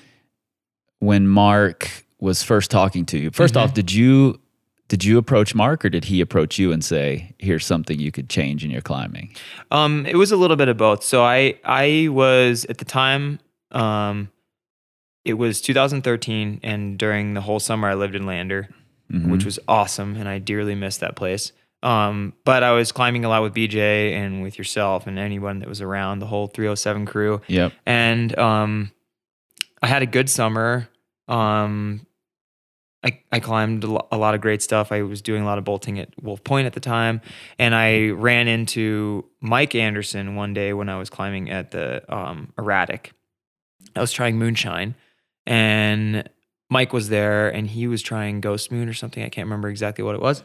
when 1.00 1.26
Mark 1.28 1.90
was 2.20 2.42
first 2.42 2.70
talking 2.70 3.04
to 3.06 3.18
you. 3.18 3.30
1st 3.30 3.48
Mm-hmm. 3.50 3.58
off, 3.58 3.74
did 3.74 3.92
you 3.92 4.40
did 4.88 5.04
you 5.04 5.16
approach 5.18 5.54
Mark 5.54 5.84
or 5.84 5.88
did 5.88 6.04
he 6.04 6.20
approach 6.20 6.58
you 6.58 6.70
and 6.72 6.84
say, 6.84 7.34
"Here's 7.38 7.64
something 7.66 7.98
you 7.98 8.12
could 8.12 8.28
change 8.28 8.64
in 8.64 8.70
your 8.70 8.80
climbing"? 8.82 9.34
Um, 9.70 10.04
it 10.06 10.16
was 10.16 10.30
a 10.32 10.36
little 10.36 10.56
bit 10.56 10.68
of 10.68 10.76
both. 10.76 11.02
So 11.04 11.24
I 11.24 11.58
I 11.64 12.08
was 12.10 12.64
at 12.66 12.78
the 12.78 12.84
time, 12.84 13.40
um, 13.70 14.30
it 15.24 15.34
was 15.34 15.60
2013, 15.62 16.60
and 16.62 16.98
during 16.98 17.32
the 17.34 17.40
whole 17.40 17.60
summer 17.60 17.88
I 17.88 17.94
lived 17.94 18.14
in 18.14 18.26
Lander, 18.26 18.68
which 19.10 19.44
was 19.44 19.58
awesome, 19.68 20.16
and 20.16 20.28
I 20.28 20.38
dearly 20.38 20.74
missed 20.74 21.00
that 21.00 21.14
place. 21.16 21.52
Um, 21.84 22.32
but 22.44 22.62
I 22.62 22.72
was 22.72 22.92
climbing 22.92 23.26
a 23.26 23.28
lot 23.28 23.42
with 23.42 23.54
BJ 23.54 24.12
and 24.12 24.42
with 24.42 24.56
yourself 24.56 25.06
and 25.06 25.18
anyone 25.18 25.58
that 25.58 25.68
was 25.68 25.82
around 25.82 26.18
the 26.18 26.26
whole 26.26 26.46
307 26.46 27.04
crew. 27.04 27.42
Yep. 27.46 27.74
And 27.84 28.36
um, 28.38 28.90
I 29.82 29.86
had 29.86 30.02
a 30.02 30.06
good 30.06 30.30
summer. 30.30 30.88
Um, 31.28 32.06
I, 33.04 33.20
I 33.30 33.38
climbed 33.38 33.84
a 33.84 34.16
lot 34.16 34.34
of 34.34 34.40
great 34.40 34.62
stuff. 34.62 34.92
I 34.92 35.02
was 35.02 35.20
doing 35.20 35.42
a 35.42 35.44
lot 35.44 35.58
of 35.58 35.64
bolting 35.64 35.98
at 35.98 36.08
Wolf 36.22 36.42
Point 36.42 36.66
at 36.66 36.72
the 36.72 36.80
time. 36.80 37.20
And 37.58 37.74
I 37.74 38.08
ran 38.08 38.48
into 38.48 39.26
Mike 39.42 39.74
Anderson 39.74 40.36
one 40.36 40.54
day 40.54 40.72
when 40.72 40.88
I 40.88 40.98
was 40.98 41.10
climbing 41.10 41.50
at 41.50 41.70
the 41.70 42.02
um, 42.08 42.54
Erratic. 42.58 43.12
I 43.94 44.00
was 44.00 44.10
trying 44.10 44.38
Moonshine, 44.38 44.94
and 45.46 46.28
Mike 46.70 46.92
was 46.94 47.10
there 47.10 47.48
and 47.48 47.68
he 47.68 47.86
was 47.86 48.02
trying 48.02 48.40
Ghost 48.40 48.72
Moon 48.72 48.88
or 48.88 48.94
something. 48.94 49.22
I 49.22 49.28
can't 49.28 49.46
remember 49.46 49.68
exactly 49.68 50.02
what 50.02 50.14
it 50.14 50.22
was, 50.22 50.42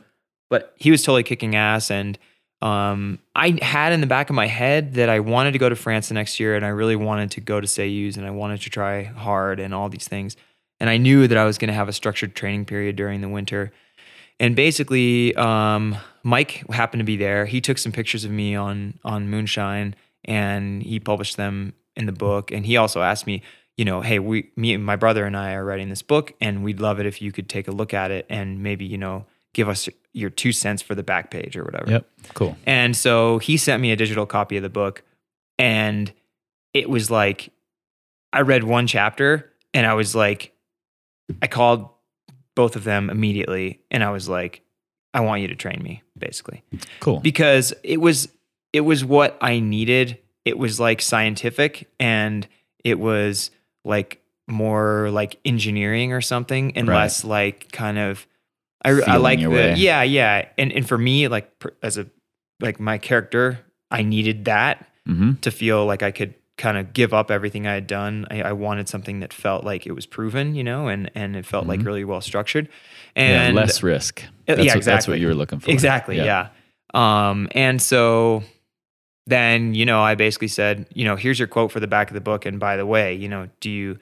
but 0.50 0.74
he 0.78 0.92
was 0.92 1.04
totally 1.04 1.24
kicking 1.24 1.56
ass. 1.56 1.90
And 1.92 2.18
um, 2.62 3.20
I 3.36 3.58
had 3.62 3.94
in 3.94 4.02
the 4.02 4.08
back 4.08 4.30
of 4.30 4.36
my 4.36 4.48
head 4.48 4.96
that 4.96 5.10
I 5.10 5.20
wanted 5.22 5.54
to 5.54 5.60
go 5.60 5.70
to 5.70 5.76
France 5.76 6.10
the 6.10 6.16
next 6.16 6.40
year 6.40 6.56
and 6.56 6.66
I 6.66 6.70
really 6.70 6.96
wanted 6.96 7.32
to 7.32 7.42
go 7.42 7.62
to 7.62 7.68
Céüse 7.68 8.18
and 8.18 8.26
I 8.26 8.32
wanted 8.32 8.62
to 8.62 8.70
try 8.70 9.04
hard 9.04 9.60
and 9.60 9.74
all 9.74 9.88
these 9.88 10.08
things. 10.08 10.36
And 10.80 10.90
I 10.90 10.98
knew 10.98 11.28
that 11.28 11.38
I 11.38 11.46
was 11.46 11.58
going 11.58 11.70
to 11.70 11.74
have 11.74 11.90
a 11.90 11.94
structured 11.94 12.36
training 12.36 12.66
period 12.66 12.96
during 12.96 13.22
the 13.22 13.30
winter. 13.30 13.72
And 14.40 14.56
basically, 14.56 15.36
um, 15.36 15.98
Mike 16.24 16.64
happened 16.72 17.02
to 17.02 17.06
be 17.06 17.18
there. 17.18 17.46
He 17.46 17.60
took 17.60 17.78
some 17.78 17.92
pictures 17.92 18.24
of 18.24 18.32
me 18.32 18.56
on 18.56 18.98
on 19.04 19.30
Moonshine, 19.30 19.96
and 20.24 20.82
he 20.82 21.00
published 21.00 21.36
them 21.36 21.74
in 21.96 22.06
the 22.06 22.14
book. 22.14 22.52
And 22.52 22.66
he 22.66 22.78
also 22.78 23.02
asked 23.02 23.28
me, 23.28 23.42
you 23.78 23.86
know, 23.86 24.02
hey, 24.02 24.20
we, 24.20 24.52
me, 24.56 24.74
and 24.74 24.86
my 24.86 24.96
brother 24.96 25.26
and 25.26 25.36
I 25.36 25.54
are 25.54 25.66
writing 25.66 25.90
this 25.90 26.02
book, 26.02 26.34
and 26.40 26.64
we'd 26.64 26.80
love 26.80 27.00
it 27.00 27.06
if 27.06 27.22
you 27.22 27.32
could 27.32 27.50
take 27.50 27.68
a 27.68 27.72
look 27.72 27.94
at 27.94 28.12
it 28.12 28.26
and 28.30 28.64
maybe, 28.64 28.86
you 28.86 28.98
know, 28.98 29.26
give 29.54 29.68
us 29.68 29.90
your 30.14 30.30
two 30.30 30.52
cents 30.52 30.82
for 30.82 30.96
the 30.96 31.04
back 31.04 31.30
page 31.32 31.56
or 31.56 31.64
whatever. 31.64 31.92
Yep. 31.92 32.06
Cool. 32.34 32.58
And 32.66 32.96
so 32.96 33.38
he 33.40 33.58
sent 33.58 33.82
me 33.82 33.92
a 33.92 33.96
digital 33.96 34.26
copy 34.26 34.58
of 34.58 34.64
the 34.64 34.70
book. 34.70 35.04
And 35.58 36.12
it 36.74 36.90
was 36.90 37.12
like, 37.12 37.52
I 38.34 38.42
read 38.42 38.64
one 38.64 38.88
chapter 38.88 39.52
and 39.74 39.86
I 39.86 39.94
was 39.94 40.16
like, 40.16 40.54
I 41.42 41.48
called 41.48 41.90
both 42.56 42.76
of 42.76 42.84
them 42.84 43.10
immediately 43.10 43.80
and 43.92 44.04
I 44.04 44.10
was 44.12 44.28
like, 44.28 44.62
I 45.14 45.22
want 45.22 45.42
you 45.42 45.48
to 45.50 45.56
train 45.56 45.82
me, 45.84 46.04
basically. 46.18 46.64
Cool. 47.00 47.20
Because 47.20 47.74
it 47.84 47.98
was 48.02 48.30
it 48.74 48.82
was 48.82 49.04
what 49.04 49.38
I 49.42 49.60
needed. 49.60 50.20
It 50.46 50.58
was 50.58 50.80
like 50.80 51.02
scientific 51.02 51.88
and 52.00 52.48
it 52.84 53.00
was 53.00 53.50
like 53.84 54.22
more 54.48 55.10
like 55.12 55.40
engineering 55.46 56.14
or 56.14 56.22
something 56.22 56.76
and 56.78 56.88
Right. 56.88 56.98
less 57.04 57.24
like 57.24 57.72
kind 57.72 57.98
of 57.98 58.28
I, 58.84 58.92
I 58.92 59.18
like 59.18 59.40
the 59.40 59.48
way. 59.48 59.76
yeah 59.76 60.04
yeah 60.04 60.48
and 60.58 60.72
and 60.72 60.88
for 60.88 60.98
me 60.98 61.28
like 61.28 61.52
as 61.84 61.98
a 61.98 62.08
like 62.60 62.80
my 62.80 62.98
character 62.98 63.60
I 63.92 64.04
needed 64.04 64.46
that 64.46 64.88
hmm 65.06 65.34
to 65.42 65.52
feel 65.52 65.86
like 65.86 66.04
I 66.04 66.12
could 66.12 66.36
kind 66.58 66.78
of 66.78 66.94
give 66.94 67.14
up 67.14 67.32
everything 67.32 67.66
I 67.66 67.74
had 67.74 67.88
done. 67.88 68.28
I, 68.30 68.42
I 68.42 68.52
wanted 68.52 68.90
something 68.90 69.22
that 69.22 69.34
felt 69.34 69.64
like 69.64 69.88
it 69.88 69.94
was 69.94 70.06
proven, 70.06 70.56
you 70.56 70.64
know, 70.64 70.88
and 70.90 71.10
and 71.16 71.36
it 71.36 71.46
felt 71.46 71.66
like 71.66 71.82
really 71.84 72.04
well 72.04 72.22
structured. 72.22 72.68
And 73.16 73.56
yeah, 73.56 73.62
less 73.62 73.82
risk. 73.82 74.24
Uh, 74.26 74.56
That's 74.56 74.66
yeah, 74.66 74.76
what, 74.76 74.84
That's 74.84 75.08
what 75.08 75.20
you 75.20 75.28
were 75.28 75.34
looking 75.34 75.60
for. 75.60 75.72
Exactly. 75.72 76.18
Yeah. 76.18 76.50
Um, 76.94 77.48
and 77.52 77.82
so 77.82 78.44
then, 79.26 79.74
you 79.74 79.86
know, 79.86 80.02
I 80.02 80.16
basically 80.16 80.48
said, 80.50 80.88
you 80.94 81.06
know, 81.06 81.16
here's 81.16 81.40
your 81.40 81.48
quote 81.48 81.72
for 81.72 81.80
the 81.80 81.88
back 81.88 82.10
of 82.10 82.14
the 82.14 82.22
book. 82.22 82.46
And 82.46 82.60
by 82.60 82.76
the 82.76 82.86
way, 82.86 83.14
you 83.14 83.30
know, 83.30 83.48
do 83.62 83.70
you, 83.70 83.98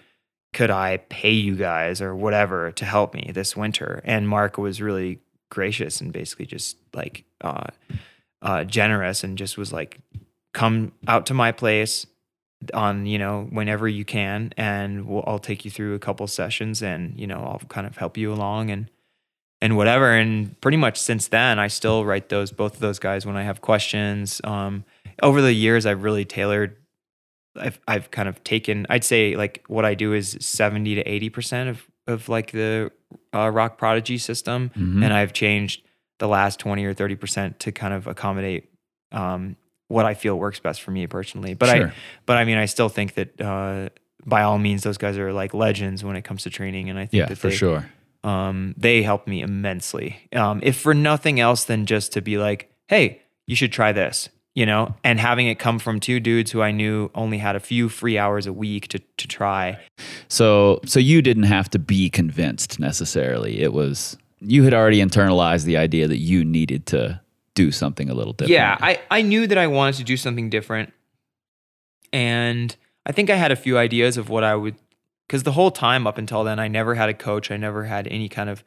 could 0.54 0.70
I 0.70 0.98
pay 1.10 1.32
you 1.32 1.56
guys 1.56 2.02
or 2.02 2.16
whatever 2.16 2.72
to 2.72 2.86
help 2.86 3.14
me 3.14 3.32
this 3.34 3.56
winter? 3.56 4.02
And 4.04 4.28
Mark 4.28 4.58
was 4.58 4.82
really 4.82 5.20
gracious 5.50 6.02
and 6.02 6.12
basically 6.12 6.46
just 6.46 6.78
like, 6.94 7.26
uh, 7.42 7.68
uh, 8.42 8.64
generous 8.64 9.24
and 9.24 9.38
just 9.38 9.58
was 9.58 9.74
like, 9.74 10.00
come 10.54 10.92
out 11.08 11.26
to 11.28 11.34
my 11.34 11.52
place 11.52 12.08
on, 12.74 13.06
you 13.06 13.20
know, 13.20 13.48
whenever 13.52 13.88
you 13.88 14.06
can. 14.06 14.54
And 14.58 15.06
we'll, 15.06 15.24
I'll 15.28 15.40
take 15.40 15.66
you 15.66 15.72
through 15.72 15.96
a 15.96 16.00
couple 16.00 16.26
sessions 16.28 16.82
and, 16.82 17.18
you 17.20 17.28
know, 17.28 17.38
I'll 17.38 17.62
kind 17.68 17.86
of 17.86 17.98
help 17.98 18.18
you 18.18 18.34
along 18.34 18.72
and, 18.72 18.90
and 19.62 19.78
whatever. 19.78 20.12
And 20.12 20.60
pretty 20.62 20.78
much 20.78 21.00
since 21.00 21.28
then, 21.28 21.60
I 21.60 21.68
still 21.68 22.06
write 22.06 22.30
those 22.30 22.52
both 22.52 22.76
of 22.76 22.80
those 22.80 23.00
guys 23.00 23.26
when 23.26 23.38
I 23.38 23.44
have 23.44 23.62
questions. 23.62 24.42
Um, 24.44 24.86
over 25.22 25.42
the 25.42 25.54
years, 25.54 25.86
I've 25.86 26.04
really 26.04 26.26
tailored. 26.26 26.76
I've 27.58 27.80
I've 27.88 28.12
kind 28.12 28.28
of 28.30 28.44
taken. 28.44 28.86
I'd 28.90 29.04
say 29.04 29.36
like 29.36 29.64
what 29.68 29.86
I 29.86 29.94
do 29.96 30.14
is 30.14 30.38
seventy 30.40 30.96
to 30.96 31.02
eighty 31.02 31.30
percent 31.30 31.70
of 31.70 31.86
of 32.08 32.30
like 32.30 32.52
the 32.52 32.92
uh, 33.34 33.50
Rock 33.50 33.78
Prodigy 33.78 34.18
system, 34.18 34.72
Mhm. 34.78 35.04
and 35.04 35.14
I've 35.14 35.34
changed 35.34 35.84
the 36.20 36.28
last 36.28 36.60
twenty 36.60 36.86
or 36.86 36.94
thirty 36.94 37.16
percent 37.16 37.60
to 37.62 37.72
kind 37.72 37.94
of 37.94 38.08
accommodate 38.08 38.70
um, 39.12 39.56
what 39.88 40.06
I 40.06 40.14
feel 40.14 40.38
works 40.38 40.60
best 40.60 40.82
for 40.82 40.92
me 40.92 41.08
personally. 41.08 41.54
But 41.54 41.70
I 41.70 41.92
but 42.26 42.38
I 42.38 42.44
mean, 42.46 42.58
I 42.58 42.66
still 42.66 42.90
think 42.90 43.14
that 43.16 43.40
uh, 43.42 43.90
by 44.26 44.42
all 44.44 44.58
means, 44.58 44.84
those 44.84 44.98
guys 44.98 45.18
are 45.18 45.32
like 45.34 45.54
legends 45.54 46.04
when 46.04 46.16
it 46.16 46.24
comes 46.24 46.44
to 46.44 46.50
training, 46.50 46.90
and 46.90 46.98
I 47.00 47.06
think 47.06 47.22
Yeah, 47.22 47.26
that 47.28 47.38
for 47.38 47.50
they, 47.50 47.56
sure. 47.56 47.90
um, 48.24 48.74
they 48.78 49.02
helped 49.04 49.28
me 49.28 49.42
immensely. 49.42 50.28
Um, 50.34 50.60
if 50.64 50.78
for 50.78 50.94
nothing 50.94 51.40
else 51.40 51.64
than 51.66 51.86
just 51.86 52.14
to 52.14 52.22
be 52.22 52.38
like, 52.38 52.70
hey, 52.88 53.22
you 53.46 53.56
should 53.56 53.72
try 53.72 53.92
this, 53.94 54.28
you 54.58 54.66
know, 54.66 54.96
and 55.04 55.20
having 55.20 55.46
it 55.46 55.60
come 55.60 55.78
from 55.78 56.00
two 56.00 56.20
dudes 56.20 56.50
who 56.50 56.64
I 56.64 56.72
knew 56.72 57.12
only 57.14 57.38
had 57.38 57.56
a 57.56 57.60
few 57.60 57.90
free 57.90 58.18
hours 58.18 58.48
a 58.48 58.54
week 58.54 58.88
to 58.88 59.00
to 59.18 59.28
try. 59.28 59.78
So 60.30 60.80
so 60.84 61.00
you 61.00 61.22
didn't 61.22 61.44
have 61.44 61.70
to 61.70 61.80
be 61.80 62.10
convinced 62.10 62.80
necessarily. 62.80 63.62
It 63.62 63.72
was 63.72 64.18
you 64.40 64.64
had 64.64 64.74
already 64.74 64.98
internalized 64.98 65.66
the 65.66 65.78
idea 65.78 66.08
that 66.08 66.18
you 66.18 66.44
needed 66.44 66.88
to 66.88 67.22
do 67.54 67.72
something 67.72 68.10
a 68.10 68.16
little 68.16 68.34
different. 68.34 68.54
Yeah, 68.54 68.78
I, 68.82 69.00
I 69.12 69.22
knew 69.22 69.46
that 69.46 69.60
I 69.60 69.68
wanted 69.68 69.96
to 69.98 70.04
do 70.04 70.18
something 70.18 70.50
different. 70.50 70.92
And 72.12 72.76
I 73.06 73.12
think 73.12 73.30
I 73.30 73.36
had 73.36 73.52
a 73.52 73.56
few 73.56 73.78
ideas 73.78 74.18
of 74.18 74.30
what 74.30 74.44
I 74.44 74.56
would, 74.56 74.76
because 75.28 75.44
the 75.44 75.52
whole 75.52 75.72
time 75.72 76.08
up 76.08 76.18
until 76.18 76.44
then, 76.44 76.60
I 76.60 76.68
never 76.68 76.96
had 76.96 77.10
a 77.10 77.14
coach. 77.14 77.52
I 77.52 77.58
never 77.58 77.84
had 77.84 78.08
any 78.08 78.30
kind 78.30 78.50
of, 78.50 78.64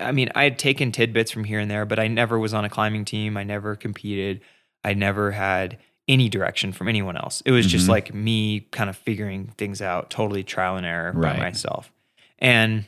I 0.00 0.12
mean, 0.12 0.30
I 0.34 0.44
had 0.44 0.58
taken 0.58 0.92
tidbits 0.92 1.30
from 1.30 1.44
here 1.44 1.60
and 1.60 1.70
there, 1.70 1.84
but 1.84 1.98
I 1.98 2.08
never 2.08 2.38
was 2.38 2.54
on 2.54 2.64
a 2.64 2.70
climbing 2.70 3.04
team. 3.04 3.36
I 3.36 3.44
never 3.44 3.76
competed. 3.76 4.40
I 4.84 4.94
never 4.94 5.30
had 5.32 5.78
any 6.06 6.28
direction 6.28 6.72
from 6.72 6.88
anyone 6.88 7.16
else. 7.16 7.42
It 7.46 7.50
was 7.52 7.66
just 7.66 7.86
Mhm. 7.86 7.90
like 7.90 8.12
me 8.14 8.60
kind 8.70 8.90
of 8.90 8.96
figuring 8.96 9.46
things 9.56 9.80
out, 9.80 10.10
totally 10.10 10.44
trial 10.44 10.76
and 10.76 10.84
error 10.84 11.12
Right. 11.14 11.36
by 11.36 11.42
myself. 11.42 11.90
And 12.38 12.84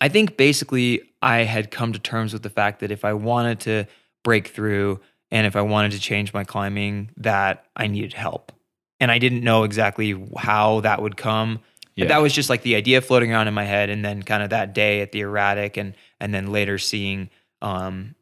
I 0.00 0.08
think 0.08 0.36
basically 0.36 1.02
I 1.22 1.38
had 1.44 1.70
come 1.70 1.92
to 1.92 1.98
terms 2.00 2.32
with 2.32 2.42
the 2.42 2.50
fact 2.50 2.80
that 2.80 2.90
if 2.90 3.04
I 3.04 3.12
wanted 3.12 3.60
to 3.60 3.84
break 4.24 4.48
through 4.48 5.00
and 5.30 5.46
if 5.46 5.54
I 5.54 5.60
wanted 5.62 5.92
to 5.92 6.00
change 6.00 6.32
my 6.34 6.42
climbing, 6.42 7.10
that 7.16 7.64
I 7.76 7.86
needed 7.86 8.12
help. 8.14 8.50
And 8.98 9.10
I 9.12 9.18
didn't 9.18 9.44
know 9.44 9.62
exactly 9.64 10.20
how 10.36 10.80
that 10.80 11.00
would 11.02 11.16
come. 11.16 11.60
But 11.98 12.08
that 12.08 12.18
was 12.20 12.32
just 12.34 12.50
like 12.50 12.62
the 12.62 12.74
idea 12.76 13.00
floating 13.00 13.32
around 13.32 13.48
in 13.48 13.54
my 13.54 13.64
head 13.64 13.88
and 13.88 14.04
then 14.04 14.22
kind 14.22 14.42
of 14.42 14.50
that 14.50 14.74
day 14.74 15.00
at 15.00 15.12
the 15.12 15.20
erratic 15.20 15.76
and 15.78 15.94
and 16.20 16.34
then 16.34 16.48
later 16.52 16.76
seeing 16.78 17.30
um 17.62 18.14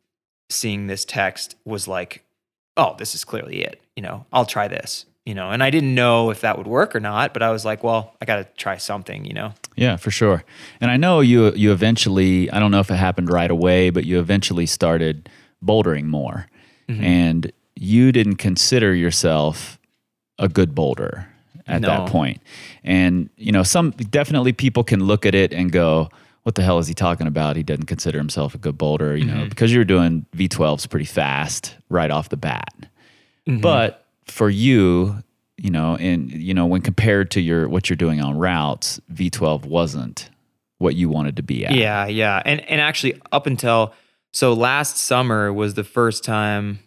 seeing 0.50 0.86
this 0.86 1.04
text 1.04 1.56
was 1.64 1.88
like, 1.88 2.23
oh, 2.76 2.94
this 2.98 3.14
is 3.14 3.24
clearly 3.24 3.62
it. 3.62 3.80
You 3.96 4.02
know, 4.02 4.26
I'll 4.32 4.46
try 4.46 4.68
this. 4.68 5.06
You 5.26 5.34
know, 5.34 5.50
and 5.50 5.62
I 5.62 5.70
didn't 5.70 5.94
know 5.94 6.28
if 6.30 6.42
that 6.42 6.58
would 6.58 6.66
work 6.66 6.94
or 6.94 7.00
not, 7.00 7.32
but 7.32 7.42
I 7.42 7.50
was 7.50 7.64
like, 7.64 7.82
well, 7.82 8.14
I 8.20 8.26
got 8.26 8.36
to 8.36 8.44
try 8.58 8.76
something. 8.76 9.24
You 9.24 9.32
know, 9.32 9.54
Yeah, 9.74 9.96
for 9.96 10.10
sure. 10.10 10.44
And 10.82 10.90
I 10.90 10.98
know 10.98 11.20
you 11.20 11.50
you 11.54 11.72
eventually 11.72 12.50
I 12.50 12.58
don't 12.60 12.70
know 12.70 12.80
if 12.80 12.90
it 12.90 12.96
happened 12.96 13.30
right 13.30 13.50
away, 13.50 13.88
but 13.90 14.04
you 14.04 14.18
eventually 14.18 14.66
started 14.66 15.30
bouldering 15.64 16.04
more. 16.04 16.46
Mm-hmm. 16.90 17.02
And 17.04 17.52
you 17.74 18.12
didn't 18.12 18.36
consider 18.36 18.94
yourself 18.94 19.78
a 20.38 20.48
good 20.48 20.74
boulder 20.74 21.28
at 21.66 21.80
No. 21.80 21.88
that 21.88 22.08
point. 22.10 22.42
And 22.82 23.30
you 23.38 23.50
know, 23.52 23.62
some 23.62 23.92
definitely 23.92 24.52
people 24.52 24.84
can 24.84 25.02
look 25.04 25.24
at 25.24 25.34
it 25.34 25.54
and 25.54 25.72
go, 25.72 26.10
what 26.44 26.54
the 26.54 26.62
hell 26.62 26.78
is 26.78 26.86
he 26.86 26.94
talking 26.94 27.26
about? 27.26 27.56
He 27.56 27.62
doesn't 27.62 27.86
consider 27.86 28.16
himself 28.18 28.54
a 28.54 28.58
good 28.58 28.78
boulder, 28.78 29.16
you 29.16 29.24
Mm-hmm. 29.26 29.38
know, 29.40 29.48
because 29.48 29.72
you're 29.74 29.84
doing 29.84 30.24
V12s 30.36 30.88
pretty 30.88 31.06
fast 31.06 31.76
right 31.90 32.10
off 32.10 32.28
the 32.30 32.36
bat. 32.36 32.72
Mm-hmm. 33.48 33.60
But 33.60 34.06
for 34.26 34.48
you, 34.48 35.22
you 35.56 35.70
know, 35.70 35.96
and 35.96 36.30
you 36.30 36.54
know, 36.54 36.66
when 36.66 36.80
compared 36.80 37.30
to 37.32 37.40
your 37.40 37.68
what 37.68 37.88
you're 37.90 37.96
doing 37.96 38.20
on 38.20 38.36
routes, 38.38 39.00
V12 39.12 39.64
wasn't 39.66 40.30
what 40.78 40.94
you 40.96 41.08
wanted 41.08 41.36
to 41.36 41.42
be 41.42 41.64
at. 41.66 41.72
Yeah, 41.74 42.06
yeah. 42.06 42.42
And 42.44 42.60
and 42.68 42.80
actually 42.80 43.20
up 43.32 43.46
until 43.46 43.92
so 44.32 44.52
last 44.52 44.96
summer 44.98 45.52
was 45.52 45.74
the 45.74 45.84
first 45.84 46.24
time 46.24 46.80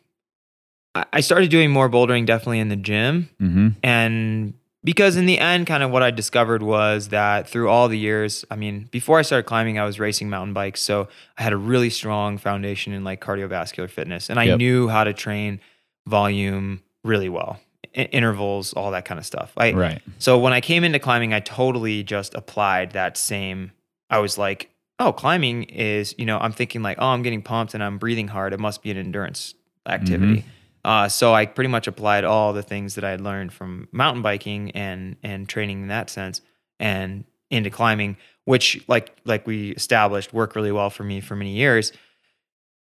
I- 1.14 1.22
started 1.22 1.50
doing 1.50 1.72
more 1.72 1.90
bouldering 1.90 2.26
definitely 2.26 2.60
in 2.60 2.70
the 2.70 2.76
gym. 2.76 3.30
Mm-hmm. 3.42 3.68
And 3.84 4.54
because 4.88 5.18
in 5.18 5.26
the 5.26 5.38
end, 5.38 5.68
kind 5.68 5.84
of 5.84 5.92
what 5.92 6.02
I 6.02 6.12
discovered 6.12 6.64
was 6.64 7.10
that 7.10 7.50
through 7.50 7.68
all 7.68 7.90
the 7.90 8.00
years, 8.00 8.46
I 8.50 8.56
mean, 8.56 8.88
before 8.90 9.20
I 9.20 9.22
started 9.22 9.44
climbing, 9.44 9.78
I 9.78 9.84
was 9.84 10.00
racing 10.00 10.30
mountain 10.30 10.54
bikes. 10.54 10.80
So 10.80 11.10
I 11.38 11.44
had 11.44 11.52
a 11.52 11.58
really 11.58 11.90
strong 11.90 12.38
foundation 12.38 12.94
in 12.94 13.04
like 13.04 13.20
cardiovascular 13.20 13.90
fitness. 13.90 14.30
And 14.30 14.40
I 14.40 14.46
Yep. 14.46 14.60
knew 14.60 14.88
how 14.88 15.04
to 15.04 15.12
train 15.12 15.60
volume 16.06 16.84
really 17.04 17.28
well, 17.28 17.60
intervals, 17.94 18.72
all 18.72 18.92
that 18.92 19.04
kind 19.04 19.20
of 19.20 19.26
stuff. 19.26 19.52
I, 19.58 19.74
Right. 19.74 20.02
so 20.20 20.40
when 20.40 20.54
I 20.54 20.62
came 20.62 20.86
into 20.86 21.00
climbing, 21.00 21.34
I 21.34 21.42
totally 21.42 22.02
just 22.04 22.34
applied 22.34 22.92
that 22.92 23.18
same. 23.18 23.74
I 24.10 24.20
was 24.20 24.38
like, 24.38 24.70
oh, 25.00 25.12
climbing 25.12 25.64
is, 25.64 26.16
you 26.18 26.26
know, 26.26 26.40
I'm 26.40 26.54
thinking 26.54 26.82
like, 26.82 26.98
oh, 26.98 27.08
I'm 27.08 27.24
getting 27.24 27.42
pumped 27.42 27.74
and 27.74 27.84
I'm 27.84 27.98
breathing 27.98 28.30
hard. 28.30 28.54
It 28.54 28.60
must 28.62 28.82
be 28.82 28.92
an 28.92 28.96
endurance 28.96 29.54
activity. 29.86 30.38
Mm-hmm. 30.38 30.50
Uh, 30.88 31.10
so 31.10 31.34
I 31.34 31.46
pretty 31.46 31.68
much 31.68 31.86
applied 31.86 32.24
all 32.24 32.54
the 32.54 32.64
things 32.64 32.96
that 32.96 33.04
I 33.04 33.12
had 33.12 33.20
learned 33.20 33.52
from 33.52 33.90
mountain 33.92 34.22
biking 34.24 34.72
and 34.72 35.18
and 35.22 35.48
training 35.50 35.82
in 35.82 35.88
that 35.90 36.10
sense 36.10 36.40
and 36.80 37.26
into 37.50 37.70
climbing, 37.70 38.16
which 38.46 38.82
like 38.88 39.16
like 39.26 39.46
we 39.46 39.72
established 39.72 40.32
worked 40.34 40.56
really 40.56 40.72
well 40.72 40.90
for 40.90 41.04
me 41.04 41.20
for 41.20 41.36
many 41.36 41.52
years. 41.52 41.92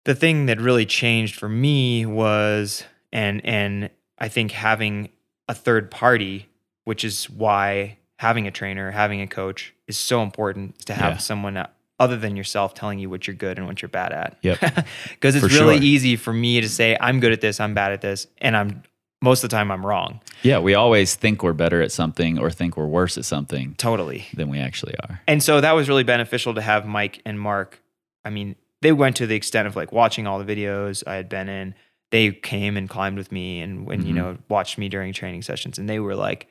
The 0.05 0.15
thing 0.15 0.47
that 0.47 0.59
really 0.59 0.87
changed 0.87 1.35
for 1.35 1.47
me 1.47 2.07
was 2.07 2.83
and 3.11 3.45
and 3.45 3.91
I 4.17 4.27
think 4.27 4.51
having 4.53 5.09
a 5.47 5.53
third 5.53 5.91
party, 5.91 6.49
which 6.85 7.03
is 7.03 7.29
why 7.29 7.99
having 8.17 8.47
a 8.47 8.51
trainer, 8.51 8.89
having 8.89 9.21
a 9.21 9.27
coach 9.27 9.71
is 9.87 9.97
so 9.99 10.23
important 10.23 10.79
to 10.87 10.93
have 10.95 11.13
Yeah. 11.13 11.17
someone 11.17 11.57
other 11.99 12.17
than 12.17 12.35
yourself 12.35 12.73
telling 12.73 12.99
you 12.99 13.09
what 13.09 13.27
you're 13.27 13.35
good 13.35 13.57
and 13.57 13.67
what 13.67 13.81
you're 13.81 13.89
bad 13.89 14.11
at. 14.11 14.37
Yep. 14.41 14.59
Because 15.11 15.35
it's 15.35 15.45
For 15.45 15.53
really 15.63 15.77
sure. 15.77 15.83
easy 15.83 16.15
for 16.15 16.33
me 16.33 16.59
to 16.61 16.67
say 16.69 16.97
I'm 16.99 17.19
good 17.19 17.31
at 17.31 17.41
this, 17.41 17.59
I'm 17.59 17.73
bad 17.73 17.91
at 17.93 18.01
this, 18.01 18.27
and 18.39 18.57
I'm 18.57 18.83
most 19.21 19.41
of 19.43 19.49
the 19.49 19.55
time 19.55 19.71
I'm 19.71 19.85
wrong. 19.85 20.19
Yeah, 20.41 20.59
we 20.59 20.73
always 20.73 21.15
think 21.15 21.43
we're 21.43 21.53
better 21.53 21.81
at 21.81 21.93
something 21.93 22.37
or 22.37 22.49
think 22.51 22.75
we're 22.75 22.87
worse 22.87 23.17
at 23.17 23.23
something 23.23 23.73
Totally. 23.77 24.25
than 24.33 24.49
we 24.49 24.59
actually 24.59 24.95
are. 25.07 25.21
And 25.29 25.41
so 25.41 25.61
that 25.61 25.71
was 25.71 25.87
really 25.87 26.03
beneficial 26.03 26.53
to 26.55 26.61
have 26.61 26.85
Mike 26.85 27.21
and 27.25 27.39
Mark. 27.39 27.81
I 28.25 28.29
mean, 28.31 28.55
they 28.81 28.91
went 28.91 29.15
to 29.17 29.25
the 29.27 29.35
extent 29.35 29.65
of 29.65 29.77
like 29.77 29.93
watching 29.93 30.27
all 30.27 30.43
the 30.43 30.55
videos 30.55 31.03
I 31.07 31.15
had 31.15 31.29
been 31.29 31.47
in. 31.47 31.73
They 32.11 32.31
came 32.31 32.75
and 32.75 32.89
climbed 32.89 33.15
with 33.17 33.31
me 33.31 33.61
and 33.61 33.85
when 33.85 34.05
you 34.05 34.11
Mhm. 34.11 34.17
know 34.17 34.37
watched 34.49 34.77
me 34.77 34.89
during 34.89 35.13
training 35.13 35.41
sessions 35.43 35.79
and 35.79 35.87
they 35.89 35.99
were 36.01 36.15
like, 36.15 36.47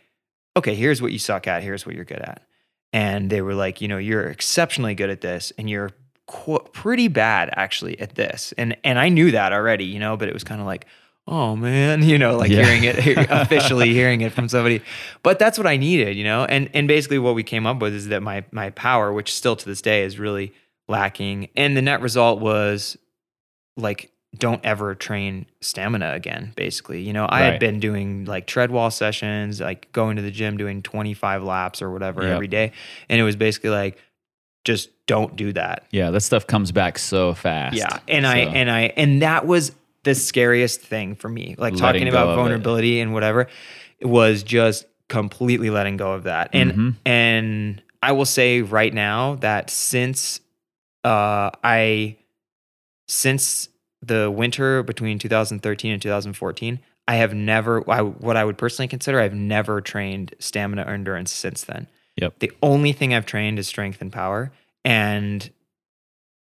"Okay, 0.56 0.74
here's 0.74 1.02
what 1.02 1.12
you 1.12 1.18
suck 1.18 1.46
at. 1.46 1.62
Here's 1.62 1.84
what 1.84 1.94
you're 1.94 2.06
good 2.06 2.20
at." 2.20 2.42
And 2.92 3.30
they 3.30 3.40
were 3.40 3.54
like, 3.54 3.80
"You 3.80 3.88
know, 3.88 3.98
you're 3.98 4.28
exceptionally 4.28 4.94
good 4.94 5.10
at 5.10 5.20
this 5.22 5.52
and 5.58 5.68
you're 5.70 5.90
qu- 6.26 6.60
pretty 6.72 7.08
bad 7.08 7.50
actually 7.56 7.98
at 8.00 8.14
this." 8.16 8.52
And 8.58 8.76
and 8.84 8.98
I 8.98 9.08
knew 9.08 9.30
that 9.30 9.52
already, 9.52 9.84
you 9.84 9.98
know, 9.98 10.16
but 10.16 10.28
it 10.28 10.34
was 10.34 10.44
kind 10.44 10.60
of 10.60 10.66
like, 10.66 10.86
"Oh 11.26 11.56
man," 11.56 12.02
you 12.08 12.18
know, 12.18 12.36
like 12.36 12.50
Yeah. 12.50 12.64
hearing 12.64 12.84
it 12.84 13.26
officially 13.30 13.92
hearing 13.94 14.20
it 14.20 14.32
from 14.32 14.48
somebody. 14.48 14.82
But 15.22 15.38
that's 15.38 15.56
what 15.56 15.66
I 15.66 15.76
needed, 15.78 16.16
you 16.16 16.24
know. 16.24 16.44
And 16.44 16.68
and 16.74 16.86
basically 16.86 17.18
what 17.18 17.34
we 17.34 17.42
came 17.42 17.66
up 17.66 17.80
with 17.80 17.94
is 17.94 18.08
that 18.08 18.22
my 18.22 18.44
my 18.52 18.70
power, 18.70 19.12
which 19.12 19.32
still 19.34 19.56
to 19.56 19.64
this 19.64 19.80
day 19.82 20.02
is 20.04 20.18
really 20.18 20.52
lacking, 20.88 21.48
and 21.56 21.74
the 21.76 21.82
net 21.82 22.02
result 22.02 22.40
was 22.40 22.98
like 23.78 24.11
don't 24.38 24.64
ever 24.64 24.94
train 24.94 25.44
stamina 25.60 26.12
again 26.14 26.52
basically 26.56 27.02
you 27.02 27.12
know 27.12 27.26
i 27.28 27.40
Right. 27.42 27.50
had 27.50 27.60
been 27.60 27.80
doing 27.80 28.24
like 28.24 28.46
tread 28.46 28.70
wall 28.70 28.90
sessions 28.90 29.60
like 29.60 29.92
going 29.92 30.16
to 30.16 30.22
the 30.22 30.30
gym 30.30 30.56
doing 30.56 30.82
25 30.82 31.42
laps 31.42 31.82
or 31.82 31.90
whatever 31.90 32.22
Yep. 32.22 32.32
every 32.32 32.48
day 32.48 32.72
and 33.10 33.20
it 33.20 33.24
was 33.24 33.36
basically 33.36 33.70
like 33.70 33.98
just 34.64 34.88
don't 35.06 35.34
do 35.36 35.52
that 35.52 35.84
Yeah, 35.90 36.10
that 36.12 36.20
stuff 36.22 36.46
comes 36.46 36.72
back 36.72 36.98
so 36.98 37.34
fast. 37.34 37.76
yeah 37.76 37.98
and 38.08 38.26
i 38.26 38.38
and 38.38 38.70
i 38.70 38.80
and 38.96 39.20
that 39.22 39.46
was 39.46 39.72
the 40.04 40.14
scariest 40.14 40.80
thing 40.80 41.14
for 41.14 41.28
me 41.28 41.54
like 41.58 41.74
Letting 41.74 41.78
talking 41.78 42.08
about 42.08 42.32
it. 42.32 42.36
vulnerability 42.36 43.00
and 43.00 43.12
whatever 43.12 43.48
was 44.00 44.42
just 44.42 44.86
completely 45.08 45.68
letting 45.70 45.96
go 45.98 46.12
of 46.12 46.22
that 46.24 46.48
and 46.54 46.72
Mhm. 46.72 46.94
and 47.04 47.82
i 48.02 48.12
will 48.12 48.24
say 48.24 48.62
right 48.62 48.94
now 48.94 49.34
that 49.36 49.68
since 49.68 50.40
uh 51.04 51.50
i 51.62 52.16
since 53.08 53.68
the 54.02 54.30
winter 54.30 54.82
between 54.82 55.18
2013 55.18 55.92
and 55.92 56.02
2014 56.02 56.80
i 57.08 57.14
have 57.14 57.34
never 57.34 57.88
I, 57.90 58.02
what 58.02 58.36
i 58.36 58.44
would 58.44 58.58
personally 58.58 58.88
consider 58.88 59.20
i've 59.20 59.34
never 59.34 59.80
trained 59.80 60.34
stamina 60.38 60.82
or 60.82 60.94
endurance 60.94 61.32
since 61.32 61.64
then. 61.64 61.88
Yep. 62.16 62.40
the 62.40 62.52
only 62.62 62.92
thing 62.92 63.14
i've 63.14 63.26
trained 63.26 63.58
is 63.58 63.66
strength 63.66 64.00
and 64.00 64.12
power 64.12 64.52
and 64.84 65.50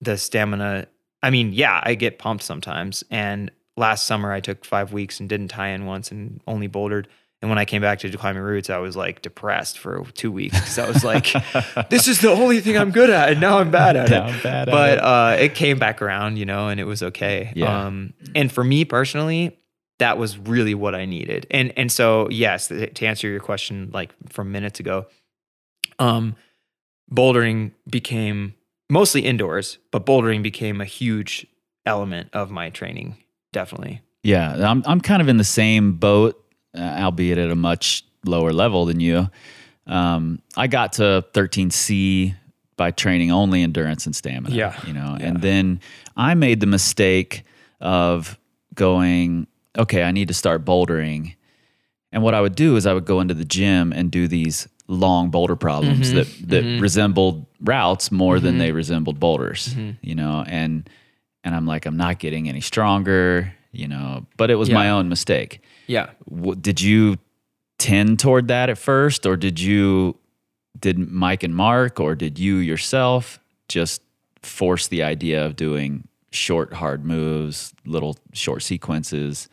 the 0.01 0.17
stamina 0.17 0.87
i 1.23 1.31
mean 1.31 1.53
yeah 1.53 1.81
i 1.85 1.95
get 1.95 2.19
pumped 2.19 2.43
sometimes. 2.43 3.05
And 3.11 3.51
last 3.77 4.07
summer 4.07 4.33
i 4.33 4.41
took 4.41 4.65
five 4.65 4.93
weeks 4.93 5.21
and 5.21 5.29
didn't 5.29 5.49
tie 5.49 5.69
in 5.69 5.87
once 5.87 6.11
and 6.11 6.41
only 6.47 6.67
bouldered 6.67 7.09
and 7.43 7.49
when 7.49 7.59
i 7.59 7.65
came 7.65 7.81
back 7.83 7.99
to 8.01 8.11
climbing 8.17 8.43
routes 8.43 8.71
i 8.71 8.79
was 8.79 8.97
like 8.97 9.23
depressed 9.23 9.79
for 9.79 10.05
two 10.15 10.31
weeks 10.33 10.59
because 10.59 10.79
i 10.79 10.87
was 10.89 11.03
like 11.05 11.33
this 11.91 12.07
is 12.09 12.21
the 12.21 12.31
only 12.31 12.61
thing 12.61 12.77
i'm 12.77 12.91
good 12.91 13.11
at 13.11 13.31
and 13.31 13.41
now 13.41 13.59
i'm 13.59 13.71
bad 13.71 13.97
at 13.97 14.11
Now 14.11 14.27
it 14.27 14.31
I'm 14.35 14.43
bad 14.43 14.69
at 14.69 14.73
but 14.73 14.99
it. 14.99 15.05
uh, 15.05 15.37
it 15.45 15.55
came 15.55 15.79
back 15.79 16.03
around 16.03 16.37
you 16.39 16.47
know 16.47 16.69
and 16.69 16.79
it 16.81 16.85
was 16.85 17.03
okay 17.03 17.53
Yeah. 17.57 17.87
um, 17.87 18.13
and 18.35 18.51
for 18.53 18.63
me 18.65 18.85
personally 18.85 19.57
that 19.99 20.17
was 20.19 20.39
really 20.39 20.75
what 20.75 20.95
i 20.95 21.05
needed 21.05 21.47
and 21.51 21.73
and 21.77 21.91
so 21.93 22.29
yes 22.31 22.69
to 22.69 23.05
answer 23.07 23.29
your 23.29 23.41
question 23.41 23.91
like 23.93 24.11
from 24.31 24.51
minutes 24.53 24.81
ago 24.81 25.07
um 25.99 26.37
bouldering 27.13 27.73
became 27.89 28.55
mostly 28.89 29.21
indoors 29.23 29.79
but 29.91 30.07
bouldering 30.07 30.43
became 30.43 30.81
a 30.81 30.85
huge 30.85 31.47
element 31.87 32.29
of 32.33 32.51
my 32.51 32.71
training 32.71 33.17
definitely 33.53 34.01
Yeah, 34.23 34.55
I'm 34.71 34.83
I'm 34.87 35.01
kind 35.01 35.23
of 35.23 35.29
in 35.29 35.39
the 35.39 35.45
same 35.45 35.95
boat, 35.95 36.37
uh, 36.77 36.81
albeit 36.81 37.39
at 37.39 37.51
a 37.51 37.55
much 37.57 38.05
lower 38.25 38.53
level 38.53 38.85
than 38.87 39.01
you. 39.01 39.29
Um, 39.87 40.41
I 40.57 40.67
got 40.67 40.95
to 40.95 41.25
13C 41.33 42.35
by 42.77 42.91
training 42.91 43.31
only 43.31 43.63
endurance 43.63 44.07
and 44.07 44.15
stamina. 44.15 44.55
Yeah. 44.55 44.79
You 44.87 44.93
know, 44.93 45.17
Yeah. 45.19 45.27
and 45.27 45.43
then 45.43 45.81
I 46.17 46.35
made 46.35 46.61
the 46.61 46.67
mistake 46.67 47.43
of 47.81 48.39
going, 48.75 49.47
okay, 49.77 50.03
I 50.03 50.13
need 50.13 50.29
to 50.29 50.35
start 50.35 50.65
bouldering. 50.65 51.35
And 52.13 52.23
what 52.23 52.35
I 52.35 52.41
would 52.41 52.55
do 52.55 52.77
is 52.77 52.87
I 52.87 52.93
would 52.93 53.05
go 53.05 53.21
into 53.21 53.35
the 53.35 53.45
gym 53.45 53.93
and 53.93 54.11
do 54.11 54.29
these 54.29 54.69
long 54.89 55.31
boulder 55.31 55.55
problems 55.55 56.13
that 56.13 56.27
that 56.49 56.65
resembled 56.81 57.47
routes 57.61 58.11
more 58.11 58.41
than 58.41 58.59
they 58.59 58.73
resembled 58.73 59.21
boulders. 59.21 59.75
You 60.03 60.15
know, 60.17 60.45
and 60.47 60.89
and 61.45 61.55
I'm 61.55 61.67
like, 61.67 61.87
I'm 61.87 61.97
not 61.97 62.19
getting 62.19 62.49
any 62.49 62.61
stronger. 62.61 63.53
You 63.73 63.87
know, 63.87 64.27
but 64.37 64.51
it 64.51 64.57
was 64.57 64.69
my 64.71 64.91
own 64.91 65.09
mistake. 65.09 65.61
Yeah. 65.91 66.11
W- 66.33 66.55
did 66.55 66.81
you 66.81 67.17
tend 67.81 68.21
toward 68.21 68.47
that 68.47 68.71
at 68.71 68.79
first, 68.79 69.27
or 69.27 69.37
did 69.37 69.59
you 69.59 70.17
did 70.79 70.99
Mike 71.01 71.43
and 71.43 71.55
Mark, 71.55 71.99
or 71.99 72.15
did 72.15 72.39
you 72.39 72.59
yourself 72.59 73.41
just 73.69 74.01
force 74.41 74.87
the 74.87 75.03
idea 75.03 75.45
of 75.45 75.57
doing 75.57 76.07
short, 76.31 76.73
hard 76.75 77.05
moves, 77.05 77.75
little 77.85 78.17
short 78.33 78.63
sequences? 78.63 79.49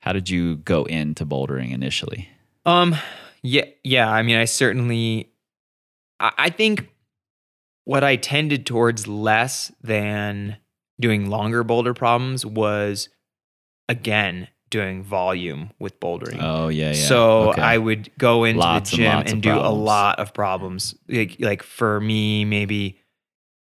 How 0.00 0.14
did 0.14 0.30
you 0.30 0.56
go 0.56 0.84
into 0.84 1.26
bouldering 1.26 1.72
initially? 1.72 2.30
Um, 2.64 2.96
yeah, 3.42 3.66
yeah. 3.84 4.10
I 4.10 4.22
mean, 4.22 4.38
I 4.38 4.46
certainly, 4.46 5.30
I, 6.18 6.32
I 6.38 6.48
think 6.48 6.88
what 7.84 8.02
I 8.02 8.16
tended 8.16 8.64
towards 8.64 9.06
less 9.06 9.70
than 9.82 10.56
doing 10.98 11.28
longer 11.28 11.62
boulder 11.64 11.92
problems 11.92 12.46
was, 12.46 13.10
again, 13.90 14.48
doing 14.72 15.02
volume 15.04 15.70
with 15.78 16.00
bouldering. 16.00 16.38
Oh 16.40 16.68
yeah, 16.68 16.88
yeah. 16.88 17.06
So 17.06 17.50
Okay. 17.50 17.60
I 17.60 17.78
would 17.78 18.10
go 18.18 18.42
into 18.44 18.58
Lots 18.60 18.90
the 18.90 18.96
gym 18.96 19.18
and, 19.20 19.28
of 19.34 19.40
do 19.42 19.54
a 19.54 19.70
lot 19.70 20.18
of 20.18 20.32
problems. 20.34 20.96
Like, 21.08 21.36
like 21.38 21.62
for 21.62 22.00
me, 22.00 22.44
maybe, 22.44 22.98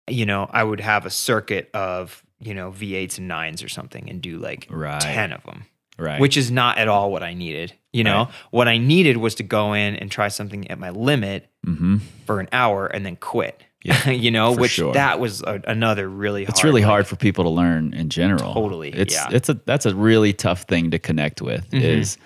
you 0.09 0.25
know, 0.25 0.49
I 0.51 0.63
would 0.65 0.81
have 0.81 1.05
a 1.05 1.11
circuit 1.11 1.69
of, 1.75 2.23
you 2.41 2.55
know, 2.55 2.71
V8s 2.71 3.19
and 3.19 3.29
nines 3.29 3.63
or 3.63 3.69
something 3.69 4.09
and 4.09 4.23
do 4.23 4.39
like 4.39 4.69
Right. 4.71 5.01
10 5.03 5.33
of 5.33 5.43
them 5.45 5.67
right, 5.99 6.21
which 6.21 6.37
is 6.37 6.51
not 6.51 6.79
at 6.79 6.89
all 6.89 7.11
what 7.11 7.23
I 7.23 7.35
needed. 7.35 7.75
You 7.93 8.05
know, 8.05 8.25
Right. 8.25 8.35
what 8.51 8.69
I 8.69 8.79
needed 8.79 9.17
was 9.19 9.35
to 9.37 9.43
go 9.43 9.73
in 9.73 9.97
and 9.97 10.11
try 10.11 10.29
something 10.29 10.71
at 10.71 10.79
my 10.79 10.91
limit 10.91 11.51
hmm 11.65 11.99
for 12.27 12.41
an 12.41 12.49
hour 12.53 12.87
and 12.87 13.05
then 13.05 13.17
quit. 13.17 13.63
Yeah, 13.85 14.11
you 14.25 14.31
know, 14.31 14.53
which 14.53 14.73
sure. 14.73 14.95
that 14.95 15.21
was 15.21 15.43
a, 15.43 15.61
another 15.69 16.09
really 16.09 16.45
hard. 16.45 16.49
it's 16.55 16.65
really 16.65 16.81
like- 16.81 16.91
hard 16.91 17.07
for 17.07 17.17
people 17.17 17.45
to 17.45 17.51
learn 17.51 17.95
in 17.95 18.09
general. 18.09 18.53
Totally, 18.55 18.89
it's 18.91 19.15
yeah. 19.15 19.29
it's 19.31 19.49
a 19.49 19.55
that's 19.67 19.87
a 19.87 19.95
really 19.95 20.33
tough 20.33 20.63
thing 20.63 20.91
to 20.91 20.99
connect 20.99 21.41
with. 21.43 21.71
Mhm. 21.71 21.83
Is 21.83 22.19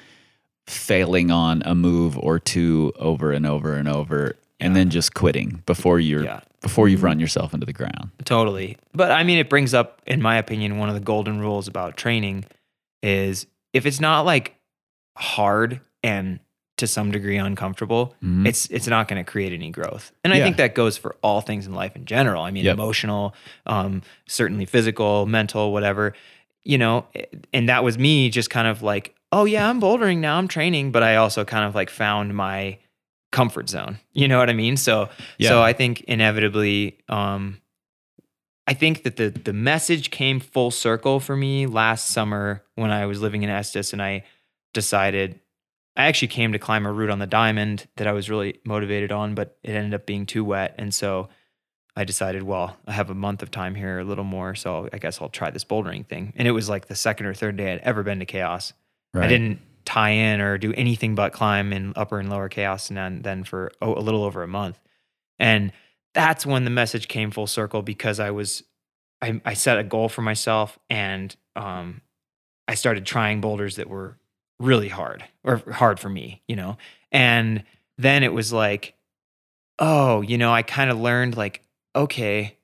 failing 0.67 1.31
on 1.31 1.63
a 1.65 1.75
move 1.75 2.19
or 2.19 2.39
two 2.39 2.93
over 2.99 3.33
and 3.33 3.47
over 3.47 3.75
and 3.75 3.89
over, 3.89 4.37
and 4.61 4.77
then 4.77 4.91
just 4.91 5.15
quitting 5.15 5.63
before 5.67 5.99
you're 5.99 6.25
Yeah. 6.25 6.41
before 6.61 6.89
you've 6.89 7.03
run 7.03 7.19
yourself 7.19 7.55
into 7.55 7.67
the 7.67 7.73
ground. 7.73 8.11
Totally. 8.25 8.77
But 8.95 9.11
I 9.11 9.23
mean, 9.25 9.39
it 9.39 9.49
brings 9.49 9.75
up, 9.75 10.01
in 10.07 10.21
my 10.23 10.37
opinion, 10.37 10.79
one 10.79 10.89
of 10.89 10.95
the 10.95 11.01
golden 11.01 11.41
rules 11.41 11.69
about 11.69 11.97
training 11.97 12.45
is 13.03 13.47
if 13.73 13.87
it's 13.87 14.01
not 14.01 14.23
like 14.27 14.55
hard 15.17 15.81
and 16.03 16.39
to 16.79 16.87
some 16.87 17.11
degree 17.11 17.37
uncomfortable, 17.37 18.15
Mhm. 18.25 18.47
it's 18.47 18.67
it's 18.71 18.87
not 18.89 19.09
going 19.09 19.23
to 19.25 19.31
create 19.31 19.53
any 19.53 19.71
growth. 19.71 20.13
And 20.25 20.33
I 20.33 20.41
think 20.41 20.57
that 20.57 20.75
goes 20.75 20.97
for 20.97 21.17
all 21.23 21.41
things 21.41 21.67
in 21.67 21.75
life 21.75 21.95
in 21.97 22.05
general. 22.07 22.43
I 22.43 22.51
mean, 22.51 22.65
Yep. 22.65 22.75
emotional, 22.75 23.35
um, 23.67 24.03
certainly 24.27 24.65
physical, 24.65 25.27
mental, 25.27 25.73
whatever. 25.73 26.15
You 26.65 26.79
know, 26.79 27.07
and 27.53 27.69
that 27.69 27.85
was 27.85 27.97
me 27.99 28.29
just 28.31 28.51
kind 28.51 28.67
of 28.69 28.83
like, 28.83 29.15
oh 29.33 29.45
yeah, 29.45 29.69
I'm 29.69 29.81
bouldering 29.81 30.19
now, 30.19 30.37
I'm 30.39 30.49
training, 30.49 30.93
but 30.93 31.03
I 31.03 31.17
also 31.17 31.45
kind 31.45 31.65
of 31.65 31.75
like 31.75 31.91
found 31.91 32.35
my 32.35 32.79
comfort 33.33 33.69
zone. 33.69 33.99
You 34.13 34.27
know 34.29 34.39
what 34.39 34.51
I 34.51 34.55
mean? 34.55 34.77
So 34.77 35.09
Yeah. 35.39 35.49
so 35.51 35.63
I 35.63 35.73
think 35.73 36.03
inevitably 36.03 36.99
um 37.09 37.59
I 38.67 38.75
think 38.75 39.03
that 39.05 39.17
the 39.17 39.31
the 39.31 39.53
message 39.53 40.11
came 40.11 40.41
full 40.41 40.71
circle 40.71 41.21
for 41.21 41.37
me 41.37 41.67
last 41.67 42.11
summer 42.11 42.63
when 42.75 42.91
I 42.91 43.07
was 43.07 43.21
living 43.21 43.43
in 43.43 43.51
Estes 43.51 43.93
and 43.93 44.03
I 44.03 44.25
decided 44.75 45.41
I 45.99 46.07
actually 46.07 46.29
came 46.29 46.53
to 46.53 46.61
climb 46.61 46.87
a 46.87 46.93
route 46.93 47.11
on 47.11 47.19
the 47.19 47.27
diamond 47.27 47.89
that 47.97 48.07
I 48.07 48.13
was 48.13 48.31
really 48.31 48.61
motivated 48.65 49.11
on, 49.11 49.35
but 49.35 49.59
it 49.65 49.73
ended 49.73 49.95
up 49.95 50.07
being 50.07 50.27
too 50.27 50.45
wet. 50.45 50.77
And 50.79 50.95
so 50.95 51.29
I 51.97 52.05
decided, 52.05 52.45
well, 52.45 52.77
I 52.87 52.93
have 52.93 53.11
a 53.11 53.15
month 53.15 53.43
of 53.43 53.51
time 53.51 53.75
here, 53.75 53.99
a 53.99 54.05
little 54.05 54.25
more. 54.25 54.55
So 54.55 54.89
I 54.93 54.99
guess 54.99 55.21
I'll 55.21 55.29
try 55.29 55.51
this 55.51 55.65
bouldering 55.65 56.07
thing. 56.07 56.33
And 56.37 56.47
it 56.47 56.53
was 56.53 56.69
like 56.69 56.87
the 56.87 56.95
second 56.95 57.27
or 57.27 57.35
third 57.35 57.57
day 57.57 57.73
I'd 57.73 57.81
ever 57.81 58.05
been 58.05 58.21
to 58.21 58.27
chaos. 58.27 58.73
I 59.13 59.27
didn't 59.27 59.61
tie 59.85 60.11
in 60.11 60.41
or 60.41 60.57
do 60.57 60.73
anything 60.75 61.17
but 61.17 61.33
climb 61.33 61.73
in 61.73 61.93
upper 61.97 62.21
and 62.21 62.31
lower 62.31 62.49
chaos 62.49 62.91
and 62.91 62.97
then, 62.97 63.23
then 63.23 63.43
for 63.43 63.73
oh, 63.83 63.95
a 63.95 64.01
little 64.01 64.23
over 64.23 64.45
a 64.45 64.49
month. 64.49 64.79
And 65.41 65.73
that's 66.15 66.47
when 66.47 66.63
the 66.63 66.71
message 66.71 67.09
came 67.09 67.33
full 67.33 67.49
circle 67.49 67.83
because 67.83 68.21
I 68.21 68.31
was 68.31 68.63
I, 69.21 69.41
I 69.45 69.55
set 69.55 69.79
a 69.79 69.83
goal 69.83 70.09
for 70.09 70.23
myself 70.23 70.79
and 70.89 71.35
um, 71.57 72.03
I 72.69 72.75
started 72.75 73.05
trying 73.05 73.41
boulders 73.41 73.77
that 73.77 73.89
were 73.89 74.17
really 74.61 74.89
hard 74.89 75.25
or 75.45 75.63
hard 75.73 76.01
for 76.01 76.09
me, 76.09 76.43
you 76.49 76.57
know. 76.57 76.77
And 77.13 77.63
then 77.97 78.23
it 78.23 78.33
was 78.33 78.53
like, 78.53 78.95
oh, 79.79 80.21
you 80.23 80.39
know, 80.39 80.53
I 80.53 80.63
kind 80.63 80.91
of 80.91 80.99
learned 80.99 81.37
like, 81.37 81.63
okay, 81.95 82.57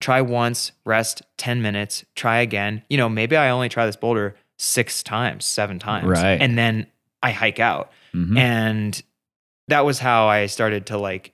try 0.00 0.20
once, 0.20 0.72
rest 0.84 1.22
10 1.38 1.62
minutes, 1.62 2.04
try 2.14 2.38
again. 2.40 2.82
You 2.90 2.96
know, 2.98 3.08
maybe 3.08 3.36
I 3.36 3.50
only 3.50 3.68
try 3.68 3.86
this 3.86 3.96
boulder 3.96 4.36
six 4.58 5.02
times, 5.02 5.44
seven 5.44 5.78
times. 5.78 6.06
Right. 6.06 6.40
And 6.40 6.56
then 6.58 6.86
I 7.22 7.30
hike 7.32 7.60
out. 7.60 7.90
Mhm. 8.12 8.38
And 8.38 9.02
that 9.68 9.84
was 9.84 9.98
how 9.98 10.28
I 10.28 10.46
started 10.46 10.86
to 10.86 10.98
like 10.98 11.32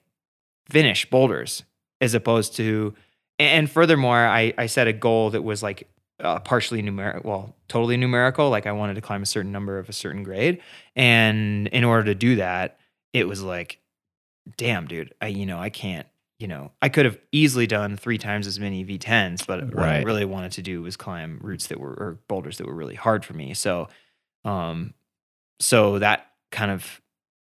finish 0.68 1.08
boulders 1.10 1.64
as 2.00 2.14
opposed 2.14 2.56
to, 2.56 2.94
and 3.38 3.70
furthermore, 3.70 4.18
I, 4.18 4.54
I 4.56 4.66
set 4.66 4.86
a 4.86 4.92
goal 4.92 5.30
that 5.30 5.42
was 5.42 5.62
like 5.62 5.88
uh, 6.20 6.38
partially 6.40 6.82
numerical, 6.82 7.30
well, 7.30 7.56
totally 7.68 7.96
numerical. 7.96 8.50
Like 8.50 8.66
I 8.66 8.72
wanted 8.72 8.94
to 8.94 9.00
climb 9.00 9.22
a 9.22 9.26
certain 9.26 9.52
number 9.52 9.78
of 9.78 9.88
a 9.88 9.92
certain 9.92 10.22
grade. 10.22 10.60
And 10.96 11.66
in 11.68 11.84
order 11.84 12.04
to 12.04 12.14
do 12.14 12.36
that, 12.36 12.78
it 13.12 13.26
was 13.26 13.42
like, 13.42 13.78
damn, 14.56 14.86
dude, 14.86 15.14
I, 15.20 15.28
you 15.28 15.46
know, 15.46 15.58
I 15.58 15.70
can't, 15.70 16.06
you 16.38 16.48
know, 16.48 16.72
I 16.80 16.88
could 16.88 17.04
have 17.04 17.18
easily 17.32 17.66
done 17.66 17.96
three 17.96 18.18
times 18.18 18.46
as 18.46 18.58
many 18.58 18.84
V10s, 18.84 19.46
but 19.46 19.74
what 19.74 19.84
I 19.84 20.02
really 20.02 20.24
wanted 20.24 20.52
to 20.52 20.62
do 20.62 20.82
was 20.82 20.96
climb 20.96 21.38
routes 21.42 21.66
that 21.66 21.78
were, 21.78 21.90
or 21.90 22.18
boulders 22.28 22.58
that 22.58 22.66
were 22.66 22.74
really 22.74 22.94
hard 22.94 23.24
for 23.24 23.34
me. 23.34 23.52
So, 23.54 23.88
um, 24.44 24.94
so 25.60 25.98
that 25.98 26.26
kind 26.50 26.70
of 26.70 27.00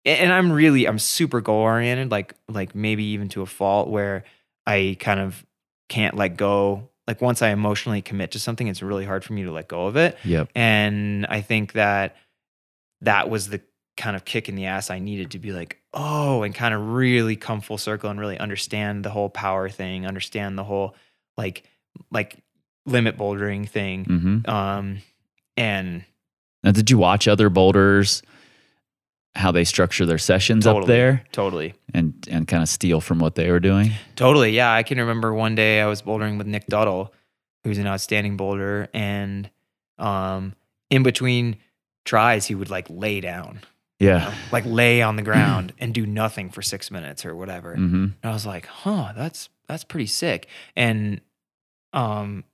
and 0.05 0.33
i'm 0.33 0.50
really 0.50 0.87
i'm 0.87 0.98
super 0.98 1.40
goal 1.40 1.61
oriented 1.61 2.11
like 2.11 2.35
like 2.48 2.74
maybe 2.74 3.05
even 3.05 3.29
to 3.29 3.42
a 3.42 3.46
fault 3.46 3.88
where 3.88 4.24
i 4.66 4.96
kind 5.00 5.20
of 5.20 5.44
can't 5.88 6.16
let 6.16 6.37
go 6.37 6.88
like 7.07 7.21
once 7.21 7.42
i 7.42 7.49
emotionally 7.51 8.03
commit 8.03 8.31
to 8.33 8.38
something 8.38 8.66
it's 8.69 8.83
really 8.83 9.05
hard 9.05 9.25
for 9.25 9.33
me 9.33 9.45
to 9.45 9.53
let 9.53 9.69
go 9.69 9.87
of 9.87 9.97
it 9.97 10.16
Yep. 10.25 10.49
and 10.55 11.27
i 11.27 11.40
think 11.40 11.73
that 11.73 12.16
that 13.03 13.29
was 13.31 13.49
the 13.49 13.61
kind 13.97 14.14
of 14.16 14.25
kick 14.25 14.49
in 14.49 14.57
the 14.57 14.66
ass 14.66 14.90
i 14.90 14.99
needed 14.99 15.31
to 15.33 15.38
be 15.38 15.53
like 15.53 15.79
oh 15.95 16.42
and 16.42 16.55
kind 16.55 16.75
of 16.75 16.81
really 16.88 17.37
come 17.37 17.61
full 17.61 17.79
circle 17.79 18.11
and 18.11 18.21
really 18.21 18.38
understand 18.38 19.05
the 19.05 19.11
whole 19.11 19.29
power 19.31 19.69
thing 19.69 20.07
understand 20.07 20.59
the 20.59 20.64
whole 20.64 20.95
like 21.37 21.64
like 22.11 22.37
limit 22.85 23.16
bouldering 23.16 23.69
thing 23.69 24.05
hmm 24.05 24.51
um 24.51 24.99
and 25.57 26.05
Now, 26.62 26.73
did 26.73 26.90
you 26.90 26.99
watch 26.99 27.27
other 27.29 27.49
boulders? 27.49 28.23
How 29.37 29.53
they 29.53 29.64
structure 29.64 30.07
their 30.07 30.18
sessions 30.18 30.66
up 30.66 30.87
there, 30.87 31.22
totally 31.31 31.75
and 31.94 32.14
and 32.31 32.49
kind 32.49 32.62
of 32.62 32.68
steal 32.68 33.01
from 33.01 33.18
what 33.18 33.35
they 33.35 33.51
were 33.51 33.61
doing. 33.61 33.92
Totally. 34.16 34.51
Yeah. 34.51 34.72
I 34.72 34.83
can 34.83 34.99
remember 34.99 35.33
one 35.35 35.55
day 35.55 35.81
I 35.81 35.87
was 35.87 36.01
bouldering 36.03 36.38
with 36.38 36.46
Nick 36.46 36.66
Duttle, 36.68 37.12
who's 37.62 37.79
an 37.79 37.87
outstanding 37.87 38.37
boulder. 38.37 38.88
And 38.94 39.51
um, 39.99 40.55
in 40.90 41.03
between 41.03 41.57
tries, 42.05 42.46
he 42.46 42.55
would 42.55 42.70
like 42.70 42.87
lay 42.88 43.20
down, 43.20 43.61
you 44.01 44.09
Yeah. 44.09 44.18
know, 44.18 44.33
like 44.53 44.64
lay 44.66 45.03
on 45.03 45.16
the 45.16 45.22
ground 45.31 45.72
and 45.79 45.92
do 45.92 46.07
nothing 46.07 46.51
for 46.51 46.62
six 46.62 46.90
minutes 46.90 47.25
or 47.27 47.37
whatever. 47.37 47.75
hmm 47.77 48.05
And 48.22 48.25
I 48.25 48.31
was 48.33 48.46
like, 48.46 48.66
huh, 48.66 49.12
that's 49.16 49.49
that's 49.68 49.85
pretty 49.85 50.07
sick. 50.07 50.49
And 50.75 51.20
um, 51.92 52.44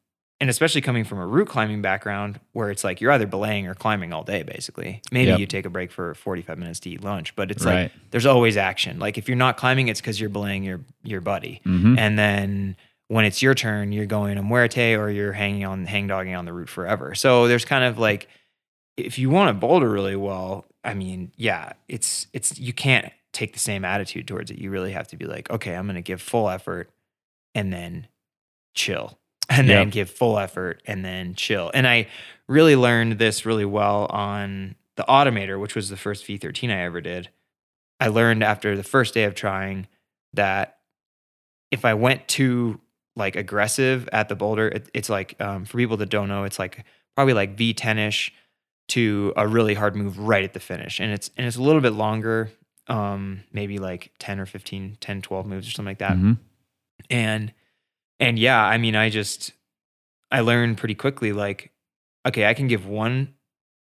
and 0.42 0.50
especially 0.50 0.80
coming 0.80 1.04
from 1.04 1.20
a 1.20 1.26
route 1.26 1.46
climbing 1.46 1.82
background 1.82 2.40
where 2.52 2.68
it's 2.68 2.82
like 2.82 3.00
you're 3.00 3.12
either 3.12 3.28
belaying 3.28 3.68
or 3.68 3.74
climbing 3.76 4.12
all 4.12 4.24
day, 4.24 4.42
basically. 4.42 5.00
Maybe 5.12 5.30
Yep. 5.30 5.38
you 5.38 5.46
take 5.46 5.64
a 5.66 5.70
break 5.70 5.92
for 5.92 6.16
45 6.16 6.58
minutes 6.58 6.80
to 6.80 6.90
eat 6.90 7.04
lunch, 7.04 7.36
but 7.36 7.52
it's 7.52 7.64
Right. 7.64 7.82
like 7.84 7.92
there's 8.10 8.26
always 8.26 8.56
action. 8.56 8.98
Like 8.98 9.16
if 9.16 9.28
you're 9.28 9.36
not 9.36 9.56
climbing, 9.56 9.86
it's 9.86 10.00
because 10.00 10.18
you're 10.20 10.30
belaying 10.30 10.64
your 10.64 10.80
your 11.04 11.20
buddy. 11.20 11.60
hmm 11.62 11.96
And 11.96 12.18
then 12.18 12.74
when 13.06 13.24
it's 13.24 13.40
your 13.40 13.54
turn, 13.54 13.92
you're 13.92 14.04
going 14.06 14.34
to 14.34 14.42
muerte 14.42 14.96
or 14.96 15.08
you're 15.10 15.32
hanging 15.32 15.64
on 15.64 15.86
hang 15.86 16.08
dogging 16.08 16.34
on 16.34 16.44
the 16.44 16.52
route 16.52 16.68
forever. 16.68 17.14
So 17.14 17.46
there's 17.46 17.64
kind 17.64 17.84
of 17.84 18.00
like 18.00 18.26
if 18.96 19.20
you 19.20 19.30
want 19.30 19.48
to 19.48 19.54
boulder 19.54 19.88
really 19.88 20.16
well, 20.16 20.66
I 20.82 20.94
mean, 20.94 21.30
yeah, 21.36 21.74
it's 21.88 22.26
it's 22.32 22.58
you 22.58 22.72
can't 22.72 23.12
take 23.32 23.52
the 23.52 23.60
same 23.60 23.84
attitude 23.84 24.26
towards 24.26 24.50
it. 24.50 24.58
You 24.58 24.70
really 24.70 24.90
have 24.90 25.06
to 25.08 25.16
be 25.16 25.24
like, 25.26 25.48
okay, 25.50 25.76
I'm 25.76 25.86
going 25.86 25.94
to 25.94 26.02
give 26.02 26.20
full 26.20 26.48
effort 26.50 26.90
and 27.54 27.72
then 27.72 28.08
chill. 28.74 29.18
And 29.58 29.68
then 29.68 29.90
give 29.90 30.10
full 30.10 30.38
effort 30.38 30.82
and 30.86 31.04
then 31.04 31.34
chill. 31.34 31.70
And 31.74 31.86
I 31.86 32.08
really 32.48 32.76
learned 32.76 33.18
this 33.18 33.44
really 33.46 33.64
well 33.64 34.06
on 34.06 34.74
the 34.96 35.04
Automator, 35.04 35.58
which 35.60 35.74
was 35.74 35.88
the 35.88 35.96
first 35.96 36.26
V13 36.26 36.70
I 36.70 36.82
ever 36.82 37.00
did, 37.00 37.28
I 38.00 38.08
learned 38.08 38.42
after 38.42 38.76
the 38.76 38.82
first 38.82 39.14
day 39.14 39.24
of 39.24 39.34
trying 39.34 39.86
that 40.34 40.78
if 41.70 41.84
I 41.84 41.94
went 41.94 42.28
too 42.28 42.80
like 43.16 43.36
aggressive 43.36 44.08
at 44.12 44.28
the 44.28 44.34
boulder, 44.36 44.68
it, 44.68 44.88
it's 44.94 45.08
like 45.08 45.40
um, 45.40 45.64
for 45.64 45.76
people 45.78 45.96
that 45.98 46.08
don't 46.08 46.28
know, 46.28 46.44
it's 46.44 46.58
like 46.58 46.84
probably 47.14 47.34
like 47.34 47.56
V10 47.56 47.98
ish 48.08 48.32
to 48.88 49.32
a 49.36 49.46
really 49.46 49.74
hard 49.74 49.94
move 49.96 50.18
right 50.18 50.44
at 50.44 50.52
the 50.54 50.60
finish, 50.60 50.98
and 51.00 51.12
it's 51.12 51.30
and 51.36 51.46
it's 51.46 51.56
a 51.56 51.62
little 51.62 51.80
bit 51.80 51.92
longer, 51.92 52.50
um, 52.88 53.44
maybe 53.52 53.78
like 53.78 54.10
10 54.18 54.40
or 54.40 54.46
15, 54.46 54.96
10, 55.00 55.22
12 55.22 55.46
moves 55.46 55.68
or 55.68 55.70
something 55.70 55.90
like 55.90 55.98
that, 55.98 56.16
Mhm. 56.16 56.38
and 57.08 57.52
and 58.22 58.38
yeah, 58.38 58.64
I 58.64 58.78
mean, 58.78 58.96
I 58.96 59.10
just 59.10 59.52
I 60.30 60.40
learned 60.40 60.78
pretty 60.78 60.94
quickly 60.94 61.32
like, 61.32 61.72
okay, 62.26 62.46
I 62.46 62.54
can 62.54 62.68
give 62.68 62.86
one 62.86 63.34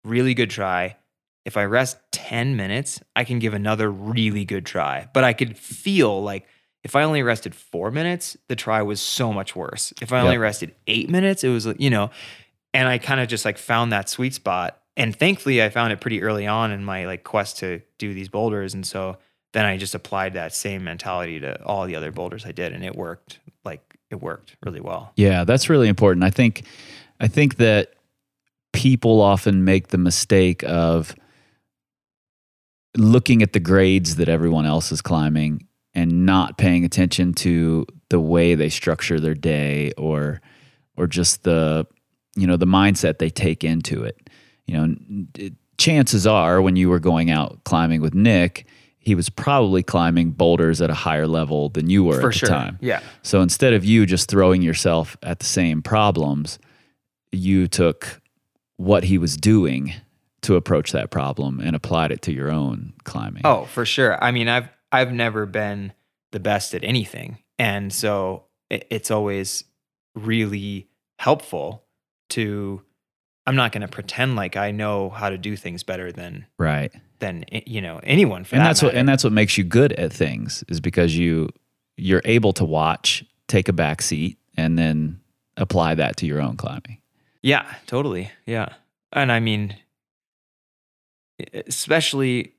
really 0.03 0.33
good 0.33 0.49
try. 0.49 0.97
If 1.45 1.57
I 1.57 1.65
rest 1.65 1.97
10 2.11 2.55
minutes, 2.55 3.01
I 3.15 3.23
can 3.23 3.39
give 3.39 3.53
another 3.53 3.91
really 3.91 4.45
good 4.45 4.65
try. 4.65 5.07
But 5.13 5.23
I 5.23 5.33
could 5.33 5.57
feel 5.57 6.21
like 6.21 6.45
if 6.83 6.95
I 6.95 7.03
only 7.03 7.23
rested 7.23 7.53
four 7.53 7.91
minutes, 7.91 8.37
the 8.47 8.55
try 8.55 8.81
was 8.81 9.01
so 9.01 9.31
much 9.31 9.55
worse. 9.55 9.93
If 10.01 10.11
I 10.13 10.21
only 10.21 10.35
Yep. 10.35 10.41
rested 10.41 10.75
eight 10.87 11.09
minutes, 11.09 11.43
it 11.43 11.49
was, 11.49 11.67
you 11.77 11.89
know, 11.89 12.09
and 12.73 12.87
I 12.87 12.97
kind 12.97 13.19
of 13.19 13.27
just 13.27 13.45
like 13.45 13.57
found 13.57 13.91
that 13.91 14.09
sweet 14.09 14.33
spot. 14.33 14.81
And 14.97 15.15
thankfully, 15.15 15.61
I 15.63 15.69
found 15.69 15.93
it 15.93 16.01
pretty 16.01 16.21
early 16.21 16.47
on 16.47 16.71
in 16.71 16.83
my 16.83 17.05
like 17.05 17.23
quest 17.23 17.59
to 17.59 17.81
do 17.97 18.13
these 18.13 18.29
boulders. 18.29 18.73
And 18.73 18.85
so 18.85 19.17
then 19.53 19.65
I 19.65 19.77
just 19.77 19.95
applied 19.95 20.33
that 20.33 20.53
same 20.53 20.83
mentality 20.83 21.39
to 21.39 21.61
all 21.63 21.85
the 21.85 21.95
other 21.95 22.11
boulders 22.11 22.45
I 22.45 22.51
did, 22.51 22.73
and 22.73 22.83
it 22.83 22.95
worked. 22.95 23.39
Like 23.63 23.90
it 24.11 24.21
worked 24.21 24.55
really 24.63 24.81
well. 24.81 25.11
Yeah, 25.15 25.43
that's 25.43 25.69
really 25.69 25.87
important. 25.87 26.23
I 26.23 26.29
think 26.29 26.63
I 27.19 27.27
think 27.27 27.57
that 27.57 27.93
people 28.73 29.21
often 29.21 29.63
make 29.63 29.89
the 29.89 29.97
mistake 29.97 30.63
of 30.63 31.15
looking 32.97 33.41
at 33.41 33.53
the 33.53 33.59
grades 33.59 34.15
that 34.17 34.27
everyone 34.29 34.65
else 34.65 34.91
is 34.91 35.01
climbing 35.01 35.65
and 35.93 36.25
not 36.25 36.57
paying 36.57 36.83
attention 36.85 37.33
to 37.33 37.85
the 38.09 38.19
way 38.19 38.55
they 38.55 38.69
structure 38.69 39.19
their 39.19 39.33
day 39.33 39.91
or 39.97 40.41
or 40.97 41.07
just 41.07 41.43
the 41.43 41.85
you 42.35 42.45
know 42.47 42.57
the 42.57 42.65
mindset 42.65 43.17
they 43.17 43.29
take 43.29 43.63
into 43.63 44.03
it. 44.03 44.29
You 44.65 44.73
know, 44.77 44.95
it- 45.37 45.53
chances 45.77 46.27
are 46.27 46.61
when 46.61 46.75
you 46.75 46.89
were 46.89 46.99
going 46.99 47.31
out 47.31 47.63
climbing 47.63 48.01
with 48.01 48.13
Nick, 48.13 48.67
he 49.01 49.15
was 49.15 49.29
probably 49.29 49.81
climbing 49.81 50.29
boulders 50.29 50.79
at 50.79 50.91
a 50.91 50.93
higher 50.93 51.25
level 51.25 51.69
than 51.69 51.89
you 51.89 52.03
were 52.03 52.21
For 52.21 52.29
at 52.29 52.39
the 52.39 52.47
time. 52.47 52.77
Yeah. 52.81 53.01
So 53.23 53.41
instead 53.41 53.73
of 53.73 53.83
you 53.83 54.05
just 54.05 54.29
throwing 54.29 54.61
yourself 54.61 55.17
at 55.23 55.39
the 55.39 55.45
same 55.45 55.81
problems, 55.81 56.59
you 57.31 57.67
took 57.67 58.21
what 58.77 59.03
he 59.03 59.17
was 59.17 59.35
doing 59.37 59.93
to 60.43 60.55
approach 60.55 60.91
that 60.91 61.09
problem 61.09 61.59
and 61.59 61.75
applied 61.75 62.11
it 62.11 62.21
to 62.23 62.31
your 62.31 62.51
own 62.51 62.93
climbing. 63.03 63.41
Oh, 63.43 63.65
for 63.65 63.85
sure. 63.85 64.23
I 64.23 64.31
mean, 64.31 64.47
I've 64.47 64.69
I've 64.91 65.11
never 65.11 65.47
been 65.47 65.93
the 66.31 66.39
best 66.39 66.75
at 66.75 66.83
anything, 66.83 67.39
and 67.57 67.91
so 67.91 68.45
it, 68.69 68.85
it's 68.91 69.09
always 69.09 69.63
really 70.15 70.89
helpful 71.17 71.83
to. 72.29 72.83
I'm 73.47 73.55
not 73.55 73.71
going 73.71 73.81
to 73.81 73.87
pretend 73.87 74.35
like 74.35 74.55
I 74.55 74.69
know 74.69 75.09
how 75.09 75.29
to 75.29 75.37
do 75.37 75.55
things 75.55 75.81
better 75.81 76.11
than 76.11 76.45
right. 76.59 76.93
Than 77.21 77.45
eh, 77.51 77.61
you 77.65 77.81
know 77.81 77.99
anyone. 78.03 78.43
For 78.43 78.55
And 78.55 78.61
that 78.65 78.67
that's 78.69 78.83
what 78.83 78.93
and 78.93 79.07
that's 79.07 79.23
what 79.23 79.31
makes 79.33 79.57
you 79.57 79.63
good 79.63 79.93
at 79.93 80.11
things 80.11 80.63
is 80.67 80.79
because 80.81 81.15
you 81.17 81.49
you're 81.97 82.21
able 82.25 82.51
to 82.53 82.65
watch, 82.65 83.23
take 83.47 83.69
a 83.69 83.73
back 83.73 84.01
seat, 84.01 84.37
and 84.57 84.77
then 84.77 85.21
apply 85.57 85.95
that 85.95 86.17
to 86.17 86.25
your 86.25 86.41
own 86.41 86.57
climbing. 86.57 86.97
Yeah, 87.41 87.65
totally. 87.87 88.29
Yeah. 88.45 88.69
And 89.13 89.31
I 89.31 89.39
mean, 89.39 89.75
especially, 91.53 92.53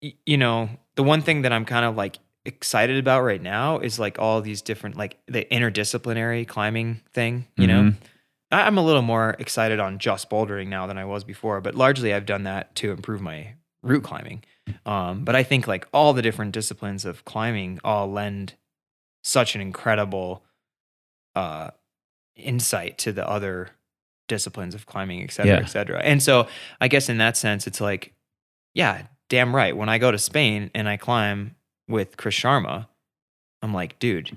you 0.00 0.36
know, 0.36 0.68
the 0.96 1.02
one 1.02 1.22
thing 1.22 1.42
that 1.42 1.52
I'm 1.52 1.64
kind 1.64 1.84
of 1.84 1.96
like 1.96 2.18
excited 2.44 2.98
about 2.98 3.22
right 3.22 3.42
now 3.42 3.78
is 3.78 3.98
like 3.98 4.18
all 4.18 4.40
these 4.40 4.62
different, 4.62 4.96
like 4.96 5.18
the 5.26 5.44
interdisciplinary 5.50 6.46
climbing 6.46 7.00
thing, 7.12 7.46
you 7.56 7.66
know? 7.66 7.82
Mhm. 7.82 7.96
I- 8.50 8.62
I'm 8.62 8.78
a 8.78 8.82
little 8.84 9.02
more 9.02 9.36
excited 9.38 9.78
on 9.78 9.98
just 9.98 10.30
bouldering 10.30 10.68
now 10.68 10.86
than 10.86 10.98
I 10.98 11.04
was 11.04 11.22
before, 11.24 11.60
but 11.60 11.74
largely 11.74 12.14
I've 12.14 12.26
done 12.26 12.44
that 12.44 12.74
to 12.76 12.90
improve 12.92 13.20
my 13.20 13.54
route 13.82 14.02
climbing. 14.04 14.42
Um, 14.86 15.24
but 15.24 15.34
I 15.34 15.42
think 15.42 15.66
like 15.66 15.86
all 15.92 16.12
the 16.12 16.22
different 16.22 16.52
disciplines 16.52 17.04
of 17.04 17.24
climbing 17.24 17.80
all 17.82 18.10
lend 18.10 18.54
such 19.24 19.54
an 19.54 19.60
incredible 19.60 20.42
uh, 21.34 21.70
insight 22.36 22.98
to 22.98 23.12
the 23.12 23.28
other 23.28 23.70
disciplines 24.28 24.74
of 24.74 24.86
climbing, 24.86 25.22
et 25.22 25.32
cetera, 25.32 25.54
Yeah. 25.56 25.60
et 25.60 25.66
cetera. 25.66 26.00
And 26.00 26.22
so 26.22 26.46
I 26.80 26.88
guess 26.88 27.08
in 27.08 27.18
that 27.18 27.36
sense, 27.36 27.66
it's 27.66 27.80
like, 27.80 28.12
yeah, 28.74 29.02
damn 29.28 29.54
right. 29.54 29.76
When 29.76 29.88
I 29.88 29.98
go 29.98 30.10
to 30.10 30.18
Spain 30.18 30.70
and 30.74 30.88
I 30.88 30.96
climb 30.96 31.56
with 31.88 32.16
Chris 32.16 32.34
Sharma, 32.36 32.86
I'm 33.62 33.74
like, 33.74 33.98
dude, 33.98 34.36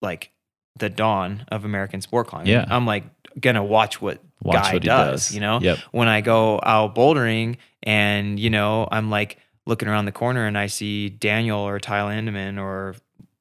like 0.00 0.30
the 0.78 0.88
dawn 0.88 1.44
of 1.48 1.64
American 1.64 2.00
sport 2.00 2.28
climbing. 2.28 2.48
Yeah. 2.52 2.64
I'm 2.68 2.86
like 2.86 3.04
gonna 3.38 3.62
watch 3.64 4.00
what 4.00 4.22
Watch 4.42 4.54
guy 4.64 4.72
what 4.74 4.82
he 4.82 4.88
does, 4.88 5.26
does. 5.28 5.34
you 5.34 5.40
know? 5.40 5.60
Yep. 5.60 5.78
When 5.92 6.08
I 6.08 6.20
go 6.20 6.60
out 6.62 6.94
bouldering 6.94 7.56
and, 7.82 8.38
you 8.40 8.50
know, 8.50 8.88
I'm 8.90 9.10
like 9.10 9.38
looking 9.66 9.88
around 9.88 10.06
the 10.06 10.12
corner 10.12 10.46
and 10.46 10.56
I 10.56 10.66
see 10.66 11.08
Daniel 11.10 11.58
or 11.60 11.78
Tyler 11.78 12.08
Landman 12.10 12.58
or 12.58 12.96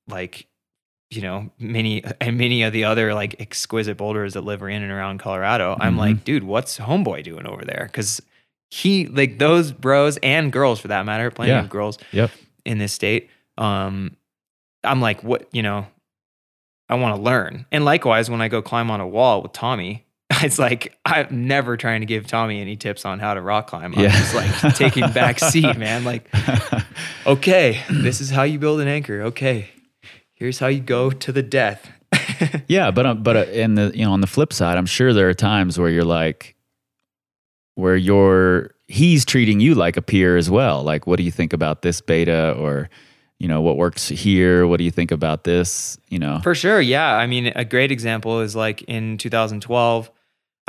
like, 0.07 0.47
you 1.09 1.21
know, 1.21 1.49
many 1.57 2.03
and 2.21 2.37
many 2.37 2.63
of 2.63 2.73
the 2.73 2.83
other 2.83 3.13
like 3.13 3.39
exquisite 3.39 3.97
boulders 3.97 4.33
that 4.33 4.41
live 4.41 4.61
in 4.61 4.83
and 4.83 4.91
around 4.91 5.19
Colorado. 5.19 5.75
I'm 5.79 5.95
Mhm. 5.95 5.99
like, 5.99 6.23
dude, 6.23 6.43
what's 6.43 6.77
homeboy 6.77 7.23
doing 7.23 7.47
over 7.47 7.63
there? 7.65 7.89
Cause 7.93 8.21
he 8.69 9.07
like 9.07 9.39
those 9.39 9.71
bros 9.71 10.17
and 10.21 10.51
girls 10.51 10.79
for 10.79 10.89
that 10.89 11.05
matter, 11.05 11.31
plenty 11.31 11.51
Yeah. 11.51 11.61
of 11.61 11.69
girls 11.69 11.97
Yep. 12.11 12.29
in 12.65 12.77
this 12.77 12.93
state. 12.93 13.29
Um, 13.57 14.15
I'm 14.83 15.01
like, 15.01 15.23
what, 15.23 15.47
you 15.51 15.63
know, 15.63 15.87
I 16.89 16.95
want 16.95 17.15
to 17.15 17.21
learn. 17.21 17.65
And 17.71 17.85
likewise, 17.85 18.29
when 18.29 18.41
I 18.41 18.47
go 18.47 18.61
climb 18.61 18.91
on 18.91 19.01
a 19.01 19.07
wall 19.07 19.41
with 19.41 19.53
Tommy, 19.53 20.05
it's 20.43 20.59
like 20.59 20.97
I'm 21.05 21.47
never 21.47 21.77
trying 21.77 22.01
to 22.01 22.05
give 22.05 22.27
Tommy 22.27 22.61
any 22.61 22.75
tips 22.75 23.05
on 23.05 23.19
how 23.19 23.33
to 23.33 23.41
rock 23.41 23.67
climb. 23.67 23.93
I'm 23.95 24.03
Yeah. 24.03 24.09
just 24.11 24.35
like 24.35 24.75
taking 24.75 25.09
back 25.11 25.39
seat, 25.51 25.77
man. 25.77 26.03
Like, 26.03 26.29
okay, 27.25 27.81
this 27.89 28.21
is 28.21 28.29
how 28.29 28.43
you 28.43 28.59
build 28.59 28.79
an 28.81 28.87
anchor. 28.87 29.21
Okay, 29.23 29.69
here's 30.33 30.59
how 30.59 30.67
you 30.67 30.79
go 30.79 31.09
to 31.11 31.31
the 31.31 31.43
death. 31.43 31.89
Yeah, 32.69 32.91
but 32.91 33.05
um, 33.05 33.21
but 33.23 33.35
uh, 33.35 33.39
in 33.51 33.75
the 33.75 33.91
you 33.93 34.05
know 34.05 34.13
on 34.13 34.21
the 34.21 34.27
flip 34.27 34.53
side, 34.53 34.77
I'm 34.77 34.85
sure 34.85 35.11
there 35.13 35.27
are 35.27 35.33
times 35.33 35.77
where 35.77 35.89
you're 35.89 36.05
like, 36.05 36.55
where 37.75 37.97
you're 37.97 38.71
he's 38.87 39.25
treating 39.25 39.59
you 39.59 39.75
like 39.75 39.97
a 39.97 40.01
peer 40.01 40.37
as 40.37 40.49
well. 40.49 40.81
Like, 40.83 41.05
what 41.05 41.17
do 41.17 41.23
you 41.23 41.31
think 41.31 41.51
about 41.51 41.81
this 41.81 41.99
beta, 41.99 42.53
or 42.53 42.89
you 43.39 43.47
know 43.49 43.59
what 43.61 43.75
works 43.77 44.07
here? 44.07 44.65
What 44.67 44.77
do 44.77 44.83
you 44.85 44.91
think 44.91 45.11
about 45.11 45.43
this? 45.43 45.97
You 46.09 46.19
know, 46.19 46.39
For 46.43 46.55
sure. 46.55 46.79
Yeah. 46.79 47.13
I 47.15 47.27
mean, 47.27 47.47
a 47.55 47.65
great 47.65 47.91
example 47.91 48.39
is 48.39 48.55
like 48.55 48.83
in 48.83 49.17
2012, 49.17 50.09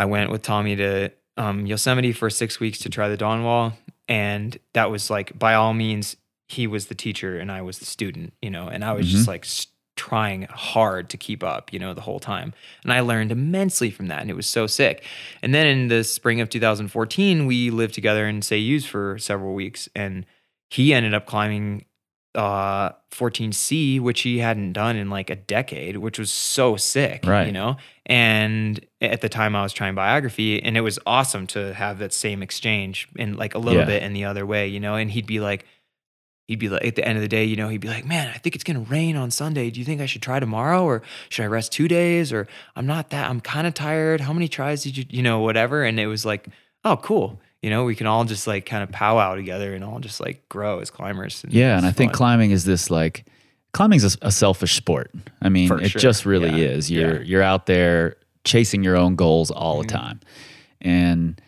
I 0.00 0.06
went 0.06 0.30
with 0.30 0.40
Tommy 0.40 0.76
to 0.76 1.12
um, 1.36 1.66
Yosemite 1.66 2.12
for 2.12 2.30
six 2.30 2.58
weeks 2.58 2.78
to 2.78 2.88
try 2.88 3.10
the 3.10 3.18
Dawn 3.18 3.44
Wall. 3.44 3.74
And 4.08 4.58
that 4.72 4.90
was 4.90 5.10
like, 5.10 5.38
by 5.38 5.52
all 5.52 5.74
means, 5.74 6.16
he 6.48 6.66
was 6.66 6.86
the 6.86 6.94
teacher 6.94 7.38
and 7.38 7.52
I 7.52 7.60
was 7.60 7.80
the 7.80 7.84
student, 7.84 8.32
you 8.40 8.48
know, 8.48 8.66
and 8.66 8.82
I 8.82 8.94
was 8.94 9.06
just 9.06 9.28
like 9.28 9.46
trying 9.94 10.44
hard 10.50 11.10
to 11.10 11.18
keep 11.18 11.44
up, 11.44 11.70
you 11.70 11.78
know, 11.78 11.92
the 11.92 12.00
whole 12.00 12.18
time. 12.18 12.54
And 12.82 12.94
I 12.94 13.00
learned 13.00 13.30
immensely 13.30 13.90
from 13.90 14.06
that. 14.06 14.22
And 14.22 14.30
it 14.30 14.34
was 14.34 14.46
so 14.46 14.66
sick. 14.66 15.04
And 15.42 15.54
then 15.54 15.66
in 15.66 15.88
the 15.88 16.02
spring 16.02 16.40
of 16.40 16.48
2014, 16.48 17.44
we 17.44 17.68
lived 17.68 17.92
together 17.92 18.26
in 18.26 18.40
Céüse 18.40 18.86
for 18.86 19.18
several 19.18 19.52
weeks. 19.52 19.86
And 19.94 20.24
he 20.70 20.94
ended 20.94 21.12
up 21.12 21.26
climbing 21.26 21.84
uh 22.34 22.90
14C, 23.10 24.00
which 24.00 24.20
he 24.22 24.38
hadn't 24.38 24.72
done 24.72 24.96
in 24.96 25.10
like 25.10 25.30
a 25.30 25.36
decade, 25.36 25.96
which 25.96 26.18
was 26.18 26.30
so 26.30 26.76
sick, 26.76 27.24
Right. 27.26 27.46
you 27.46 27.52
know? 27.52 27.76
And 28.06 28.84
at 29.00 29.20
the 29.20 29.28
time 29.28 29.56
I 29.56 29.62
was 29.62 29.72
trying 29.72 29.94
Biographie 29.94 30.62
and 30.62 30.76
it 30.76 30.80
was 30.82 30.98
awesome 31.06 31.46
to 31.48 31.74
have 31.74 31.98
that 31.98 32.12
same 32.14 32.42
exchange 32.42 33.08
and 33.18 33.36
like 33.36 33.54
a 33.54 33.58
little 33.58 33.80
Yeah. 33.80 33.86
bit 33.86 34.02
in 34.02 34.12
the 34.12 34.24
other 34.24 34.46
way, 34.46 34.68
you 34.68 34.78
know? 34.80 34.94
And 34.94 35.10
he'd 35.10 35.26
be 35.26 35.40
like, 35.40 35.64
he'd 36.46 36.58
be 36.60 36.68
like, 36.68 36.84
at 36.84 36.94
the 36.96 37.06
end 37.06 37.16
of 37.18 37.22
the 37.22 37.28
day, 37.28 37.44
you 37.44 37.56
know, 37.56 37.68
he'd 37.68 37.80
be 37.80 37.88
like, 37.88 38.04
man, 38.04 38.28
I 38.34 38.38
think 38.38 38.54
it's 38.54 38.64
going 38.64 38.82
to 38.84 38.90
rain 38.90 39.16
on 39.16 39.30
Sunday. 39.30 39.70
Do 39.70 39.78
you 39.80 39.84
think 39.86 40.00
I 40.00 40.06
should 40.06 40.22
try 40.22 40.38
tomorrow 40.40 40.84
or 40.84 41.02
should 41.28 41.44
I 41.44 41.46
rest 41.48 41.72
two 41.72 41.88
days? 41.88 42.32
Or 42.32 42.46
I'm 42.76 42.86
not 42.86 43.10
that, 43.10 43.28
I'm 43.28 43.40
kind 43.40 43.66
of 43.66 43.74
tired. 43.74 44.20
How 44.22 44.32
many 44.32 44.48
tries 44.48 44.82
did 44.84 44.96
you, 44.96 45.04
you 45.10 45.22
know, 45.22 45.40
whatever. 45.40 45.84
And 45.84 45.98
it 46.00 46.06
was 46.06 46.24
like, 46.24 46.46
oh, 46.84 46.96
cool. 46.96 47.40
You 47.62 47.68
know, 47.70 47.84
we 47.84 47.94
can 47.94 48.06
all 48.06 48.24
just 48.24 48.46
like 48.46 48.64
kind 48.64 48.82
of 48.82 48.90
powwow 48.90 49.34
together 49.34 49.74
and 49.74 49.84
all 49.84 49.98
just 50.00 50.18
like 50.20 50.48
grow 50.48 50.78
as 50.80 50.88
climbers. 50.90 51.44
yeah, 51.48 51.76
and 51.76 51.84
I 51.84 51.92
think 51.92 52.12
fun. 52.12 52.16
climbing 52.16 52.50
is 52.52 52.64
this 52.64 52.90
like 52.90 53.26
climbing's 53.72 54.14
a, 54.14 54.18
a 54.22 54.32
selfish 54.32 54.74
sport. 54.74 55.10
I 55.42 55.48
mean, 55.50 55.68
For 55.68 55.80
it 55.80 55.90
sure. 55.90 56.00
just 56.00 56.24
really 56.24 56.48
Yeah. 56.50 56.68
is. 56.70 56.90
You're 56.90 57.16
Yeah. 57.18 57.22
you're 57.22 57.42
out 57.42 57.66
there 57.66 58.16
chasing 58.44 58.82
your 58.82 58.96
own 58.96 59.14
goals 59.16 59.50
all 59.50 59.78
Mhm. 59.78 59.82
the 59.82 59.88
time, 59.88 60.20
and 60.80 61.40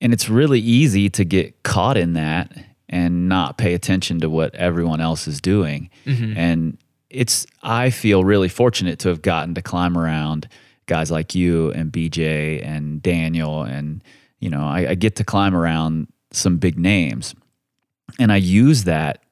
and 0.00 0.12
it's 0.12 0.28
really 0.28 0.60
easy 0.60 1.08
to 1.10 1.24
get 1.24 1.62
caught 1.62 1.96
in 1.96 2.12
that 2.14 2.52
and 2.88 3.28
not 3.28 3.56
pay 3.56 3.72
attention 3.72 4.18
to 4.20 4.28
what 4.28 4.54
everyone 4.54 5.00
else 5.00 5.26
is 5.28 5.40
doing. 5.40 5.88
Mhm. 6.06 6.36
And 6.36 6.76
it's 7.08 7.46
I 7.62 7.88
feel 7.90 8.24
really 8.24 8.48
fortunate 8.48 8.98
to 9.00 9.08
have 9.08 9.22
gotten 9.22 9.54
to 9.54 9.62
climb 9.62 9.96
around 9.96 10.48
guys 10.86 11.10
like 11.10 11.34
you 11.34 11.70
and 11.72 11.90
BJ 11.92 12.60
and 12.62 13.00
Daniel 13.02 13.62
and 13.62 14.02
you 14.42 14.50
know, 14.50 14.64
I, 14.64 14.90
I 14.90 14.94
get 14.96 15.14
to 15.16 15.24
climb 15.24 15.54
around 15.54 16.08
some 16.32 16.56
big 16.58 16.78
names, 16.78 17.34
and 18.18 18.32
I 18.32 18.36
use 18.36 18.84
that, 18.84 19.22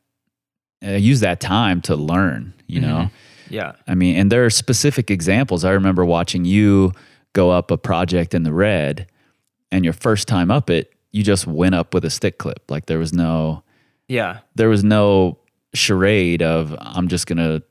I 0.82 0.94
use 0.96 1.20
that 1.20 1.40
time 1.40 1.82
to 1.82 1.96
learn. 1.96 2.54
You 2.68 2.80
mm-hmm. 2.80 2.88
know, 2.88 3.10
Yeah. 3.48 3.72
I 3.88 3.96
mean, 3.96 4.16
and 4.16 4.30
there 4.30 4.44
are 4.44 4.50
specific 4.50 5.10
examples. 5.10 5.64
I 5.64 5.72
remember 5.72 6.04
watching 6.04 6.44
you 6.44 6.92
go 7.32 7.50
up 7.50 7.72
a 7.72 7.76
project 7.76 8.34
in 8.34 8.44
the 8.44 8.52
red, 8.52 9.08
and 9.72 9.84
your 9.84 9.94
first 9.94 10.28
time 10.28 10.50
up 10.50 10.70
it, 10.70 10.92
you 11.10 11.24
just 11.24 11.44
went 11.46 11.74
up 11.74 11.92
with 11.92 12.04
a 12.04 12.10
stick 12.10 12.38
clip. 12.38 12.70
Like 12.70 12.86
there 12.86 12.98
was 13.00 13.12
no, 13.12 13.64
Yeah. 14.06 14.38
there 14.54 14.68
was 14.68 14.84
no 14.84 15.38
charade 15.74 16.40
of 16.42 16.74
I'm 16.78 17.08
just 17.08 17.26
gonna 17.26 17.62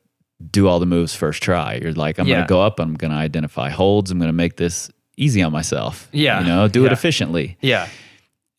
do 0.52 0.68
all 0.68 0.80
the 0.80 0.86
moves 0.86 1.16
first 1.16 1.42
try. 1.42 1.80
You're 1.82 1.94
like, 1.94 2.20
I'm 2.20 2.28
Yeah. 2.28 2.36
gonna 2.36 2.48
go 2.48 2.62
up, 2.62 2.80
I'm 2.82 2.96
gonna 2.96 3.16
identify 3.16 3.70
holds, 3.70 4.12
I'm 4.12 4.20
gonna 4.20 4.34
make 4.34 4.58
this 4.58 4.90
easy 5.20 5.42
on 5.44 5.52
myself. 5.52 6.08
Yeah. 6.12 6.40
You 6.42 6.48
know, 6.48 6.68
do 6.68 6.86
it 6.86 6.92
efficiently. 6.92 7.58
Yeah. 7.62 7.88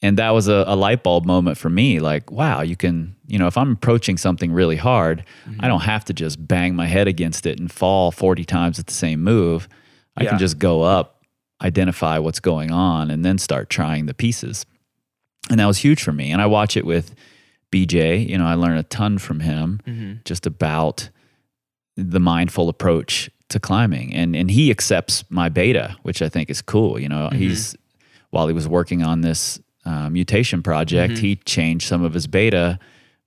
And 0.03 0.17
that 0.19 0.31
was 0.31 0.49
a, 0.49 0.65
a 0.67 0.77
light 0.77 1.03
bulb 1.03 1.27
moment 1.27 1.59
for 1.59 1.69
me. 1.69 2.01
Like, 2.01 2.31
wow, 2.31 2.63
you 2.63 2.75
can, 2.77 3.17
you 3.27 3.39
know, 3.39 3.47
if 3.47 3.59
I'm 3.59 3.73
approaching 3.73 4.17
something 4.17 4.53
really 4.53 4.77
hard, 4.77 5.25
Mm-hmm. 5.49 5.65
I 5.65 5.69
don't 5.69 5.81
have 5.83 6.05
to 6.07 6.13
just 6.15 6.47
bang 6.47 6.75
my 6.75 6.87
head 6.87 7.07
against 7.09 7.45
it 7.47 7.59
and 7.59 7.71
fall 7.71 8.11
40 8.11 8.45
times 8.45 8.79
at 8.79 8.87
the 8.87 8.95
same 8.95 9.23
move. 9.23 9.69
I 10.17 10.23
Yeah. 10.25 10.31
can 10.31 10.39
just 10.39 10.59
go 10.59 10.83
up, 10.83 11.25
identify 11.63 12.19
what's 12.19 12.41
going 12.41 12.71
on, 12.71 13.11
and 13.11 13.25
then 13.25 13.37
start 13.39 13.69
trying 13.69 14.07
the 14.07 14.15
pieces. 14.15 14.65
And 15.51 15.61
that 15.61 15.67
was 15.67 15.79
huge 15.79 16.03
for 16.03 16.13
me. 16.13 16.31
And 16.31 16.41
I 16.41 16.47
watch 16.47 16.77
it 16.77 16.87
with 16.87 17.15
BJ. 17.73 18.27
You 18.29 18.39
know, 18.39 18.47
I 18.47 18.55
learn 18.55 18.79
a 18.79 18.83
ton 18.85 19.19
from 19.19 19.41
him 19.41 19.81
Mm-hmm. 19.87 20.13
just 20.25 20.47
about 20.47 21.11
the 21.97 22.21
mindful 22.21 22.69
approach 22.71 23.29
to 23.51 23.61
climbing. 23.61 24.13
And 24.15 24.35
and 24.35 24.51
he 24.51 24.71
accepts 24.71 25.25
my 25.31 25.49
beta, 25.49 25.97
which 26.03 26.23
I 26.23 26.29
think 26.29 26.51
is 26.51 26.63
cool. 26.63 26.99
You 26.99 27.09
know, 27.09 27.29
he's 27.33 27.77
while 28.31 28.47
he 28.49 28.55
was 28.55 28.67
working 28.69 29.03
on 29.03 29.21
this 29.21 29.61
uh, 29.85 30.09
mutation 30.11 30.63
project, 30.63 31.19
he 31.19 31.37
changed 31.37 31.87
some 31.89 32.03
of 32.03 32.13
his 32.15 32.27
beta 32.27 32.79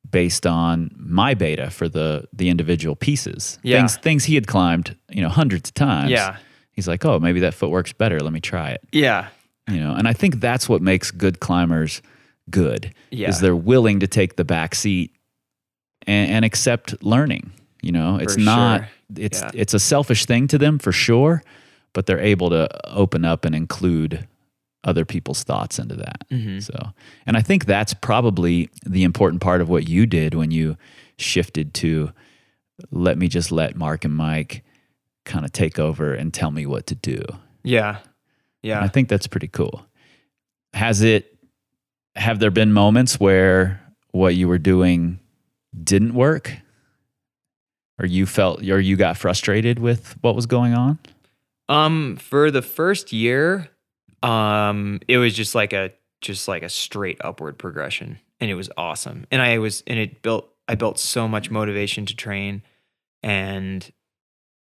based 0.09 0.45
on 0.45 0.91
my 0.97 1.33
beta 1.33 1.69
for 1.69 1.87
the 1.89 2.27
the 2.33 2.49
individual 2.49 2.95
pieces. 2.95 3.59
Yeah. 3.63 3.77
Things 3.79 3.97
things 3.97 4.23
he 4.25 4.35
had 4.35 4.47
climbed, 4.47 4.95
you 5.09 5.21
know, 5.21 5.29
hundreds 5.29 5.69
of 5.69 5.73
times. 5.75 6.11
Yeah. 6.11 6.37
He's 6.71 6.87
like, 6.87 7.05
"Oh, 7.05 7.19
maybe 7.19 7.39
that 7.41 7.53
foot 7.53 7.69
works 7.69 7.93
better. 7.93 8.19
Let 8.19 8.33
me 8.33 8.41
try 8.41 8.71
it." 8.71 8.81
Yeah. 8.91 9.27
you 9.69 9.79
know 9.79 9.93
and 9.95 10.09
i 10.09 10.13
think 10.13 10.41
that's 10.41 10.67
what 10.67 10.81
makes 10.81 11.09
good 11.09 11.39
climbers 11.39 12.01
good 12.49 12.93
Yeah. 13.11 13.29
is 13.29 13.39
they're 13.39 13.55
willing 13.55 14.01
to 14.01 14.07
take 14.07 14.35
the 14.35 14.43
back 14.43 14.75
seat 14.75 15.11
and, 16.05 16.29
and 16.31 16.43
accept 16.45 17.01
learning 17.01 17.53
you 17.83 17.91
know 17.91 18.17
it's 18.17 18.35
For 18.35 18.39
not 18.41 18.81
sure. 18.81 18.89
it's 19.25 19.41
Yeah. 19.41 19.51
it's 19.53 19.73
a 19.73 19.79
selfish 19.79 20.25
thing 20.25 20.47
to 20.47 20.57
them 20.57 20.79
for 20.79 20.91
sure 20.91 21.43
but 21.93 22.05
they're 22.07 22.19
able 22.19 22.49
to 22.49 22.67
open 22.89 23.23
up 23.25 23.45
and 23.45 23.53
include 23.53 24.27
other 24.83 25.05
people's 25.05 25.43
thoughts 25.43 25.79
into 25.79 25.95
that 25.95 26.27
Mm-hmm. 26.31 26.59
so 26.59 26.93
and 27.25 27.37
i 27.37 27.41
think 27.41 27.65
that's 27.65 27.93
probably 27.93 28.69
the 28.85 29.03
important 29.03 29.41
part 29.41 29.61
of 29.61 29.69
what 29.69 29.87
you 29.87 30.05
did 30.05 30.33
when 30.33 30.51
you 30.51 30.77
shifted 31.17 31.73
to 31.75 32.11
let 32.91 33.17
me 33.17 33.27
just 33.27 33.51
let 33.51 33.75
mark 33.75 34.03
and 34.05 34.15
mike 34.15 34.63
kind 35.25 35.45
of 35.45 35.51
take 35.51 35.79
over 35.79 36.13
and 36.13 36.33
tell 36.33 36.51
me 36.51 36.65
what 36.65 36.85
to 36.87 36.95
do 36.95 37.21
Yeah. 37.63 37.99
Yeah. 38.61 38.81
I 38.81 38.87
think 38.87 39.07
that's 39.09 39.27
pretty 39.27 39.47
cool. 39.49 39.85
Has 40.73 41.01
it 41.01 41.37
have 42.15 42.39
there 42.39 42.51
been 42.51 42.71
moments 42.73 43.19
where 43.19 43.79
what 44.11 44.35
you 44.35 44.47
were 44.47 44.57
doing 44.57 45.19
didn't 45.83 46.13
work? 46.13 46.51
Or 47.99 48.05
you 48.05 48.25
felt 48.25 48.63
or 48.63 48.79
you 48.79 48.95
got 48.95 49.17
frustrated 49.17 49.77
with 49.79 50.15
what 50.21 50.35
was 50.35 50.45
going 50.47 50.73
on? 50.73 50.97
Um, 51.69 52.17
for 52.17 52.49
the 52.49 52.61
first 52.63 53.13
year, 53.13 53.69
um, 54.23 54.99
it 55.07 55.17
was 55.17 55.33
just 55.35 55.53
like 55.53 55.73
a 55.73 55.91
just 56.21 56.47
like 56.47 56.63
a 56.63 56.69
straight 56.69 57.17
upward 57.21 57.57
progression, 57.57 58.17
and 58.39 58.49
it 58.49 58.55
was 58.55 58.69
awesome. 58.77 59.25
And 59.31 59.41
I 59.41 59.59
was 59.59 59.83
and 59.85 59.99
it 59.99 60.21
built 60.21 60.49
I 60.67 60.75
built 60.75 60.97
so 60.97 61.27
much 61.27 61.51
motivation 61.51 62.05
to 62.07 62.15
train, 62.15 62.63
and 63.21 63.89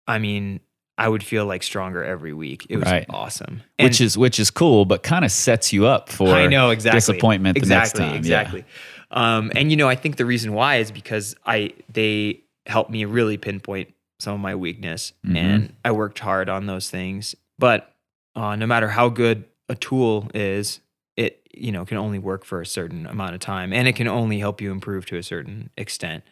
I 0.05 0.19
mean, 0.19 0.59
I 0.97 1.07
would 1.07 1.23
feel 1.23 1.45
like 1.45 1.63
stronger 1.63 2.03
every 2.03 2.33
week. 2.33 2.67
It 2.69 2.77
was 2.77 2.85
Right. 2.91 3.05
awesome, 3.09 3.63
which 3.79 4.01
is 4.01 4.17
which 4.17 4.39
is 4.39 4.51
cool, 4.51 4.85
but 4.85 5.01
kind 5.01 5.23
of 5.23 5.31
sets 5.31 5.71
you 5.71 5.85
up 5.85 6.09
for 6.09 6.27
I 6.29 6.47
know 6.47 6.71
exactly 6.71 6.97
disappointment 6.97 7.55
the 7.55 7.59
exactly, 7.59 8.01
next 8.01 8.11
time. 8.11 8.17
Exactly. 8.17 8.65
Um, 9.11 9.51
and 9.55 9.71
you 9.71 9.77
know, 9.77 9.87
I 9.87 9.95
think 9.95 10.17
the 10.17 10.25
reason 10.25 10.53
why 10.53 10.77
is 10.77 10.91
because 10.91 11.35
I 11.45 11.73
they 11.91 12.42
helped 12.65 12.89
me 12.91 13.05
really 13.05 13.37
pinpoint 13.37 13.93
some 14.19 14.35
of 14.35 14.39
my 14.39 14.55
weakness, 14.55 15.11
Mhm. 15.25 15.35
and 15.35 15.73
I 15.83 15.91
worked 15.91 16.19
hard 16.19 16.47
on 16.49 16.65
those 16.65 16.89
things. 16.89 17.35
But 17.59 17.93
uh, 18.35 18.55
no 18.55 18.65
matter 18.65 18.89
how 18.89 19.09
good 19.09 19.45
a 19.69 19.75
tool 19.75 20.29
is, 20.33 20.79
it 21.17 21.45
you 21.53 21.71
know 21.71 21.85
can 21.85 21.97
only 21.97 22.19
work 22.19 22.45
for 22.45 22.61
a 22.61 22.65
certain 22.65 23.05
amount 23.05 23.33
of 23.35 23.39
time, 23.41 23.73
and 23.73 23.87
it 23.87 23.95
can 23.95 24.07
only 24.07 24.39
help 24.39 24.61
you 24.61 24.71
improve 24.71 25.05
to 25.07 25.17
a 25.17 25.23
certain 25.23 25.69
extent. 25.77 26.23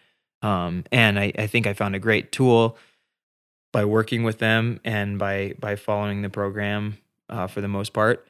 Um, 0.41 0.85
and 0.91 1.19
I, 1.19 1.31
I 1.37 1.47
think 1.47 1.67
I 1.67 1.73
found 1.73 1.95
a 1.95 1.99
great 1.99 2.31
tool 2.31 2.77
by 3.73 3.85
working 3.85 4.23
with 4.23 4.39
them 4.39 4.79
and 4.83 5.19
by 5.19 5.53
by 5.59 5.75
following 5.75 6.21
the 6.23 6.29
program 6.29 6.97
uh, 7.29 7.47
for 7.47 7.61
the 7.61 7.67
most 7.67 7.93
part. 7.93 8.27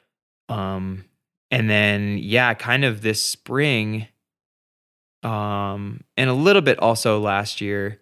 Um, 0.50 1.06
and 1.50 1.70
then 1.70 2.18
yeah, 2.18 2.54
kind 2.54 2.84
of 2.84 3.02
this 3.02 3.22
spring, 3.24 4.08
um, 5.24 6.02
and 6.18 6.30
a 6.30 6.34
little 6.34 6.62
bit 6.62 6.80
also 6.80 7.20
last 7.20 7.62
year, 7.62 8.00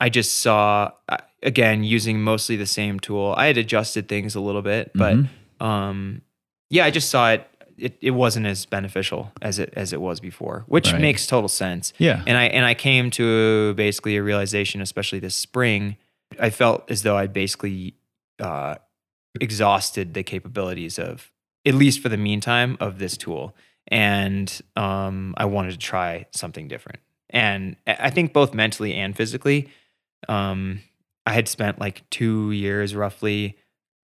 I 0.00 0.08
just 0.08 0.38
saw 0.40 0.90
uh, 1.08 1.18
again 1.42 1.84
using 1.84 2.20
mostly 2.22 2.56
the 2.56 2.66
same 2.66 2.98
tool. 3.00 3.34
I 3.36 3.46
had 3.46 3.58
adjusted 3.58 4.08
things 4.08 4.34
a 4.34 4.40
little 4.40 4.62
bit, 4.62 4.90
but 4.94 5.16
Mhm. 5.16 5.28
um, 5.64 6.22
yeah, 6.70 6.84
I 6.84 6.90
just 6.90 7.10
saw 7.10 7.30
it. 7.32 7.46
It, 7.76 7.98
it 8.00 8.10
wasn't 8.12 8.46
as 8.46 8.66
beneficial 8.66 9.32
as 9.42 9.58
it 9.58 9.72
as 9.76 9.92
it 9.92 10.00
was 10.00 10.20
before, 10.20 10.64
which 10.68 10.92
Right. 10.92 11.00
makes 11.00 11.26
total 11.26 11.48
sense. 11.48 11.92
Yeah. 11.98 12.22
And 12.26 12.36
I 12.38 12.44
and 12.46 12.64
I 12.64 12.74
came 12.74 13.10
to 13.12 13.74
basically 13.74 14.16
a 14.16 14.22
realization, 14.22 14.80
especially 14.80 15.18
this 15.18 15.34
spring. 15.34 15.96
I 16.38 16.50
felt 16.50 16.88
as 16.90 17.02
though 17.02 17.16
I'd 17.16 17.32
basically 17.32 17.94
uh, 18.40 18.76
exhausted 19.40 20.14
the 20.14 20.22
capabilities 20.22 20.98
of, 20.98 21.30
at 21.66 21.74
least 21.74 22.00
for 22.00 22.08
the 22.08 22.16
meantime, 22.16 22.76
of 22.80 22.98
this 22.98 23.16
tool, 23.16 23.54
and 23.88 24.60
um, 24.76 25.34
I 25.36 25.44
wanted 25.46 25.72
to 25.72 25.78
try 25.78 26.26
something 26.32 26.68
different. 26.68 27.00
And 27.30 27.76
I 27.86 28.10
think 28.10 28.32
both 28.32 28.54
mentally 28.54 28.94
and 28.94 29.16
physically, 29.16 29.68
um, 30.28 30.80
I 31.26 31.32
had 31.32 31.48
spent 31.48 31.80
like 31.80 32.08
two 32.10 32.52
years 32.52 32.94
roughly. 32.94 33.58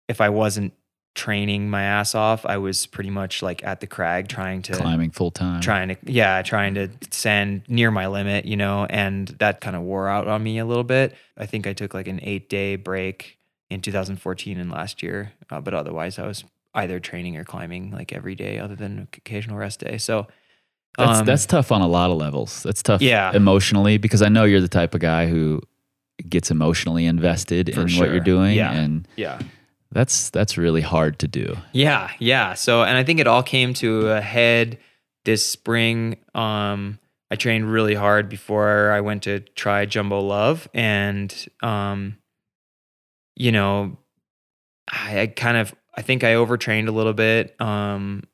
If 0.09 0.21
I 0.21 0.31
wasn't 0.31 0.75
training 1.15 1.71
my 1.71 1.83
ass 1.83 2.15
off, 2.15 2.45
I 2.45 2.59
was 2.59 2.87
pretty 2.87 3.11
much 3.11 3.41
like 3.43 3.62
at 3.62 3.81
the 3.81 3.87
crag 3.87 4.29
trying 4.29 4.62
to 4.62 4.73
climbing 4.73 5.11
full 5.12 5.31
time. 5.31 5.61
trying 5.61 5.89
to 5.89 5.97
yeah 6.07 6.43
trying 6.43 6.75
to 6.75 6.89
send 7.11 7.62
near 7.69 7.91
my 7.93 8.09
limit 8.09 8.45
you 8.47 8.57
know 8.57 8.85
and 8.91 9.29
that 9.39 9.61
kind 9.61 9.77
of 9.77 9.83
wore 9.83 10.09
out 10.09 10.27
on 10.27 10.43
me 10.43 10.59
a 10.59 10.65
little 10.67 10.83
bit 10.85 11.15
i 11.37 11.47
think 11.47 11.69
i 11.69 11.73
took 11.73 11.95
like 11.95 12.09
an 12.09 12.19
eight 12.25 12.49
day 12.49 12.75
break 12.75 13.39
in 13.71 13.81
2014 13.81 14.59
and 14.59 14.71
last 14.73 15.05
year 15.05 15.33
uh, 15.51 15.61
but 15.61 15.73
otherwise 15.73 16.19
i 16.19 16.27
was 16.27 16.45
either 16.75 16.99
training 17.01 17.37
or 17.37 17.45
climbing 17.45 17.91
like 17.91 18.12
every 18.12 18.35
day 18.35 18.59
other 18.59 18.75
than 18.77 19.09
occasional 19.16 19.57
rest 19.57 19.81
day 19.81 19.97
so 19.99 20.27
That's 20.99 21.20
um, 21.20 21.27
that's 21.27 21.47
tough 21.47 21.72
on 21.72 21.81
a 21.81 21.89
lot 21.89 22.11
of 22.11 22.16
levels. 22.16 22.62
That's 22.62 22.83
tough 22.83 23.01
Yeah. 23.03 23.33
emotionally 23.35 23.99
because 23.99 24.22
I 24.22 24.29
know 24.29 24.45
you're 24.45 24.61
the 24.61 24.68
type 24.68 24.95
of 24.95 25.01
guy 25.01 25.27
who 25.27 25.61
gets 26.29 26.51
emotionally 26.51 27.07
invested 27.07 27.75
For 27.75 27.83
in 27.83 27.93
what 27.99 28.11
you're 28.11 28.20
doing 28.20 28.55
Yeah. 28.57 28.72
and 28.72 29.07
yeah 29.16 29.41
that's 29.93 30.31
that's 30.31 30.59
really 30.59 30.81
hard 30.81 31.20
to 31.20 31.29
do. 31.29 31.57
Yeah, 31.72 32.11
yeah. 32.18 32.55
So, 32.55 32.83
and 32.83 32.99
I 32.99 33.05
think 33.05 33.20
it 33.20 33.29
all 33.29 33.45
came 33.45 33.75
to 33.75 34.09
a 34.11 34.20
head 34.20 34.79
this 35.25 35.47
spring. 35.49 36.16
Um, 36.35 36.99
I 37.31 37.37
trained 37.37 37.70
really 37.70 37.95
hard 37.95 38.29
before 38.29 38.91
I 38.91 39.01
went 39.01 39.22
to 39.22 39.39
try 39.55 39.87
Jumbo 39.87 40.18
Love, 40.20 40.68
and 40.75 41.33
um, 41.62 42.16
you 43.37 43.53
know, 43.53 43.97
I, 44.91 45.20
I 45.20 45.27
kind 45.29 45.57
of, 45.59 45.72
I 45.97 46.03
think 46.03 46.24
I 46.24 46.34
overtrained 46.34 46.88
a 46.88 46.92
little 46.92 47.12
bit. 47.12 47.61
Um, 47.61 48.24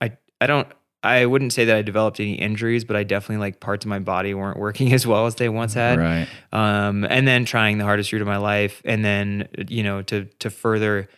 I, 0.00 0.16
I 0.40 0.46
don't. 0.46 0.68
I 1.02 1.26
wouldn't 1.26 1.52
say 1.52 1.66
that 1.66 1.76
I 1.76 1.82
developed 1.82 2.18
any 2.18 2.32
injuries, 2.32 2.84
but 2.86 2.96
I 2.96 3.04
definitely 3.04 3.36
like 3.36 3.60
parts 3.60 3.84
of 3.84 3.90
my 3.90 3.98
body 3.98 4.32
weren't 4.32 4.58
working 4.58 4.92
as 4.94 5.06
well 5.06 5.26
as 5.26 5.34
they 5.34 5.50
once 5.50 5.74
had 5.74 5.98
Right. 5.98 6.28
um, 6.50 7.04
and 7.04 7.28
then 7.28 7.44
trying 7.44 7.76
the 7.76 7.84
hardest 7.84 8.10
route 8.12 8.22
of 8.22 8.26
my 8.26 8.38
life, 8.38 8.80
and 8.86 9.04
then 9.04 9.48
you 9.68 9.82
know 9.82 10.00
to 10.02 10.24
to 10.40 10.48
further, 10.50 11.08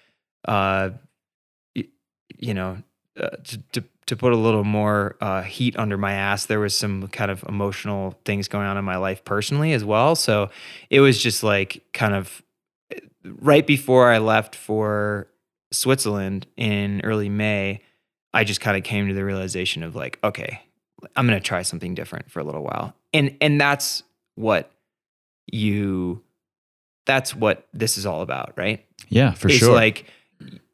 uh, 0.47 0.91
you 1.75 2.55
know, 2.55 2.79
uh, 3.19 3.31
to, 3.45 3.59
to 3.73 3.85
to 4.07 4.17
put 4.17 4.33
a 4.33 4.37
little 4.37 4.65
more 4.65 5.17
uh, 5.21 5.43
heat 5.43 5.77
under 5.77 5.97
my 5.97 6.13
ass, 6.13 6.47
there 6.47 6.61
was 6.61 6.77
some 6.77 7.09
kind 7.09 7.31
of 7.31 7.43
emotional 7.49 8.19
things 8.25 8.47
going 8.47 8.67
on 8.67 8.77
in 8.77 8.85
my 8.85 8.97
life 8.97 9.25
personally 9.25 9.73
as 9.73 9.85
well. 9.85 10.15
So 10.15 10.51
it 10.91 11.01
was 11.01 11.21
just 11.21 11.43
like 11.43 11.83
kind 11.93 12.15
of 12.15 12.41
eh, 12.93 13.01
right 13.25 13.67
before 13.67 14.13
I 14.13 14.19
left 14.19 14.55
for 14.55 15.27
Switzerland 15.73 16.47
in 16.57 17.01
early 17.05 17.29
May. 17.29 17.81
I 18.35 18.45
just 18.45 18.61
kind 18.61 18.77
of 18.77 18.83
came 18.85 19.09
to 19.09 19.15
the 19.15 19.25
realization 19.25 19.83
of 19.83 19.95
like, 19.97 20.19
okay, 20.23 20.61
I'm 21.17 21.27
gonna 21.27 21.41
try 21.41 21.63
something 21.63 21.95
different 21.95 22.31
for 22.31 22.41
a 22.41 22.45
little 22.45 22.63
while, 22.63 22.95
and 23.15 23.37
and 23.41 23.61
that's 23.61 24.03
what 24.35 24.71
you 25.47 26.23
that's 27.07 27.35
what 27.35 27.67
this 27.73 27.97
is 27.99 28.05
all 28.05 28.21
about 28.23 28.53
right 28.57 28.85
Yeah, 29.09 29.33
for 29.33 29.49
it's 29.49 29.59
sure. 29.59 29.75
like 29.75 30.07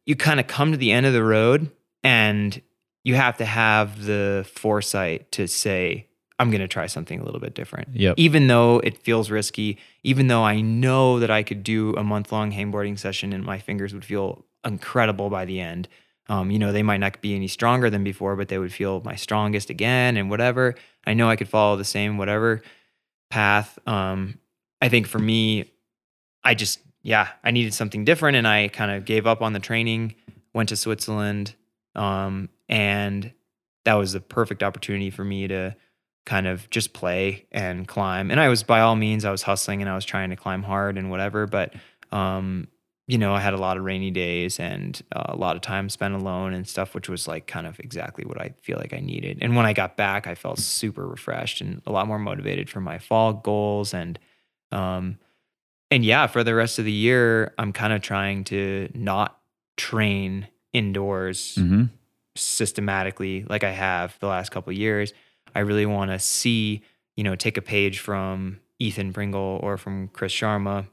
you 0.06 0.16
kind 0.16 0.40
of 0.40 0.46
come 0.46 0.72
to 0.72 0.78
the 0.78 0.90
end 0.90 1.04
of 1.06 1.12
the 1.12 1.22
road 1.22 1.70
and 2.02 2.60
you 3.04 3.14
have 3.16 3.36
to 3.36 3.44
have 3.44 4.04
the 4.04 4.48
foresight 4.54 5.30
to 5.32 5.46
say 5.46 6.06
i'm 6.38 6.50
going 6.50 6.60
to 6.62 6.68
try 6.68 6.86
something 6.86 7.20
a 7.20 7.24
little 7.24 7.38
bit 7.40 7.54
different 7.54 7.88
Yep. 7.92 8.14
even 8.16 8.46
though 8.46 8.78
it 8.80 8.96
feels 8.98 9.30
risky 9.30 9.76
even 10.02 10.28
though 10.28 10.42
i 10.42 10.60
know 10.60 11.18
that 11.20 11.30
i 11.30 11.42
could 11.42 11.62
do 11.62 11.94
a 11.96 12.02
month 12.02 12.32
long 12.32 12.50
hangboarding 12.50 12.98
session 12.98 13.32
and 13.32 13.44
my 13.44 13.58
fingers 13.58 13.92
would 13.92 14.04
feel 14.04 14.44
incredible 14.64 15.30
by 15.30 15.44
the 15.44 15.60
end. 15.60 15.88
Um, 16.28 16.50
you 16.50 16.58
know 16.58 16.72
they 16.72 16.84
might 16.84 16.98
not 16.98 17.20
be 17.20 17.34
any 17.34 17.48
stronger 17.48 17.90
than 17.90 18.04
before 18.04 18.36
but 18.36 18.48
they 18.48 18.56
would 18.56 18.72
feel 18.72 19.02
my 19.04 19.16
strongest 19.16 19.70
again 19.70 20.16
and 20.16 20.30
whatever. 20.30 20.76
I 21.04 21.14
know 21.14 21.28
i 21.28 21.36
could 21.36 21.48
follow 21.48 21.76
the 21.76 21.84
same 21.84 22.16
whatever 22.16 22.62
path. 23.28 23.78
Um, 23.86 24.38
i 24.80 24.88
think 24.88 25.06
for 25.08 25.18
me 25.18 25.70
i 26.44 26.54
just 26.54 26.80
yeah 27.02 27.28
i 27.42 27.50
needed 27.50 27.74
something 27.74 28.04
different 28.04 28.36
and 28.36 28.46
i 28.46 28.68
kind 28.68 28.90
of 28.92 29.04
gave 29.04 29.26
up 29.26 29.42
on 29.42 29.52
the 29.52 29.58
training 29.58 30.14
went 30.54 30.68
to 30.68 30.76
switzerland 30.76 31.54
um, 31.96 32.48
and 32.68 33.32
that 33.84 33.94
was 33.94 34.12
the 34.12 34.20
perfect 34.20 34.62
opportunity 34.62 35.10
for 35.10 35.24
me 35.24 35.48
to 35.48 35.74
kind 36.24 36.46
of 36.46 36.70
just 36.70 36.92
play 36.92 37.46
and 37.50 37.88
climb. 37.88 38.30
And 38.30 38.38
i 38.38 38.48
was 38.48 38.62
by 38.62 38.80
all 38.80 38.94
means 38.94 39.24
i 39.24 39.30
was 39.30 39.42
hustling 39.42 39.82
and 39.82 39.90
i 39.90 39.94
was 39.94 40.04
trying 40.04 40.30
to 40.30 40.36
climb 40.36 40.62
hard 40.62 40.96
and 40.96 41.10
whatever 41.10 41.46
but 41.46 41.74
um, 42.12 42.68
you 43.06 43.18
know 43.18 43.34
i 43.34 43.40
had 43.40 43.54
a 43.54 43.58
lot 43.58 43.76
of 43.76 43.84
rainy 43.84 44.10
days 44.10 44.58
and 44.60 45.02
uh, 45.14 45.24
a 45.28 45.36
lot 45.36 45.56
of 45.56 45.62
time 45.62 45.88
spent 45.88 46.14
alone 46.14 46.52
and 46.52 46.68
stuff 46.68 46.94
which 46.94 47.08
was 47.08 47.26
like 47.26 47.46
kind 47.46 47.66
of 47.66 47.78
exactly 47.80 48.24
what 48.24 48.40
i 48.40 48.52
feel 48.62 48.78
like 48.78 48.92
i 48.92 49.00
needed 49.00 49.38
and 49.40 49.56
when 49.56 49.66
i 49.66 49.72
got 49.72 49.96
back 49.96 50.26
i 50.26 50.34
felt 50.34 50.58
super 50.58 51.06
refreshed 51.06 51.60
and 51.60 51.82
a 51.86 51.92
lot 51.92 52.06
more 52.06 52.18
motivated 52.18 52.70
for 52.70 52.80
my 52.80 52.98
fall 52.98 53.32
goals 53.32 53.92
and 53.94 54.18
um, 54.70 55.18
and 55.90 56.04
yeah 56.04 56.26
for 56.26 56.42
the 56.42 56.54
rest 56.54 56.78
of 56.78 56.84
the 56.84 56.92
year 56.92 57.52
i'm 57.58 57.72
kind 57.72 57.92
of 57.92 58.00
trying 58.00 58.44
to 58.44 58.88
not 58.94 59.38
train 59.76 60.46
indoors 60.72 61.56
hmm 61.56 61.84
systematically 62.34 63.44
like 63.48 63.64
I 63.64 63.70
have 63.70 64.16
the 64.20 64.26
last 64.26 64.50
couple 64.50 64.70
of 64.70 64.76
years. 64.76 65.12
I 65.54 65.60
really 65.60 65.86
want 65.86 66.10
to 66.10 66.18
see, 66.18 66.82
you 67.16 67.24
know, 67.24 67.34
take 67.36 67.56
a 67.56 67.62
page 67.62 67.98
from 67.98 68.60
Ethan 68.78 69.12
Pringle 69.12 69.60
or 69.62 69.76
from 69.76 70.08
Chris 70.08 70.32
Sharma, 70.32 70.86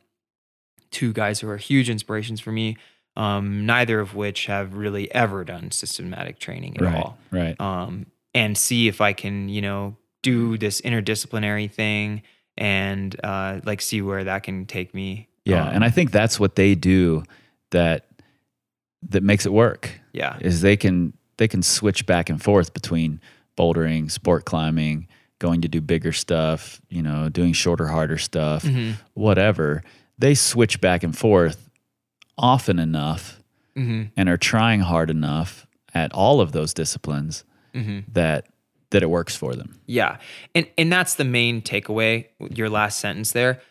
two 0.92 1.14
guys 1.14 1.40
who 1.40 1.50
are 1.50 1.58
huge 1.58 1.90
inspirations 1.90 2.40
for 2.40 2.52
me. 2.52 2.78
Um, 3.16 3.66
neither 3.66 4.00
of 4.00 4.16
which 4.16 4.46
have 4.46 4.76
really 4.76 5.14
ever 5.14 5.44
done 5.44 5.72
systematic 5.72 6.40
training 6.40 6.78
at 6.78 6.84
Right. 6.84 6.96
all. 6.96 7.18
Right. 7.32 7.60
Um, 7.60 8.06
and 8.34 8.58
see 8.58 8.88
if 8.88 9.02
I 9.02 9.14
can, 9.14 9.50
you 9.50 9.62
know, 9.62 9.98
do 10.22 10.58
this 10.58 10.80
interdisciplinary 10.82 11.70
thing 11.72 12.22
and 12.58 13.16
uh, 13.24 13.60
like 13.66 13.82
see 13.82 14.02
where 14.02 14.24
that 14.24 14.44
can 14.44 14.66
take 14.66 14.94
me. 14.94 15.28
Yeah, 15.46 15.64
Um, 15.68 15.76
and 15.76 15.84
I 15.84 15.90
think 15.90 16.12
that's 16.12 16.40
what 16.40 16.56
they 16.56 16.76
do 16.76 17.24
that 17.72 18.06
that 19.10 19.24
makes 19.24 19.46
it 19.46 19.54
work. 19.54 20.00
yeah, 20.14 20.38
Is 20.42 20.62
they 20.62 20.78
can 20.78 21.14
they 21.38 21.48
can 21.48 21.64
switch 21.64 22.06
back 22.06 22.30
and 22.30 22.42
forth 22.42 22.74
between 22.74 23.20
bouldering, 23.58 24.12
sport 24.12 24.46
climbing, 24.46 25.08
going 25.40 25.62
to 25.62 25.68
do 25.70 25.80
bigger 25.82 26.12
stuff, 26.12 26.82
you 26.90 27.02
know, 27.02 27.30
doing 27.30 27.54
shorter, 27.54 27.88
harder 27.88 28.18
stuff, 28.18 28.64
Mhm. 28.64 28.96
whatever. 29.14 29.82
They 30.20 30.36
switch 30.36 30.80
back 30.82 31.03
and 31.03 31.17
forth 31.17 31.70
often 32.38 32.80
enough 32.80 33.41
hmm 33.76 34.03
and 34.15 34.30
are 34.30 34.38
trying 34.38 34.82
hard 34.82 35.09
enough 35.09 35.65
at 35.93 36.11
all 36.13 36.41
of 36.41 36.51
those 36.51 36.74
disciplines 36.74 37.43
hmm 37.74 37.99
that 38.11 38.47
that 38.91 39.03
it 39.03 39.09
works 39.09 39.36
for 39.36 39.55
them. 39.55 39.80
Yeah. 39.86 40.17
And 40.55 40.67
and 40.78 40.91
that's 40.91 41.15
the 41.15 41.24
main 41.24 41.61
takeaway, 41.61 42.28
your 42.39 42.70
last 42.70 42.99
sentence 42.99 43.32
there. 43.32 43.61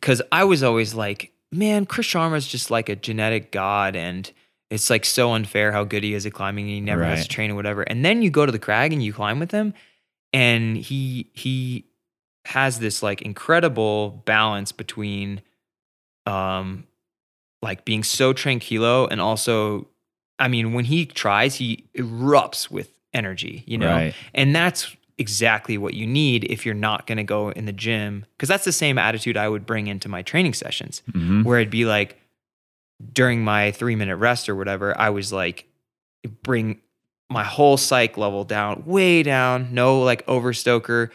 Cause 0.00 0.20
I 0.30 0.44
was 0.44 0.62
always 0.62 0.94
like, 0.94 1.32
man, 1.50 1.86
Chris 1.86 2.06
Sharma's 2.06 2.46
just 2.46 2.70
like 2.70 2.88
a 2.88 2.96
genetic 2.96 3.50
god 3.50 3.96
and 3.96 4.30
it's 4.68 4.90
like 4.90 5.04
so 5.04 5.32
unfair 5.32 5.72
how 5.72 5.84
good 5.84 6.02
he 6.02 6.12
is 6.12 6.26
at 6.26 6.32
climbing 6.32 6.66
and 6.66 6.74
he 6.74 6.80
never 6.80 7.04
has 7.04 7.22
to 7.22 7.28
train 7.28 7.52
or 7.52 7.54
whatever. 7.54 7.82
And 7.82 8.04
then 8.04 8.20
you 8.20 8.30
go 8.30 8.44
to 8.44 8.52
the 8.52 8.58
crag 8.58 8.92
and 8.92 9.02
you 9.02 9.12
climb 9.12 9.38
with 9.38 9.52
him 9.52 9.72
and 10.32 10.76
he 10.76 11.30
he 11.32 11.86
has 12.44 12.78
this 12.78 13.02
like 13.02 13.22
incredible 13.22 14.22
balance 14.26 14.72
between 14.72 15.40
um 16.26 16.84
like 17.62 17.84
being 17.84 18.02
so 18.04 18.32
tranquilo 18.34 19.08
and 19.10 19.20
also 19.20 19.86
I 20.38 20.48
mean 20.48 20.72
when 20.72 20.84
he 20.84 21.06
tries 21.06 21.54
he 21.56 21.84
erupts 21.96 22.70
with 22.70 22.90
energy, 23.14 23.64
you 23.66 23.78
know. 23.78 23.90
Right. 23.90 24.14
And 24.34 24.54
that's 24.54 24.94
exactly 25.18 25.78
what 25.78 25.94
you 25.94 26.06
need 26.06 26.44
if 26.44 26.66
you're 26.66 26.74
not 26.74 27.06
going 27.06 27.16
to 27.16 27.24
go 27.24 27.48
in 27.48 27.64
the 27.64 27.72
gym. 27.72 28.26
Cause 28.38 28.50
that's 28.50 28.66
the 28.66 28.72
same 28.72 28.98
attitude 28.98 29.36
I 29.38 29.48
would 29.48 29.64
bring 29.64 29.86
into 29.86 30.08
my 30.10 30.20
training 30.20 30.52
sessions, 30.52 31.02
Mhm. 31.12 31.42
where 31.44 31.58
it'd 31.58 31.70
be 31.70 31.86
like 31.86 32.20
during 33.12 33.42
my 33.42 33.70
three 33.72 33.96
minute 33.96 34.16
rest 34.16 34.48
or 34.48 34.54
whatever, 34.54 34.98
I 34.98 35.08
was 35.10 35.32
like, 35.32 35.66
bring 36.42 36.80
my 37.30 37.44
whole 37.44 37.76
psych 37.78 38.16
level 38.18 38.44
down, 38.44 38.82
way 38.84 39.22
down, 39.22 39.68
no 39.72 40.00
like 40.02 40.26
overstoker, 40.26 41.10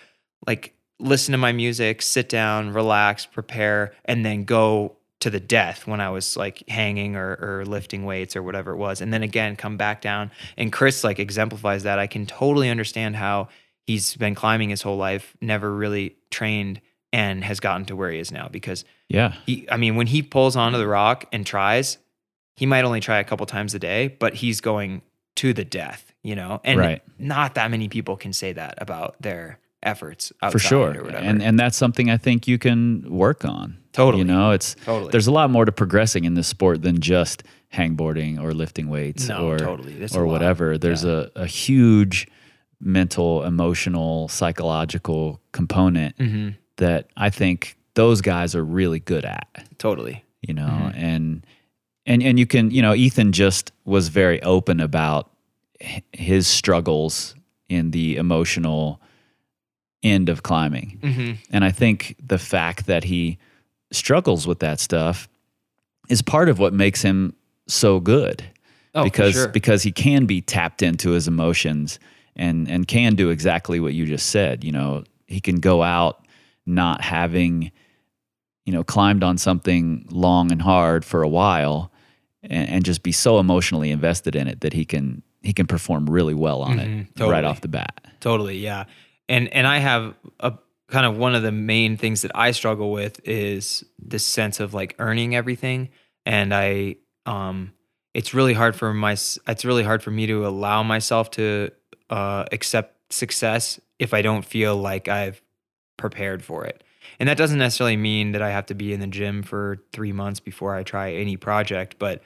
like 0.47 0.73
listen 0.99 1.31
to 1.33 1.37
my 1.37 1.51
music, 1.51 2.01
sit 2.01 2.27
down, 2.29 2.71
relax, 2.73 3.25
prepare, 3.25 3.93
and 4.05 4.25
then 4.25 4.43
go 4.43 4.95
to 5.21 5.29
the 5.29 5.39
death 5.39 5.87
when 5.87 5.99
I 6.01 6.09
was 6.09 6.35
like 6.37 6.63
hanging 6.67 7.15
or, 7.15 7.37
or 7.41 7.65
lifting 7.65 8.05
weights 8.05 8.35
or 8.35 8.43
whatever 8.43 8.71
it 8.71 8.77
was. 8.77 9.01
And 9.01 9.13
then 9.13 9.23
again, 9.23 9.55
come 9.55 9.77
back 9.77 10.01
down. 10.01 10.29
And 10.57 10.71
Chris 10.71 11.03
like 11.03 11.19
exemplifies 11.19 11.83
that. 11.83 11.97
I 11.99 12.07
can 12.07 12.25
totally 12.25 12.69
understand 12.69 13.15
how 13.15 13.47
he's 13.87 14.15
been 14.15 14.35
climbing 14.35 14.69
his 14.69 14.81
whole 14.81 14.97
life, 14.97 15.35
never 15.41 15.73
really 15.73 16.15
trained 16.29 16.81
and 17.13 17.43
has 17.43 17.59
gotten 17.59 17.85
to 17.85 17.95
where 17.95 18.11
he 18.11 18.19
is 18.19 18.31
now 18.31 18.47
because 18.49 18.85
Yeah. 19.09 19.33
he, 19.45 19.67
I 19.71 19.77
mean, 19.77 19.95
when 19.95 20.07
he 20.07 20.21
pulls 20.21 20.55
onto 20.55 20.77
the 20.77 20.87
rock 20.87 21.25
and 21.31 21.45
tries, 21.45 21.97
he 22.55 22.65
might 22.65 22.83
only 22.85 22.99
try 22.99 23.19
a 23.19 23.23
couple 23.23 23.45
times 23.45 23.73
a 23.73 23.79
day, 23.79 24.07
but 24.07 24.35
he's 24.35 24.61
going 24.61 25.01
to 25.37 25.53
the 25.53 25.65
death, 25.65 26.13
you 26.23 26.35
know? 26.35 26.61
And 26.63 26.79
Right. 26.79 27.01
not 27.19 27.55
that 27.55 27.69
many 27.71 27.89
people 27.89 28.17
can 28.17 28.33
say 28.33 28.53
that 28.53 28.75
about 28.77 29.21
their 29.21 29.59
efforts 29.83 30.31
for 30.51 30.59
sure 30.59 30.95
or 30.99 31.03
whatever. 31.03 31.25
and 31.25 31.41
and 31.41 31.57
that's 31.59 31.75
something 31.75 32.07
i 32.11 32.15
think 32.15 32.47
you 32.47 32.59
can 32.59 33.03
work 33.09 33.43
on 33.43 33.75
Totally. 33.93 34.19
you 34.19 34.25
know 34.25 34.51
it's 34.51 34.75
Totally. 34.85 35.11
there's 35.11 35.27
a 35.27 35.31
lot 35.31 35.49
more 35.49 35.65
to 35.65 35.71
progressing 35.71 36.23
in 36.25 36.33
this 36.35 36.47
sport 36.47 36.81
than 36.81 36.99
just 37.01 37.43
hangboarding 37.73 38.39
or 38.41 38.53
lifting 38.53 38.87
weights 38.89 39.27
No, 39.27 39.47
or 39.49 39.57
totally. 39.57 40.05
Or 40.15 40.25
whatever 40.25 40.77
there's 40.77 41.03
Yeah. 41.03 41.25
a, 41.35 41.41
a 41.41 41.45
huge 41.45 42.27
mental 42.79 43.43
emotional 43.43 44.27
psychological 44.29 45.39
component 45.51 46.17
Mhm. 46.17 46.55
that 46.77 47.07
i 47.17 47.29
think 47.29 47.77
those 47.93 48.21
guys 48.21 48.55
are 48.55 48.63
really 48.63 48.99
good 48.99 49.25
at 49.25 49.47
totally. 49.77 50.23
you 50.41 50.53
know 50.53 50.63
Mm-hmm. 50.67 50.97
and 51.05 51.45
and 52.05 52.23
and 52.23 52.39
you 52.39 52.45
can 52.47 52.71
you 52.71 52.81
know 52.81 52.93
Ethan 52.95 53.31
just 53.33 53.71
was 53.85 54.07
very 54.07 54.41
open 54.41 54.79
about 54.79 55.29
his 56.13 56.47
struggles 56.47 57.35
in 57.69 57.91
the 57.91 58.15
emotional 58.17 58.99
end 60.03 60.29
of 60.29 60.41
climbing 60.43 60.97
Mhm. 61.03 61.37
and 61.51 61.63
i 61.63 61.71
think 61.71 62.15
the 62.25 62.39
fact 62.39 62.87
that 62.87 63.03
he 63.03 63.37
struggles 63.91 64.47
with 64.47 64.59
that 64.59 64.79
stuff 64.79 65.27
is 66.09 66.21
part 66.21 66.49
of 66.49 66.59
what 66.59 66.73
makes 66.73 67.01
him 67.01 67.33
so 67.67 67.99
good 67.99 68.43
Oh, 68.93 69.03
because 69.05 69.33
sure. 69.33 69.47
because 69.47 69.83
he 69.83 69.91
can 69.91 70.25
be 70.25 70.41
tapped 70.41 70.81
into 70.81 71.11
his 71.11 71.27
emotions 71.27 71.99
and 72.35 72.69
and 72.69 72.87
can 72.87 73.15
do 73.15 73.29
exactly 73.29 73.79
what 73.79 73.93
you 73.93 74.05
just 74.05 74.27
said 74.29 74.63
you 74.63 74.71
know 74.71 75.03
he 75.27 75.39
can 75.39 75.55
go 75.61 75.81
out 75.83 76.25
not 76.65 77.01
having 77.01 77.71
you 78.65 78.73
know 78.73 78.83
climbed 78.83 79.23
on 79.23 79.37
something 79.37 80.05
long 80.11 80.51
and 80.51 80.61
hard 80.61 81.05
for 81.05 81.23
a 81.23 81.27
while 81.29 81.91
and, 82.43 82.69
and 82.69 82.85
just 82.85 83.01
be 83.03 83.11
so 83.13 83.39
emotionally 83.39 83.91
invested 83.91 84.35
in 84.35 84.47
it 84.47 84.59
that 84.61 84.73
he 84.73 84.83
can 84.83 85.21
he 85.41 85.53
can 85.53 85.67
perform 85.67 86.09
really 86.09 86.33
well 86.33 86.61
on 86.61 86.77
Mhm, 86.77 87.07
it 87.19 87.23
right 87.23 87.45
off 87.45 87.61
the 87.61 87.67
bat 87.69 87.97
Totally, 88.19 88.57
yeah. 88.59 88.85
And 89.29 89.47
and 89.49 89.65
I 89.65 89.79
have 89.79 90.13
a 90.41 90.53
kind 90.91 91.05
of 91.05 91.17
one 91.17 91.33
of 91.33 91.41
the 91.41 91.51
main 91.53 91.97
things 91.97 92.21
that 92.21 92.31
I 92.35 92.51
struggle 92.51 92.91
with 92.91 93.19
is 93.27 93.83
this 93.97 94.25
sense 94.25 94.59
of 94.59 94.73
like 94.73 94.95
earning 94.99 95.35
everything 95.35 95.89
and 96.25 96.53
I 96.53 96.97
um 97.25 97.71
it's 98.13 98.33
really 98.33 98.53
hard 98.53 98.75
for 98.75 98.93
my 98.93 99.13
it's 99.13 99.65
really 99.65 99.83
hard 99.83 100.03
for 100.03 100.11
me 100.11 100.27
to 100.27 100.45
allow 100.45 100.83
myself 100.83 101.31
to 101.31 101.71
uh 102.09 102.45
accept 102.51 103.13
success 103.13 103.79
if 103.99 104.13
I 104.13 104.21
don't 104.21 104.43
feel 104.43 104.75
like 104.75 105.07
I've 105.07 105.41
prepared 105.97 106.43
for 106.43 106.65
it. 106.65 106.83
And 107.19 107.29
that 107.29 107.37
doesn't 107.37 107.59
necessarily 107.59 107.97
mean 107.97 108.33
that 108.33 108.41
I 108.41 108.49
have 108.51 108.65
to 108.67 108.73
be 108.73 108.93
in 108.93 108.99
the 108.99 109.07
gym 109.07 109.43
for 109.43 109.77
3 109.93 110.11
months 110.11 110.39
before 110.39 110.75
I 110.75 110.83
try 110.83 111.13
any 111.13 111.37
project, 111.37 111.95
but 111.99 112.21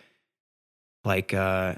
like 1.03 1.33
uh 1.35 1.75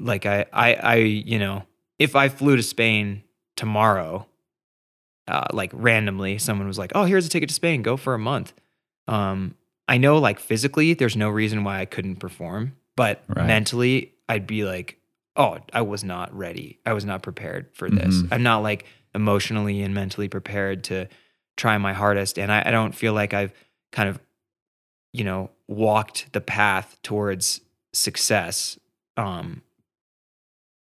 like 0.00 0.26
I 0.26 0.46
I 0.52 0.74
I 0.74 0.94
you 0.96 1.38
know, 1.38 1.64
if 2.00 2.16
I 2.16 2.28
flew 2.28 2.56
to 2.56 2.62
Spain 2.62 3.22
tomorrow, 3.56 4.26
uh, 5.28 5.46
like 5.52 5.70
randomly, 5.74 6.38
someone 6.38 6.66
was 6.66 6.78
like, 6.78 6.92
"Oh, 6.94 7.04
here's 7.04 7.26
a 7.26 7.28
ticket 7.28 7.48
to 7.50 7.54
Spain. 7.54 7.82
Go 7.82 7.96
for 7.96 8.14
a 8.14 8.18
month." 8.18 8.52
Um, 9.06 9.54
I 9.86 9.96
know, 9.98 10.18
like 10.18 10.38
physically, 10.40 10.94
there's 10.94 11.16
no 11.16 11.28
reason 11.30 11.64
why 11.64 11.80
I 11.80 11.84
couldn't 11.84 12.16
perform, 12.16 12.76
but 12.96 13.22
Right. 13.28 13.46
mentally, 13.46 14.14
I'd 14.28 14.46
be 14.46 14.64
like, 14.64 14.98
"Oh, 15.36 15.58
I 15.72 15.82
was 15.82 16.02
not 16.04 16.36
ready. 16.36 16.80
I 16.84 16.92
was 16.92 17.04
not 17.04 17.22
prepared 17.22 17.68
for 17.74 17.88
this. 17.90 18.22
Mhm. 18.22 18.28
I'm 18.32 18.42
not 18.42 18.58
like 18.62 18.84
emotionally 19.14 19.82
and 19.82 19.94
mentally 19.94 20.28
prepared 20.28 20.84
to 20.84 21.08
try 21.56 21.78
my 21.78 21.92
hardest." 21.92 22.38
And 22.38 22.50
I, 22.50 22.62
I 22.66 22.70
don't 22.70 22.94
feel 22.94 23.12
like 23.14 23.32
I've 23.34 23.52
kind 23.92 24.08
of, 24.08 24.18
you 25.12 25.24
know, 25.24 25.50
walked 25.68 26.32
the 26.32 26.40
path 26.40 26.98
towards 27.02 27.60
success 27.92 28.78
um, 29.16 29.62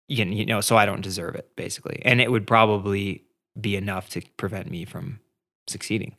you 0.08 0.44
know, 0.44 0.60
so 0.60 0.76
I 0.76 0.86
don't 0.86 1.00
deserve 1.00 1.34
it 1.34 1.48
basically. 1.56 2.02
And 2.04 2.20
it 2.20 2.30
would 2.30 2.46
probably 2.46 3.24
be 3.60 3.76
enough 3.76 4.08
to 4.10 4.22
prevent 4.36 4.70
me 4.70 4.84
from 4.84 5.20
succeeding. 5.66 6.16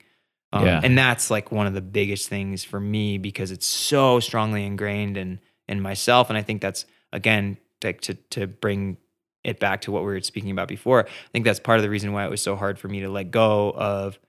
Um, 0.52 0.66
Yeah. 0.66 0.82
And 0.84 0.98
that's 0.98 1.32
like 1.32 1.52
one 1.52 1.68
of 1.68 1.74
the 1.74 1.82
biggest 1.82 2.30
things 2.30 2.64
for 2.64 2.80
me 2.80 3.18
because 3.18 3.52
it's 3.52 3.66
so 3.66 4.20
strongly 4.20 4.66
ingrained 4.66 5.18
in 5.18 5.40
in 5.68 5.82
myself. 5.82 6.30
And 6.30 6.38
I 6.38 6.42
think 6.44 6.62
that's 6.62 6.86
again 7.12 7.58
like 7.84 8.02
to 8.02 8.14
to 8.32 8.48
bring 8.48 8.98
it 9.44 9.60
back 9.60 9.82
to 9.82 9.92
what 9.92 10.04
we 10.04 10.08
were 10.08 10.22
speaking 10.22 10.52
about 10.52 10.68
before. 10.68 11.06
I 11.06 11.30
think 11.32 11.46
that's 11.46 11.60
part 11.60 11.78
of 11.78 11.84
the 11.84 11.90
reason 11.90 12.14
why 12.14 12.26
it 12.26 12.30
was 12.30 12.42
so 12.42 12.56
hard 12.56 12.80
for 12.80 12.88
me 12.88 13.02
to 13.02 13.10
let 13.10 13.32
go 13.32 13.72
of 13.72 14.20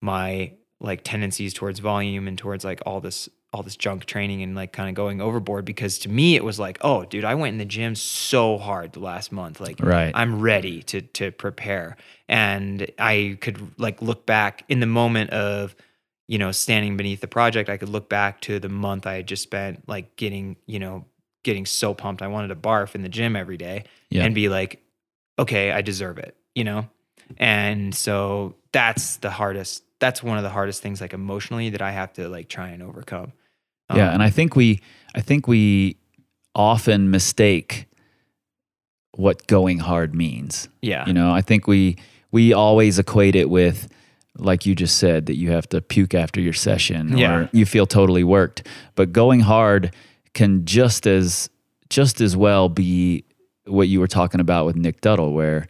my 0.00 0.52
like 0.80 1.02
tendencies 1.04 1.54
towards 1.54 1.80
volume 1.80 2.28
and 2.28 2.36
towards 2.36 2.64
like 2.64 2.80
all 2.86 3.00
this 3.00 3.28
all 3.52 3.62
this 3.62 3.76
junk 3.76 4.06
training 4.06 4.42
and 4.42 4.54
like 4.54 4.72
kind 4.72 4.88
of 4.88 4.94
going 4.94 5.20
overboard 5.20 5.64
because 5.64 5.98
to 5.98 6.08
me 6.08 6.36
it 6.36 6.42
was 6.44 6.58
like 6.58 6.78
oh 6.80 7.04
dude 7.04 7.24
i 7.24 7.34
went 7.34 7.52
in 7.52 7.58
the 7.58 7.64
gym 7.66 7.94
so 7.94 8.56
hard 8.56 8.92
the 8.94 9.00
last 9.00 9.30
month 9.30 9.60
like 9.60 9.76
Right. 9.78 10.10
i'm 10.14 10.40
ready 10.40 10.82
to 10.84 11.02
to 11.02 11.30
prepare 11.32 11.96
and 12.28 12.90
i 12.98 13.36
could 13.42 13.78
like 13.78 14.00
look 14.00 14.24
back 14.24 14.64
in 14.70 14.80
the 14.80 14.86
moment 14.86 15.30
of 15.30 15.76
you 16.28 16.38
know 16.38 16.50
standing 16.50 16.96
beneath 16.96 17.20
the 17.20 17.28
project 17.28 17.68
i 17.68 17.76
could 17.76 17.90
look 17.90 18.08
back 18.08 18.40
to 18.42 18.58
the 18.58 18.70
month 18.70 19.06
i 19.06 19.16
had 19.16 19.26
just 19.26 19.42
spent 19.42 19.86
like 19.86 20.16
getting 20.16 20.56
you 20.66 20.78
know 20.78 21.04
getting 21.44 21.66
so 21.66 21.92
pumped 21.92 22.22
i 22.22 22.28
wanted 22.28 22.48
to 22.48 22.56
barf 22.56 22.94
in 22.94 23.02
the 23.02 23.08
gym 23.10 23.36
every 23.36 23.58
day 23.58 23.84
Yeah. 24.08 24.24
and 24.24 24.34
be 24.34 24.48
like 24.48 24.82
okay 25.38 25.72
i 25.72 25.82
deserve 25.82 26.16
it 26.18 26.36
you 26.54 26.64
know 26.64 26.88
and 27.36 27.94
so 27.94 28.54
that's 28.72 29.16
the 29.18 29.30
hardest 29.30 29.82
that's 29.98 30.22
one 30.22 30.38
of 30.38 30.42
the 30.42 30.50
hardest 30.50 30.80
things 30.82 31.02
like 31.02 31.12
emotionally 31.12 31.68
that 31.70 31.82
i 31.82 31.90
have 31.90 32.14
to 32.14 32.30
like 32.30 32.48
try 32.48 32.68
and 32.68 32.82
overcome 32.82 33.32
yeah, 33.94 34.08
Um, 34.08 34.14
and 34.14 34.22
I 34.22 34.30
think 34.30 34.56
we 34.56 34.80
I 35.14 35.20
think 35.20 35.46
we 35.48 35.96
often 36.54 37.10
mistake 37.10 37.86
what 39.16 39.46
going 39.46 39.78
hard 39.78 40.14
means. 40.14 40.68
yeah 40.80 41.06
You 41.06 41.12
know, 41.12 41.30
I 41.32 41.42
think 41.42 41.66
we 41.66 41.96
we 42.30 42.52
always 42.52 42.98
equate 42.98 43.34
it 43.36 43.50
with 43.50 43.88
like 44.38 44.64
you 44.64 44.74
just 44.74 44.96
said 44.96 45.26
that 45.26 45.36
you 45.36 45.50
have 45.50 45.68
to 45.68 45.80
puke 45.82 46.14
after 46.14 46.40
your 46.40 46.54
session 46.54 47.18
Yeah. 47.18 47.34
or 47.34 47.50
you 47.52 47.66
feel 47.66 47.86
totally 47.86 48.24
worked. 48.24 48.66
But 48.94 49.12
going 49.12 49.40
hard 49.40 49.94
can 50.34 50.64
just 50.64 51.06
as 51.06 51.50
just 51.90 52.20
as 52.22 52.34
well 52.36 52.68
be 52.70 53.24
what 53.66 53.88
you 53.88 54.00
were 54.00 54.08
talking 54.08 54.40
about 54.40 54.64
with 54.66 54.76
Nick 54.76 55.02
Duttle 55.02 55.32
where 55.34 55.68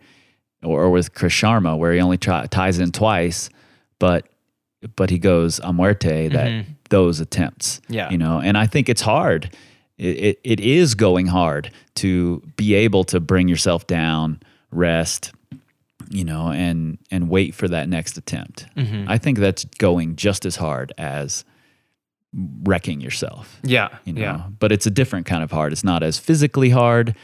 or, 0.63 0.85
or 0.85 0.91
with 0.91 1.13
Chris 1.15 1.33
Sharma 1.33 1.77
where 1.77 1.93
he 1.93 2.01
only 2.01 2.17
try, 2.19 2.47
ties 2.47 2.79
in 2.79 2.93
twice 2.93 3.51
but 3.99 4.27
but 4.97 5.11
he 5.11 5.19
goes 5.19 5.59
a 5.65 5.73
muerte 5.73 6.29
that 6.29 6.65
those 6.93 7.19
attempts. 7.21 7.81
Mm-hmm. 7.81 7.95
Yeah. 7.95 8.11
You 8.11 8.19
know, 8.19 8.39
and 8.41 8.57
I 8.57 8.67
think 8.69 8.89
it's 8.89 9.03
hard. 9.03 9.51
It, 9.99 10.17
it, 10.29 10.41
it 10.45 10.61
is 10.61 10.95
going 10.95 11.27
hard 11.27 11.71
to 11.97 12.41
be 12.57 12.75
able 12.75 13.05
to 13.05 13.19
bring 13.21 13.49
yourself 13.49 13.87
down, 13.87 14.41
rest, 14.71 15.33
you 16.11 16.25
know, 16.25 16.51
and 16.53 16.99
and 17.11 17.29
wait 17.29 17.55
for 17.55 17.69
that 17.69 17.89
next 17.89 18.17
attempt. 18.17 18.67
Mm-hmm. 18.77 19.05
I 19.09 19.19
think 19.19 19.39
that's 19.39 19.65
going 19.79 20.17
just 20.17 20.45
as 20.47 20.57
hard 20.57 20.93
as 20.99 21.45
wrecking 22.65 23.01
yourself. 23.03 23.61
yeah 23.63 23.89
You 24.05 24.13
know, 24.15 24.21
yeah 24.23 24.43
but 24.59 24.73
it's 24.73 24.87
a 24.87 24.91
different 24.91 25.27
kind 25.27 25.43
of 25.45 25.51
hard. 25.51 25.73
It's 25.73 25.85
not 25.85 26.03
as 26.03 26.19
physically 26.19 26.71
hard 26.71 27.15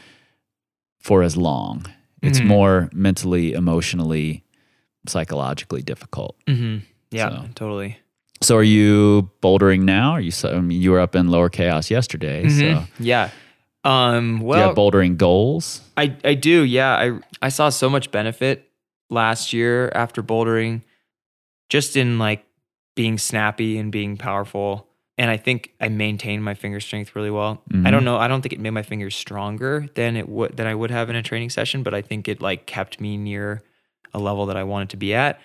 for 0.99 1.23
as 1.23 1.35
long. 1.35 1.85
It's 2.21 2.39
Mhm. 2.39 2.45
more 2.47 2.89
mentally, 2.93 3.53
emotionally, 3.53 4.43
psychologically 5.07 5.81
difficult. 5.81 6.35
mm-hmm. 6.47 6.77
yeah 7.11 7.29
So- 7.29 7.45
totally 7.55 7.97
So 8.41 8.55
are 8.57 8.63
you 8.63 9.29
bouldering 9.41 9.81
now? 9.83 10.11
Are 10.11 10.21
you 10.21 10.31
so, 10.31 10.55
I 10.55 10.61
mean 10.61 10.81
you 10.81 10.91
were 10.91 10.99
up 10.99 11.15
in 11.15 11.27
lower 11.29 11.49
chaos 11.49 11.91
yesterday. 11.91 12.47
So 12.47 12.63
Mhm. 12.63 12.87
yeah 12.99 13.29
um 13.83 14.37
do 14.39 14.43
you 14.43 14.47
well 14.47 14.67
have 14.69 14.75
bouldering 14.77 15.17
goals? 15.17 15.81
I 15.97 16.15
I 16.23 16.33
do, 16.35 16.63
yeah. 16.63 16.95
I 16.95 17.19
I 17.45 17.49
saw 17.49 17.69
so 17.69 17.89
much 17.89 18.11
benefit 18.11 18.69
last 19.09 19.53
year 19.53 19.91
after 19.95 20.21
bouldering, 20.23 20.81
just 21.69 21.95
in 21.97 22.19
like 22.19 22.45
being 22.95 23.17
snappy 23.17 23.77
and 23.77 23.91
being 23.91 24.17
powerful. 24.17 24.87
And 25.17 25.29
I 25.29 25.35
think 25.37 25.73
I 25.81 25.89
maintained 25.89 26.43
my 26.43 26.53
finger 26.53 26.79
strength 26.79 27.15
really 27.15 27.29
well. 27.31 27.61
I 27.71 27.75
Mhm. 27.75 27.91
don't 27.91 28.05
know. 28.05 28.17
I 28.17 28.27
don't 28.29 28.41
think 28.41 28.53
it 28.53 28.59
made 28.59 28.69
my 28.71 28.83
fingers 28.83 29.15
stronger 29.15 29.87
than 29.95 30.15
it 30.15 30.29
would 30.29 30.55
than 30.57 30.67
I 30.67 30.75
would 30.75 30.91
have 30.91 31.09
in 31.09 31.15
a 31.17 31.21
training 31.23 31.49
session, 31.49 31.83
but 31.83 31.93
I 31.93 32.01
think 32.01 32.27
it 32.29 32.41
like 32.41 32.65
kept 32.65 33.01
me 33.01 33.17
near 33.17 33.61
a 34.13 34.19
level 34.19 34.45
that 34.47 34.55
I 34.57 34.63
wanted 34.63 34.89
to 34.91 34.97
be 34.97 35.13
at. 35.13 35.39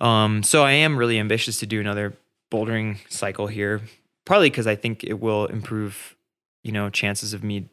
Um, 0.00 0.42
so 0.42 0.62
I 0.64 0.72
am 0.72 0.96
really 0.96 1.18
ambitious 1.18 1.58
to 1.58 1.66
do 1.66 1.80
another 1.80 2.14
bouldering 2.50 2.98
cycle 3.08 3.46
here, 3.46 3.80
probably 4.24 4.50
because 4.50 4.66
I 4.66 4.76
think 4.76 5.04
it 5.04 5.20
will 5.20 5.46
improve, 5.46 6.16
you 6.62 6.72
know, 6.72 6.90
chances 6.90 7.32
of 7.32 7.42
me 7.44 7.68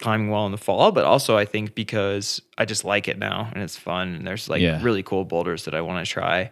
climbing 0.00 0.30
well 0.30 0.46
in 0.46 0.52
the 0.52 0.58
fall, 0.58 0.92
but 0.92 1.04
also 1.04 1.36
I 1.36 1.44
think 1.44 1.74
because 1.74 2.40
I 2.56 2.64
just 2.64 2.84
like 2.84 3.08
it 3.08 3.18
now 3.18 3.50
and 3.52 3.62
it's 3.62 3.76
fun. 3.76 4.14
And 4.14 4.26
there's 4.26 4.48
like 4.48 4.60
Yeah. 4.60 4.80
really 4.82 5.02
cool 5.02 5.24
boulders 5.24 5.64
that 5.64 5.74
I 5.74 5.80
want 5.80 6.04
to 6.06 6.10
try. 6.10 6.50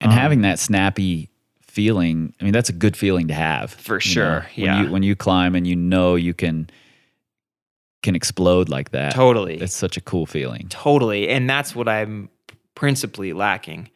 And 0.00 0.12
Um, 0.12 0.18
having 0.18 0.42
that 0.42 0.58
snappy 0.58 1.30
feeling, 1.62 2.34
I 2.40 2.44
mean, 2.44 2.52
that's 2.52 2.68
a 2.68 2.74
good 2.74 2.96
feeling 2.96 3.28
to 3.28 3.34
have. 3.34 3.72
For 3.72 3.98
sure, 3.98 4.40
know? 4.40 4.46
yeah. 4.56 4.76
When 4.76 4.84
you, 4.84 4.92
when 4.92 5.02
you 5.04 5.16
climb 5.16 5.54
and 5.54 5.66
you 5.66 5.76
know 5.76 6.14
you 6.16 6.34
can 6.34 6.68
can 8.02 8.16
explode 8.16 8.68
like 8.68 8.90
that. 8.90 9.14
Totally. 9.14 9.58
It's 9.60 9.74
such 9.76 9.96
a 9.96 10.00
cool 10.00 10.26
feeling. 10.26 10.66
Totally. 10.68 11.28
And 11.28 11.48
that's 11.48 11.72
what 11.74 11.88
I'm 11.88 12.30
principally 12.74 13.32
lacking. 13.32 13.90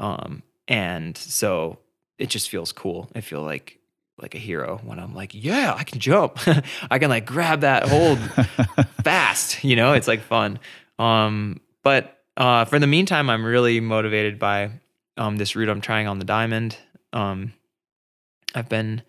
Um, 0.00 0.42
and 0.66 1.16
so 1.16 1.78
it 2.22 2.30
just 2.30 2.48
feels 2.48 2.70
cool. 2.70 3.10
I 3.16 3.20
feel 3.20 3.42
like 3.42 3.80
like 4.16 4.36
a 4.36 4.38
hero 4.38 4.80
when 4.84 5.00
I'm 5.00 5.12
like, 5.12 5.32
yeah, 5.34 5.74
I 5.76 5.82
can 5.82 5.98
jump. 5.98 6.38
I 6.90 7.00
can 7.00 7.10
like 7.10 7.26
grab 7.26 7.62
that 7.62 7.88
hold 7.88 8.18
fast. 9.02 9.64
You 9.64 9.74
know, 9.74 9.94
it's 9.94 10.06
like 10.06 10.20
fun. 10.20 10.60
Um, 11.00 11.60
but 11.82 12.18
uh, 12.36 12.64
for 12.66 12.78
the 12.78 12.86
meantime, 12.86 13.28
I'm 13.28 13.44
really 13.44 13.80
motivated 13.80 14.38
by 14.38 14.70
um, 15.16 15.36
this 15.36 15.56
route 15.56 15.68
I'm 15.68 15.80
trying 15.80 16.06
on 16.06 16.20
the 16.20 16.24
diamond. 16.24 16.76
Um, 17.12 17.54
I've 18.54 18.68
been 18.68 19.02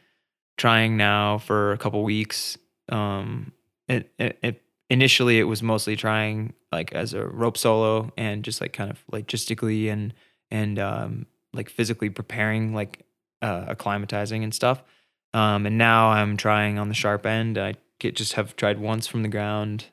trying 0.57 0.97
now 0.97 1.37
for 1.37 1.73
a 1.73 1.77
couple 1.77 2.03
weeks. 2.03 2.57
Um, 2.89 3.51
it, 3.87 4.11
it, 4.17 4.39
it 4.41 4.61
initially 4.89 5.37
it 5.37 5.43
was 5.43 5.61
mostly 5.61 5.95
trying 5.95 6.53
like 6.71 6.91
as 6.93 7.13
a 7.13 7.23
rope 7.23 7.57
solo 7.57 8.11
and 8.17 8.43
just 8.43 8.59
like 8.59 8.73
kind 8.73 8.89
of 8.89 9.03
logistically 9.11 9.91
and 9.91 10.15
and 10.49 10.79
um, 10.79 11.27
like 11.53 11.69
physically 11.69 12.09
preparing 12.09 12.73
like 12.73 13.02
uh, 13.43 13.65
acclimatizing 13.65 14.43
and 14.43 14.55
stuff. 14.55 14.81
Um, 15.33 15.65
and 15.65 15.77
now 15.77 16.09
I'm 16.09 16.37
trying 16.37 16.79
on 16.79 16.87
the 16.87 16.93
sharp 16.95 17.25
end. 17.25 17.57
I 17.57 17.75
get, 17.99 18.15
just 18.15 18.33
have 18.33 18.55
tried 18.55 18.79
once 18.79 19.05
from 19.05 19.23
the 19.23 19.29
ground, 19.29 19.85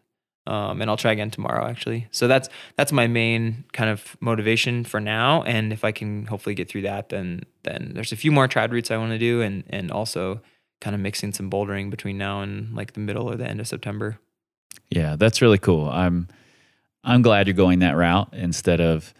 um, 0.46 0.80
and 0.80 0.90
I'll 0.90 0.96
try 0.96 1.12
again 1.12 1.30
tomorrow 1.30 1.66
actually. 1.66 2.06
So 2.10 2.28
that's 2.28 2.48
that's 2.76 2.92
my 2.92 3.06
main 3.06 3.64
kind 3.72 3.90
of 3.90 4.16
motivation 4.20 4.84
for 4.84 5.00
now. 5.00 5.42
And 5.42 5.72
if 5.72 5.84
I 5.84 5.92
can 5.92 6.26
hopefully 6.26 6.54
get 6.54 6.68
through 6.68 6.82
that, 6.82 7.08
then 7.08 7.42
then 7.64 7.92
there's 7.94 8.12
a 8.12 8.16
few 8.16 8.30
more 8.30 8.48
trad 8.48 8.70
routes 8.70 8.90
I 8.90 8.96
want 8.96 9.12
to 9.12 9.18
do, 9.18 9.42
and 9.42 9.64
and 9.68 9.90
also 9.90 10.40
kind 10.80 10.94
of 10.94 11.00
mixing 11.00 11.32
some 11.32 11.50
bouldering 11.50 11.90
between 11.90 12.16
now 12.16 12.40
and 12.40 12.74
like 12.74 12.92
the 12.92 13.00
middle 13.00 13.30
or 13.30 13.36
the 13.36 13.46
end 13.46 13.60
of 13.60 13.68
September. 13.68 14.18
Yeah, 14.90 15.16
that's 15.16 15.42
really 15.42 15.58
cool. 15.58 15.88
I'm 15.88 16.28
I'm 17.02 17.22
glad 17.22 17.46
you're 17.46 17.54
going 17.54 17.78
that 17.80 17.96
route 17.96 18.28
instead 18.32 18.80
of 18.80 19.14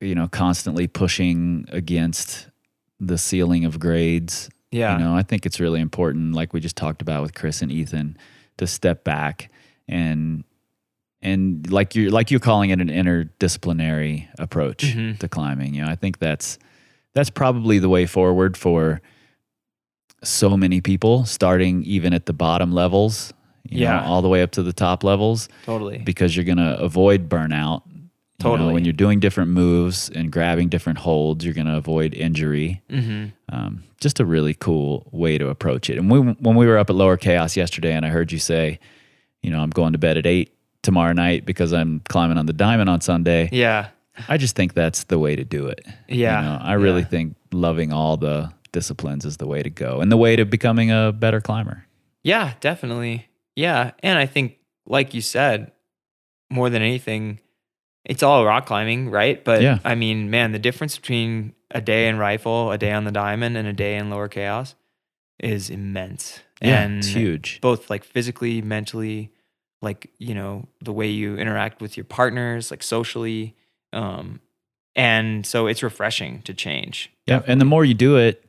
you 0.00 0.14
know 0.14 0.28
constantly 0.28 0.86
pushing 0.86 1.66
against 1.68 2.48
the 3.02 3.18
ceiling 3.18 3.64
of 3.64 3.78
grades. 3.80 4.48
Yeah. 4.70 4.96
You 4.96 5.04
know, 5.04 5.14
I 5.16 5.22
think 5.22 5.44
it's 5.44 5.60
really 5.60 5.80
important 5.80 6.34
like 6.34 6.52
we 6.52 6.60
just 6.60 6.76
talked 6.76 7.02
about 7.02 7.22
with 7.22 7.34
Chris 7.34 7.60
and 7.60 7.70
Ethan 7.70 8.16
to 8.58 8.66
step 8.66 9.04
back 9.04 9.50
and 9.88 10.44
and 11.20 11.70
like 11.70 11.94
you're 11.94 12.10
like 12.10 12.30
you're 12.30 12.40
calling 12.40 12.70
it 12.70 12.80
an 12.80 12.88
interdisciplinary 12.88 14.28
approach 14.38 14.84
Mhm. 14.94 15.18
to 15.18 15.28
climbing. 15.28 15.74
You 15.74 15.82
know, 15.84 15.88
I 15.90 15.96
think 15.96 16.18
that's 16.18 16.58
that's 17.14 17.28
probably 17.30 17.78
the 17.78 17.88
way 17.88 18.06
forward 18.06 18.56
for 18.56 19.00
so 20.24 20.56
many 20.56 20.80
people 20.80 21.24
starting 21.26 21.82
even 21.84 22.14
at 22.14 22.26
the 22.26 22.32
bottom 22.32 22.72
levels, 22.72 23.32
you 23.68 23.80
know, 23.80 23.84
Yeah. 23.92 24.04
all 24.06 24.22
the 24.22 24.28
way 24.28 24.42
up 24.42 24.52
to 24.52 24.62
the 24.62 24.72
top 24.72 25.02
levels 25.04 25.48
Totally. 25.64 25.98
because 25.98 26.36
you're 26.36 26.44
going 26.44 26.58
to 26.58 26.78
avoid 26.78 27.28
burnout. 27.28 27.82
You 28.44 28.50
know, 28.50 28.56
Totally. 28.56 28.74
when 28.74 28.84
you're 28.84 28.92
doing 28.92 29.20
different 29.20 29.50
moves 29.50 30.10
and 30.10 30.30
grabbing 30.32 30.68
different 30.68 30.98
holds, 30.98 31.44
you're 31.44 31.54
going 31.54 31.66
to 31.66 31.76
avoid 31.76 32.14
injury. 32.14 32.82
hmm 32.90 33.26
Um, 33.48 33.84
just 34.00 34.18
a 34.20 34.24
really 34.24 34.54
cool 34.54 35.06
way 35.12 35.38
to 35.38 35.48
approach 35.48 35.88
it. 35.88 35.96
And 35.98 36.10
we, 36.10 36.18
when 36.18 36.56
we 36.56 36.66
were 36.66 36.76
up 36.78 36.90
at 36.90 36.96
Lower 36.96 37.16
Chaos 37.16 37.56
yesterday, 37.56 37.92
and 37.92 38.04
I 38.04 38.08
heard 38.08 38.32
you 38.32 38.38
say, 38.38 38.80
you 39.42 39.50
know, 39.50 39.60
I'm 39.60 39.70
going 39.70 39.92
to 39.92 39.98
bed 39.98 40.16
at 40.16 40.26
eight 40.26 40.54
tomorrow 40.82 41.12
night 41.12 41.44
because 41.46 41.72
I'm 41.72 42.00
climbing 42.08 42.36
on 42.38 42.46
the 42.46 42.52
diamond 42.52 42.90
on 42.90 43.00
Sunday. 43.00 43.48
Yeah. 43.52 43.88
I 44.28 44.36
just 44.38 44.56
think 44.56 44.74
that's 44.74 45.04
the 45.04 45.18
way 45.18 45.36
to 45.36 45.44
do 45.44 45.66
it. 45.68 45.86
Yeah. 46.08 46.40
You 46.40 46.48
know, 46.48 46.58
I 46.62 46.72
really 46.74 47.00
Yeah. 47.02 47.06
think 47.08 47.36
loving 47.52 47.92
all 47.92 48.16
the 48.16 48.52
disciplines 48.72 49.24
is 49.24 49.36
the 49.36 49.46
way 49.46 49.62
to 49.62 49.70
go 49.70 50.00
and 50.00 50.10
the 50.10 50.16
way 50.16 50.34
to 50.36 50.44
becoming 50.44 50.90
a 50.90 51.12
better 51.12 51.40
climber. 51.40 51.86
Yeah, 52.24 52.54
definitely. 52.60 53.26
Yeah. 53.54 53.92
And 54.02 54.18
I 54.18 54.26
think, 54.26 54.56
like 54.86 55.14
you 55.14 55.20
said, 55.20 55.70
more 56.50 56.68
than 56.70 56.82
anything, 56.82 57.38
it's 58.04 58.22
all 58.22 58.44
rock 58.44 58.66
climbing, 58.66 59.10
right? 59.10 59.42
But 59.44 59.62
Yeah. 59.62 59.78
I 59.84 59.94
mean, 59.94 60.30
man, 60.30 60.52
the 60.52 60.58
difference 60.58 60.96
between 60.96 61.54
a 61.70 61.80
day 61.80 62.08
in 62.08 62.18
rifle, 62.18 62.70
a 62.70 62.78
day 62.78 62.92
on 62.92 63.04
the 63.04 63.12
diamond, 63.12 63.56
and 63.56 63.66
a 63.66 63.72
day 63.72 63.96
in 63.96 64.10
lower 64.10 64.28
chaos 64.28 64.74
is 65.38 65.70
immense. 65.70 66.40
Yeah, 66.60 66.82
and 66.82 66.98
it's 66.98 67.08
huge. 67.08 67.60
both 67.60 67.90
like 67.90 68.04
physically, 68.04 68.62
mentally, 68.62 69.30
like 69.80 70.10
you 70.18 70.34
know 70.34 70.68
the 70.80 70.92
way 70.92 71.08
you 71.08 71.36
interact 71.36 71.80
with 71.80 71.96
your 71.96 72.04
partners, 72.04 72.70
like 72.70 72.82
socially, 72.82 73.56
um, 73.92 74.40
and 74.94 75.44
so 75.44 75.66
it's 75.66 75.82
refreshing 75.82 76.42
to 76.42 76.54
change. 76.54 77.10
Yeah, 77.26 77.42
and 77.46 77.60
the 77.60 77.64
more 77.64 77.84
you 77.84 77.94
do 77.94 78.16
it, 78.16 78.44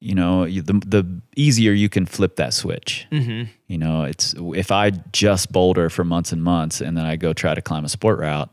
you 0.00 0.14
know, 0.14 0.44
you, 0.44 0.62
the 0.62 0.74
the 0.74 1.20
easier 1.34 1.72
you 1.72 1.88
can 1.88 2.06
flip 2.06 2.36
that 2.36 2.54
switch. 2.54 3.06
Mm-hmm. 3.10 3.50
You 3.66 3.78
know, 3.78 4.04
it's 4.04 4.34
if 4.54 4.70
I 4.70 4.90
just 5.12 5.50
boulder 5.50 5.90
for 5.90 6.04
months 6.04 6.30
and 6.30 6.42
months 6.42 6.80
and 6.80 6.96
then 6.96 7.06
I 7.06 7.16
go 7.16 7.32
try 7.32 7.54
to 7.54 7.62
climb 7.62 7.84
a 7.84 7.88
sport 7.88 8.20
route, 8.20 8.52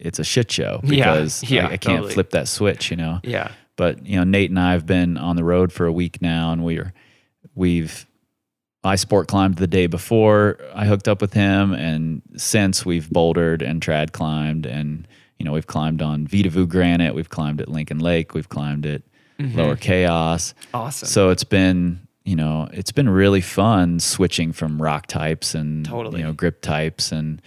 it's 0.00 0.18
a 0.18 0.24
shit 0.24 0.50
show 0.50 0.80
because 0.84 1.42
yeah, 1.44 1.66
I, 1.66 1.72
I 1.72 1.76
can't 1.76 1.98
totally. 1.98 2.14
flip 2.14 2.30
that 2.30 2.48
switch. 2.48 2.90
You 2.90 2.96
know, 2.96 3.20
Yeah. 3.22 3.50
but 3.76 4.06
you 4.06 4.16
know, 4.16 4.24
Nate 4.24 4.50
and 4.50 4.58
I 4.58 4.72
have 4.72 4.86
been 4.86 5.16
on 5.16 5.36
the 5.36 5.44
road 5.44 5.72
for 5.72 5.86
a 5.86 5.92
week 5.92 6.20
now, 6.22 6.52
and 6.52 6.64
we're 6.64 6.92
we've 7.54 8.06
I 8.84 8.96
sport 8.96 9.28
climbed 9.28 9.56
the 9.56 9.66
day 9.66 9.86
before 9.86 10.58
I 10.74 10.86
hooked 10.86 11.08
up 11.08 11.20
with 11.20 11.32
him, 11.32 11.72
and 11.72 12.22
since 12.36 12.86
we've 12.86 13.10
bouldered 13.10 13.60
and 13.62 13.82
trad 13.82 14.12
climbed, 14.12 14.66
and 14.66 15.06
you 15.38 15.44
know, 15.44 15.52
we've 15.52 15.66
climbed 15.66 16.02
on 16.02 16.26
Vedauwoo 16.26 16.68
Granite, 16.68 17.14
we've 17.14 17.28
climbed 17.28 17.60
at 17.60 17.68
Lincoln 17.68 17.98
Lake, 17.98 18.34
we've 18.34 18.48
climbed 18.48 18.86
at 18.86 19.02
mm-hmm. 19.38 19.58
Lower 19.58 19.76
Chaos. 19.76 20.54
Awesome. 20.74 21.08
So 21.08 21.30
it's 21.30 21.44
been, 21.44 22.06
you 22.24 22.36
know, 22.36 22.68
it's 22.72 22.92
been 22.92 23.08
really 23.08 23.40
fun 23.40 24.00
switching 24.00 24.52
from 24.52 24.80
rock 24.80 25.06
types 25.06 25.54
and 25.54 25.84
Totally. 25.84 26.20
you 26.20 26.26
know 26.26 26.32
grip 26.32 26.60
types 26.62 27.12
and 27.12 27.42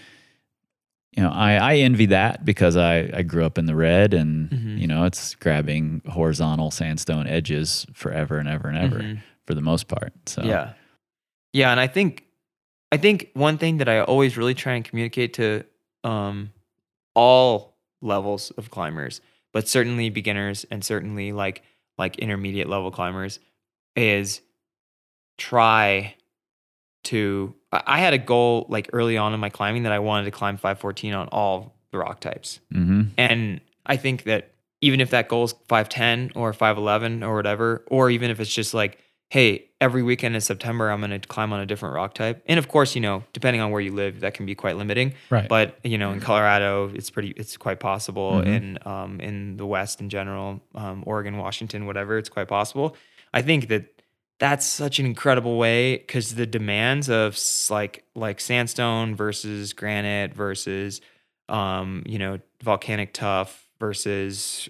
you 1.15 1.21
know 1.23 1.29
I, 1.29 1.53
I 1.55 1.75
envy 1.77 2.05
that 2.07 2.45
because 2.45 2.77
I, 2.77 3.09
I 3.13 3.21
grew 3.23 3.45
up 3.45 3.57
in 3.57 3.65
the 3.65 3.75
red 3.75 4.13
and 4.13 4.49
Mm-hmm. 4.49 4.77
you 4.77 4.87
know 4.87 5.03
it's 5.05 5.35
grabbing 5.35 6.01
horizontal 6.09 6.71
sandstone 6.71 7.27
edges 7.27 7.85
forever 7.93 8.37
and 8.37 8.47
ever 8.49 8.67
and 8.69 8.77
ever 8.77 8.99
Mhm. 8.99 9.19
for 9.45 9.53
the 9.53 9.61
most 9.61 9.87
part. 9.87 10.13
So 10.27 10.43
Yeah. 10.43 10.73
Yeah, 11.53 11.71
and 11.71 11.79
I 11.79 11.87
think 11.87 12.23
I 12.93 12.97
think 12.97 13.29
one 13.33 13.57
thing 13.57 13.77
that 13.77 13.89
I 13.89 14.01
always 14.01 14.37
really 14.37 14.53
try 14.53 14.73
and 14.73 14.85
communicate 14.85 15.33
to 15.35 15.63
um 16.03 16.51
all 17.13 17.75
levels 18.01 18.51
of 18.51 18.69
climbers, 18.71 19.19
but 19.53 19.67
certainly 19.67 20.09
beginners 20.09 20.65
and 20.71 20.83
certainly 20.83 21.33
like 21.33 21.61
like 21.97 22.17
intermediate 22.19 22.69
level 22.69 22.89
climbers 22.89 23.39
is 23.97 24.41
try 25.37 26.15
to 27.03 27.53
I 27.71 27.99
had 27.99 28.13
a 28.13 28.17
goal 28.17 28.65
like 28.69 28.89
early 28.93 29.17
on 29.17 29.33
in 29.33 29.39
my 29.39 29.49
climbing 29.49 29.83
that 29.83 29.91
I 29.91 29.99
wanted 29.99 30.25
to 30.25 30.31
climb 30.31 30.57
514 30.57 31.13
on 31.13 31.27
all 31.29 31.75
the 31.91 31.97
rock 31.97 32.19
types. 32.19 32.59
hmm 32.71 33.03
And 33.17 33.61
I 33.85 33.97
think 33.97 34.23
that 34.23 34.51
even 34.81 34.99
if 34.99 35.11
that 35.11 35.27
goal 35.29 35.43
is 35.43 35.53
5'10 35.69 36.31
or 36.35 36.53
5'11 36.53 37.23
or 37.23 37.35
whatever, 37.35 37.83
or 37.87 38.09
even 38.09 38.29
if 38.31 38.39
it's 38.39 38.53
just 38.53 38.73
like, 38.73 38.97
hey, 39.29 39.69
every 39.79 40.03
weekend 40.03 40.35
in 40.35 40.41
September, 40.41 40.89
I'm 40.89 40.99
going 40.99 41.17
to 41.19 41.27
climb 41.27 41.53
on 41.53 41.61
a 41.61 41.65
different 41.65 41.95
rock 41.95 42.13
type. 42.13 42.43
And 42.47 42.59
of 42.59 42.67
course, 42.67 42.95
you 42.95 43.01
know, 43.01 43.23
depending 43.31 43.61
on 43.61 43.71
where 43.71 43.79
you 43.79 43.93
live, 43.93 44.19
that 44.19 44.33
can 44.33 44.45
be 44.45 44.55
quite 44.55 44.75
limiting. 44.75 45.13
Right. 45.29 45.47
But, 45.47 45.79
you 45.83 45.97
know, 45.97 46.11
in 46.11 46.19
Colorado, 46.19 46.91
it's 46.93 47.09
pretty, 47.09 47.29
it's 47.37 47.55
quite 47.55 47.79
possible. 47.79 48.41
Mhm. 48.41 48.45
In, 48.45 48.79
um, 48.85 49.21
in 49.21 49.55
the 49.55 49.65
West 49.65 50.01
in 50.01 50.09
general, 50.09 50.61
um, 50.75 51.03
Oregon, 51.05 51.37
Washington, 51.37 51.85
whatever, 51.85 52.17
it's 52.17 52.29
quite 52.29 52.49
possible. 52.49 52.97
I 53.33 53.41
think 53.41 53.69
that 53.69 54.00
that's 54.41 54.65
such 54.65 54.97
an 54.97 55.05
incredible 55.05 55.59
way 55.59 55.97
because 55.97 56.33
the 56.33 56.47
demands 56.47 57.09
of 57.09 57.37
like 57.69 58.03
like 58.15 58.41
sandstone 58.41 59.15
versus 59.15 59.71
granite 59.73 60.33
versus 60.33 60.99
um 61.47 62.01
you 62.07 62.17
know 62.17 62.39
volcanic 62.63 63.13
tuff 63.13 63.69
versus 63.79 64.67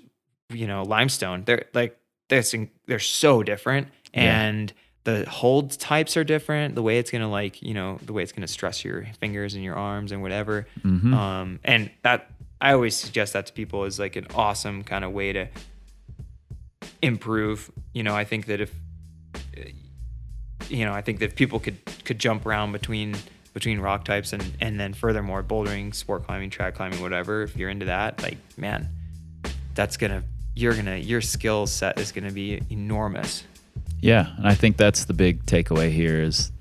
you 0.49 0.67
know 0.67 0.83
limestone. 0.83 1.43
They're 1.45 1.65
like 1.73 1.97
they're, 2.27 2.43
they're 2.85 2.99
so 2.99 3.43
different. 3.43 3.87
Yeah. 4.13 4.41
and 4.43 4.73
the 5.05 5.25
hold 5.29 5.71
types 5.79 6.17
are 6.17 6.25
different. 6.25 6.75
The 6.75 6.81
way 6.83 6.99
it's 6.99 7.09
gonna 7.09 7.31
like 7.31 7.61
you 7.61 7.73
know 7.73 7.97
the 8.05 8.11
way 8.11 8.23
it's 8.23 8.33
gonna 8.33 8.47
stress 8.49 8.83
your 8.83 9.05
fingers 9.21 9.55
and 9.55 9.63
your 9.63 9.75
arms 9.75 10.11
and 10.11 10.21
whatever. 10.21 10.67
Mhm. 10.83 11.13
um 11.13 11.59
and 11.63 11.89
that 12.03 12.29
i 12.59 12.73
always 12.73 12.95
suggest 12.95 13.31
that 13.33 13.45
to 13.47 13.53
people 13.53 13.85
is 13.85 13.99
like 13.99 14.17
an 14.17 14.27
awesome 14.35 14.83
kind 14.83 15.05
of 15.05 15.11
way 15.13 15.31
to 15.31 15.47
improve. 17.01 17.71
You 17.93 18.03
know 18.03 18.15
i 18.15 18.23
think 18.25 18.45
that 18.47 18.59
if 18.61 18.73
you 20.69 20.85
know 20.85 20.93
i 20.93 21.01
think 21.01 21.19
that 21.19 21.35
people 21.35 21.59
could 21.59 21.77
could 22.05 22.19
jump 22.19 22.45
around 22.45 22.71
between 22.71 23.15
between 23.53 23.79
rock 23.79 24.05
types 24.05 24.33
and 24.33 24.43
and 24.61 24.79
then 24.79 24.93
furthermore 24.93 25.43
bouldering 25.43 25.93
sport 25.93 26.25
climbing 26.25 26.49
trad 26.49 26.73
climbing 26.73 27.01
whatever 27.01 27.43
if 27.43 27.55
you're 27.57 27.69
into 27.69 27.85
that 27.85 28.21
like 28.21 28.37
man 28.57 28.87
that's 29.75 29.97
gonna 29.97 30.23
you're 30.55 30.73
gonna 30.75 30.97
your 30.97 31.21
skill 31.21 31.65
set 31.67 31.99
is 31.99 32.11
gonna 32.11 32.31
be 32.31 32.61
enormous 32.69 33.43
Yeah, 34.01 34.35
and 34.37 34.47
I 34.47 34.55
think 34.55 34.77
that's 34.77 35.05
the 35.05 35.13
big 35.13 35.45
takeaway 35.45 35.91
here 35.91 36.21
is 36.21 36.51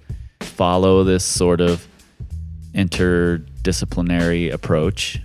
follow 0.41 1.05
this 1.05 1.25
sort 1.25 1.61
of 1.61 1.87
interdisciplinary 2.75 4.53
approach 4.53 5.19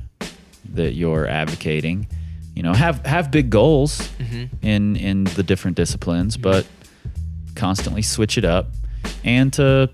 that 0.73 0.93
you're 0.93 1.27
advocating. 1.27 2.07
You 2.55 2.63
know, 2.63 2.73
have 2.73 3.05
have 3.05 3.31
big 3.31 3.49
goals 3.49 3.99
Mm-hmm. 4.17 4.65
in 4.65 4.95
in 4.95 5.23
the 5.25 5.43
different 5.43 5.77
disciplines, 5.77 6.37
but 6.37 6.65
constantly 7.55 8.01
switch 8.01 8.37
it 8.37 8.45
up 8.45 8.67
and 9.23 9.51
to 9.53 9.89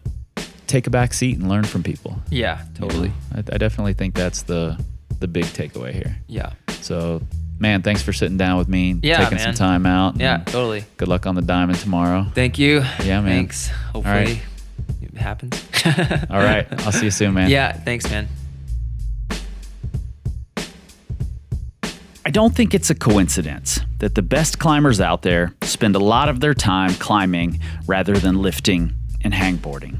take 0.67 0.87
a 0.87 0.89
back 0.89 1.13
seat 1.13 1.37
and 1.37 1.49
learn 1.49 1.63
from 1.63 1.83
people. 1.83 2.17
yeah 2.29 2.63
you 2.79 2.87
know? 2.87 3.11
I, 3.35 3.39
I 3.39 3.57
definitely 3.57 3.93
think 3.93 4.15
that's 4.15 4.43
the 4.43 4.81
the 5.19 5.27
big 5.27 5.45
takeaway 5.45 5.91
here. 5.93 6.17
yeah 6.27 6.53
So, 6.81 7.21
man, 7.59 7.81
thanks 7.83 8.01
for 8.01 8.11
sitting 8.13 8.37
down 8.37 8.57
with 8.57 8.67
me, 8.67 8.97
Yeah, 9.03 9.23
taking 9.23 9.37
some 9.37 9.53
time 9.53 9.85
out. 9.85 10.17
yeah 10.19 10.43
totally 10.45 10.83
Good 10.97 11.07
luck 11.09 11.25
on 11.27 11.35
the 11.35 11.41
diamond 11.41 11.77
tomorrow. 11.79 12.25
thank 12.33 12.57
you 12.57 12.79
Yeah, 13.03 13.21
man. 13.21 13.25
thanks 13.25 13.67
hopefully 13.67 14.13
right. 14.15 14.41
it 15.01 15.17
happens 15.17 15.63
All 16.29 16.39
right, 16.39 16.65
I'll 16.85 16.91
see 16.91 17.05
you 17.05 17.11
soon, 17.11 17.33
man. 17.33 17.49
yeah 17.49 17.73
thanks 17.73 18.09
man 18.09 18.27
I 22.31 22.39
don't 22.41 22.55
think 22.55 22.73
it's 22.73 22.89
a 22.89 22.95
coincidence 22.95 23.81
that 23.99 24.15
the 24.15 24.21
best 24.21 24.57
climbers 24.57 25.01
out 25.01 25.21
there 25.21 25.53
spend 25.63 25.97
a 25.97 25.99
lot 25.99 26.29
of 26.29 26.39
their 26.39 26.53
time 26.53 26.93
climbing 26.93 27.59
rather 27.87 28.13
than 28.13 28.41
lifting 28.41 28.93
and 29.21 29.33
hangboarding. 29.33 29.97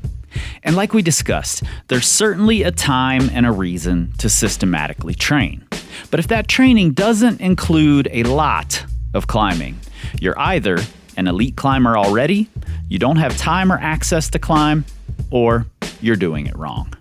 And 0.64 0.78
like 0.78 0.94
we 0.94 1.02
discussed, 1.02 1.64
there's 1.90 2.08
certainly 2.08 2.64
a 2.64 2.72
time 2.72 3.30
and 3.34 3.46
a 3.46 3.52
reason 3.52 4.14
to 4.20 4.30
systematically 4.30 5.14
train. 5.14 5.68
But 6.10 6.22
if 6.22 6.30
that 6.30 6.48
training 6.48 6.94
doesn't 6.94 7.42
include 7.42 8.08
a 8.14 8.24
lot 8.24 8.86
of 9.14 9.28
climbing, 9.28 9.78
you're 10.22 10.40
either 10.40 10.78
an 11.18 11.28
elite 11.28 11.58
climber 11.58 11.98
already, 11.98 12.48
you 12.88 12.98
don't 12.98 13.18
have 13.18 13.36
time 13.36 13.74
or 13.74 13.78
access 13.78 14.30
to 14.30 14.40
climb, 14.40 14.86
or 15.32 15.66
you're 16.00 16.16
doing 16.16 16.48
it 16.48 16.56
wrong. 16.56 16.94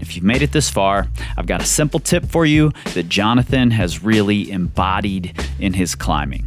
If 0.00 0.16
you've 0.16 0.24
made 0.24 0.42
it 0.42 0.52
this 0.52 0.70
far, 0.70 1.08
I've 1.36 1.46
got 1.46 1.62
a 1.62 1.66
simple 1.66 2.00
tip 2.00 2.24
for 2.24 2.46
you 2.46 2.72
that 2.94 3.08
Jonathan 3.08 3.70
has 3.72 4.02
really 4.02 4.50
embodied 4.50 5.38
in 5.58 5.74
his 5.74 5.94
climbing. 5.94 6.46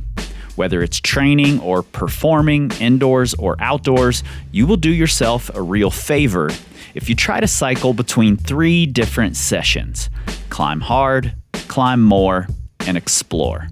Whether 0.55 0.83
it's 0.83 0.99
training 0.99 1.59
or 1.61 1.81
performing 1.81 2.71
indoors 2.79 3.33
or 3.35 3.55
outdoors, 3.59 4.23
you 4.51 4.67
will 4.67 4.77
do 4.77 4.91
yourself 4.91 5.49
a 5.53 5.61
real 5.61 5.89
favor 5.89 6.49
if 6.93 7.09
you 7.09 7.15
try 7.15 7.39
to 7.39 7.47
cycle 7.47 7.93
between 7.93 8.37
three 8.37 8.85
different 8.85 9.35
sessions 9.35 10.09
climb 10.49 10.81
hard, 10.81 11.33
climb 11.67 11.99
more, 12.03 12.47
and 12.85 12.95
explore. 12.95 13.67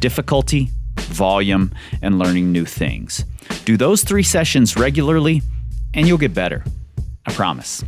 Difficulty, 0.00 0.70
volume, 0.96 1.72
and 2.02 2.18
learning 2.18 2.50
new 2.50 2.64
things. 2.64 3.24
Do 3.64 3.76
those 3.76 4.02
three 4.02 4.24
sessions 4.24 4.76
regularly, 4.76 5.42
and 5.94 6.08
you'll 6.08 6.18
get 6.18 6.34
better. 6.34 6.64
I 7.24 7.32
promise. 7.32 7.84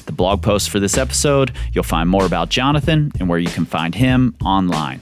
At 0.00 0.06
the 0.06 0.12
blog 0.12 0.42
post 0.42 0.70
for 0.70 0.80
this 0.80 0.96
episode, 0.96 1.52
you'll 1.72 1.84
find 1.84 2.08
more 2.08 2.24
about 2.24 2.48
Jonathan 2.48 3.12
and 3.20 3.28
where 3.28 3.38
you 3.38 3.50
can 3.50 3.66
find 3.66 3.94
him 3.94 4.34
online. 4.42 5.00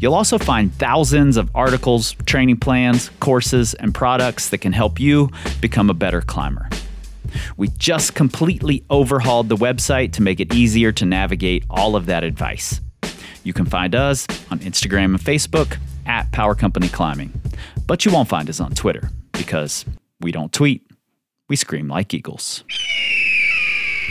You'll 0.00 0.14
also 0.14 0.36
find 0.36 0.74
thousands 0.74 1.36
of 1.36 1.48
articles, 1.54 2.14
training 2.26 2.58
plans, 2.58 3.10
courses, 3.20 3.74
and 3.74 3.94
products 3.94 4.48
that 4.48 4.58
can 4.58 4.72
help 4.72 4.98
you 4.98 5.30
become 5.60 5.90
a 5.90 5.94
better 5.94 6.20
climber. 6.20 6.68
We 7.56 7.68
just 7.78 8.14
completely 8.14 8.84
overhauled 8.90 9.48
the 9.48 9.56
website 9.56 10.12
to 10.14 10.22
make 10.22 10.40
it 10.40 10.52
easier 10.52 10.90
to 10.92 11.06
navigate 11.06 11.64
all 11.70 11.94
of 11.94 12.06
that 12.06 12.24
advice. 12.24 12.80
You 13.44 13.52
can 13.52 13.64
find 13.64 13.94
us 13.94 14.26
on 14.50 14.58
Instagram 14.58 15.06
and 15.06 15.20
Facebook 15.20 15.78
at 16.04 16.30
Power 16.32 16.56
Company 16.56 16.88
Climbing, 16.88 17.32
but 17.86 18.04
you 18.04 18.12
won't 18.12 18.28
find 18.28 18.50
us 18.50 18.60
on 18.60 18.72
Twitter 18.72 19.08
because 19.32 19.84
we 20.20 20.32
don't 20.32 20.52
tweet, 20.52 20.84
we 21.48 21.54
scream 21.54 21.88
like 21.88 22.12
eagles. 22.12 22.64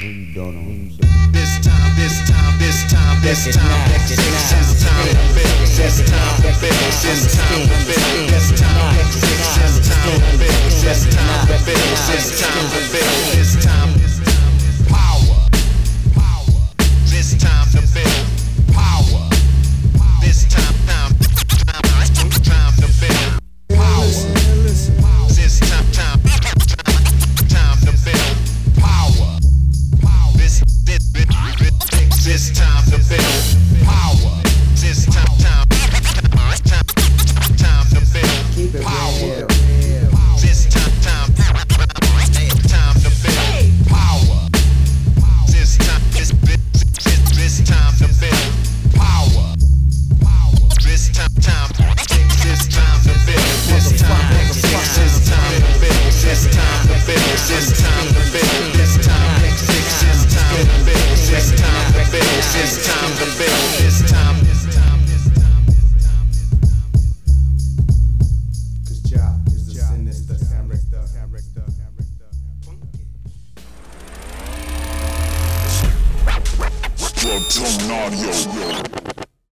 Don't 0.02 0.10
know. 0.10 0.10
Maybe 0.10 0.34
don't. 0.34 0.98
This 1.32 1.62
time, 1.62 1.94
this 1.96 2.26
time, 2.26 2.58
this 2.58 2.90
time, 2.90 3.22
this 3.22 3.54
time, 3.54 3.86
this 4.02 4.18
is 4.18 4.82
time 4.82 5.06
to 5.06 5.22
build. 5.38 5.70
This 5.78 6.02
time 6.10 6.42
to 6.42 6.50
build. 6.58 6.74
This 7.06 7.38
time 7.38 7.62
to 7.62 7.78
build. 7.86 8.26
This 8.34 8.50
time, 8.58 8.98
this 8.98 9.78
time 9.86 10.18
to 10.18 10.38
build. 10.42 10.58
This 10.82 11.06
time 11.06 11.46
to 11.46 11.54
build. 11.62 11.86
This 12.10 12.42
time 12.42 12.66
to 12.66 12.82
build. 12.90 13.22
This 13.38 13.54
time, 13.64 14.02
power, 14.02 14.11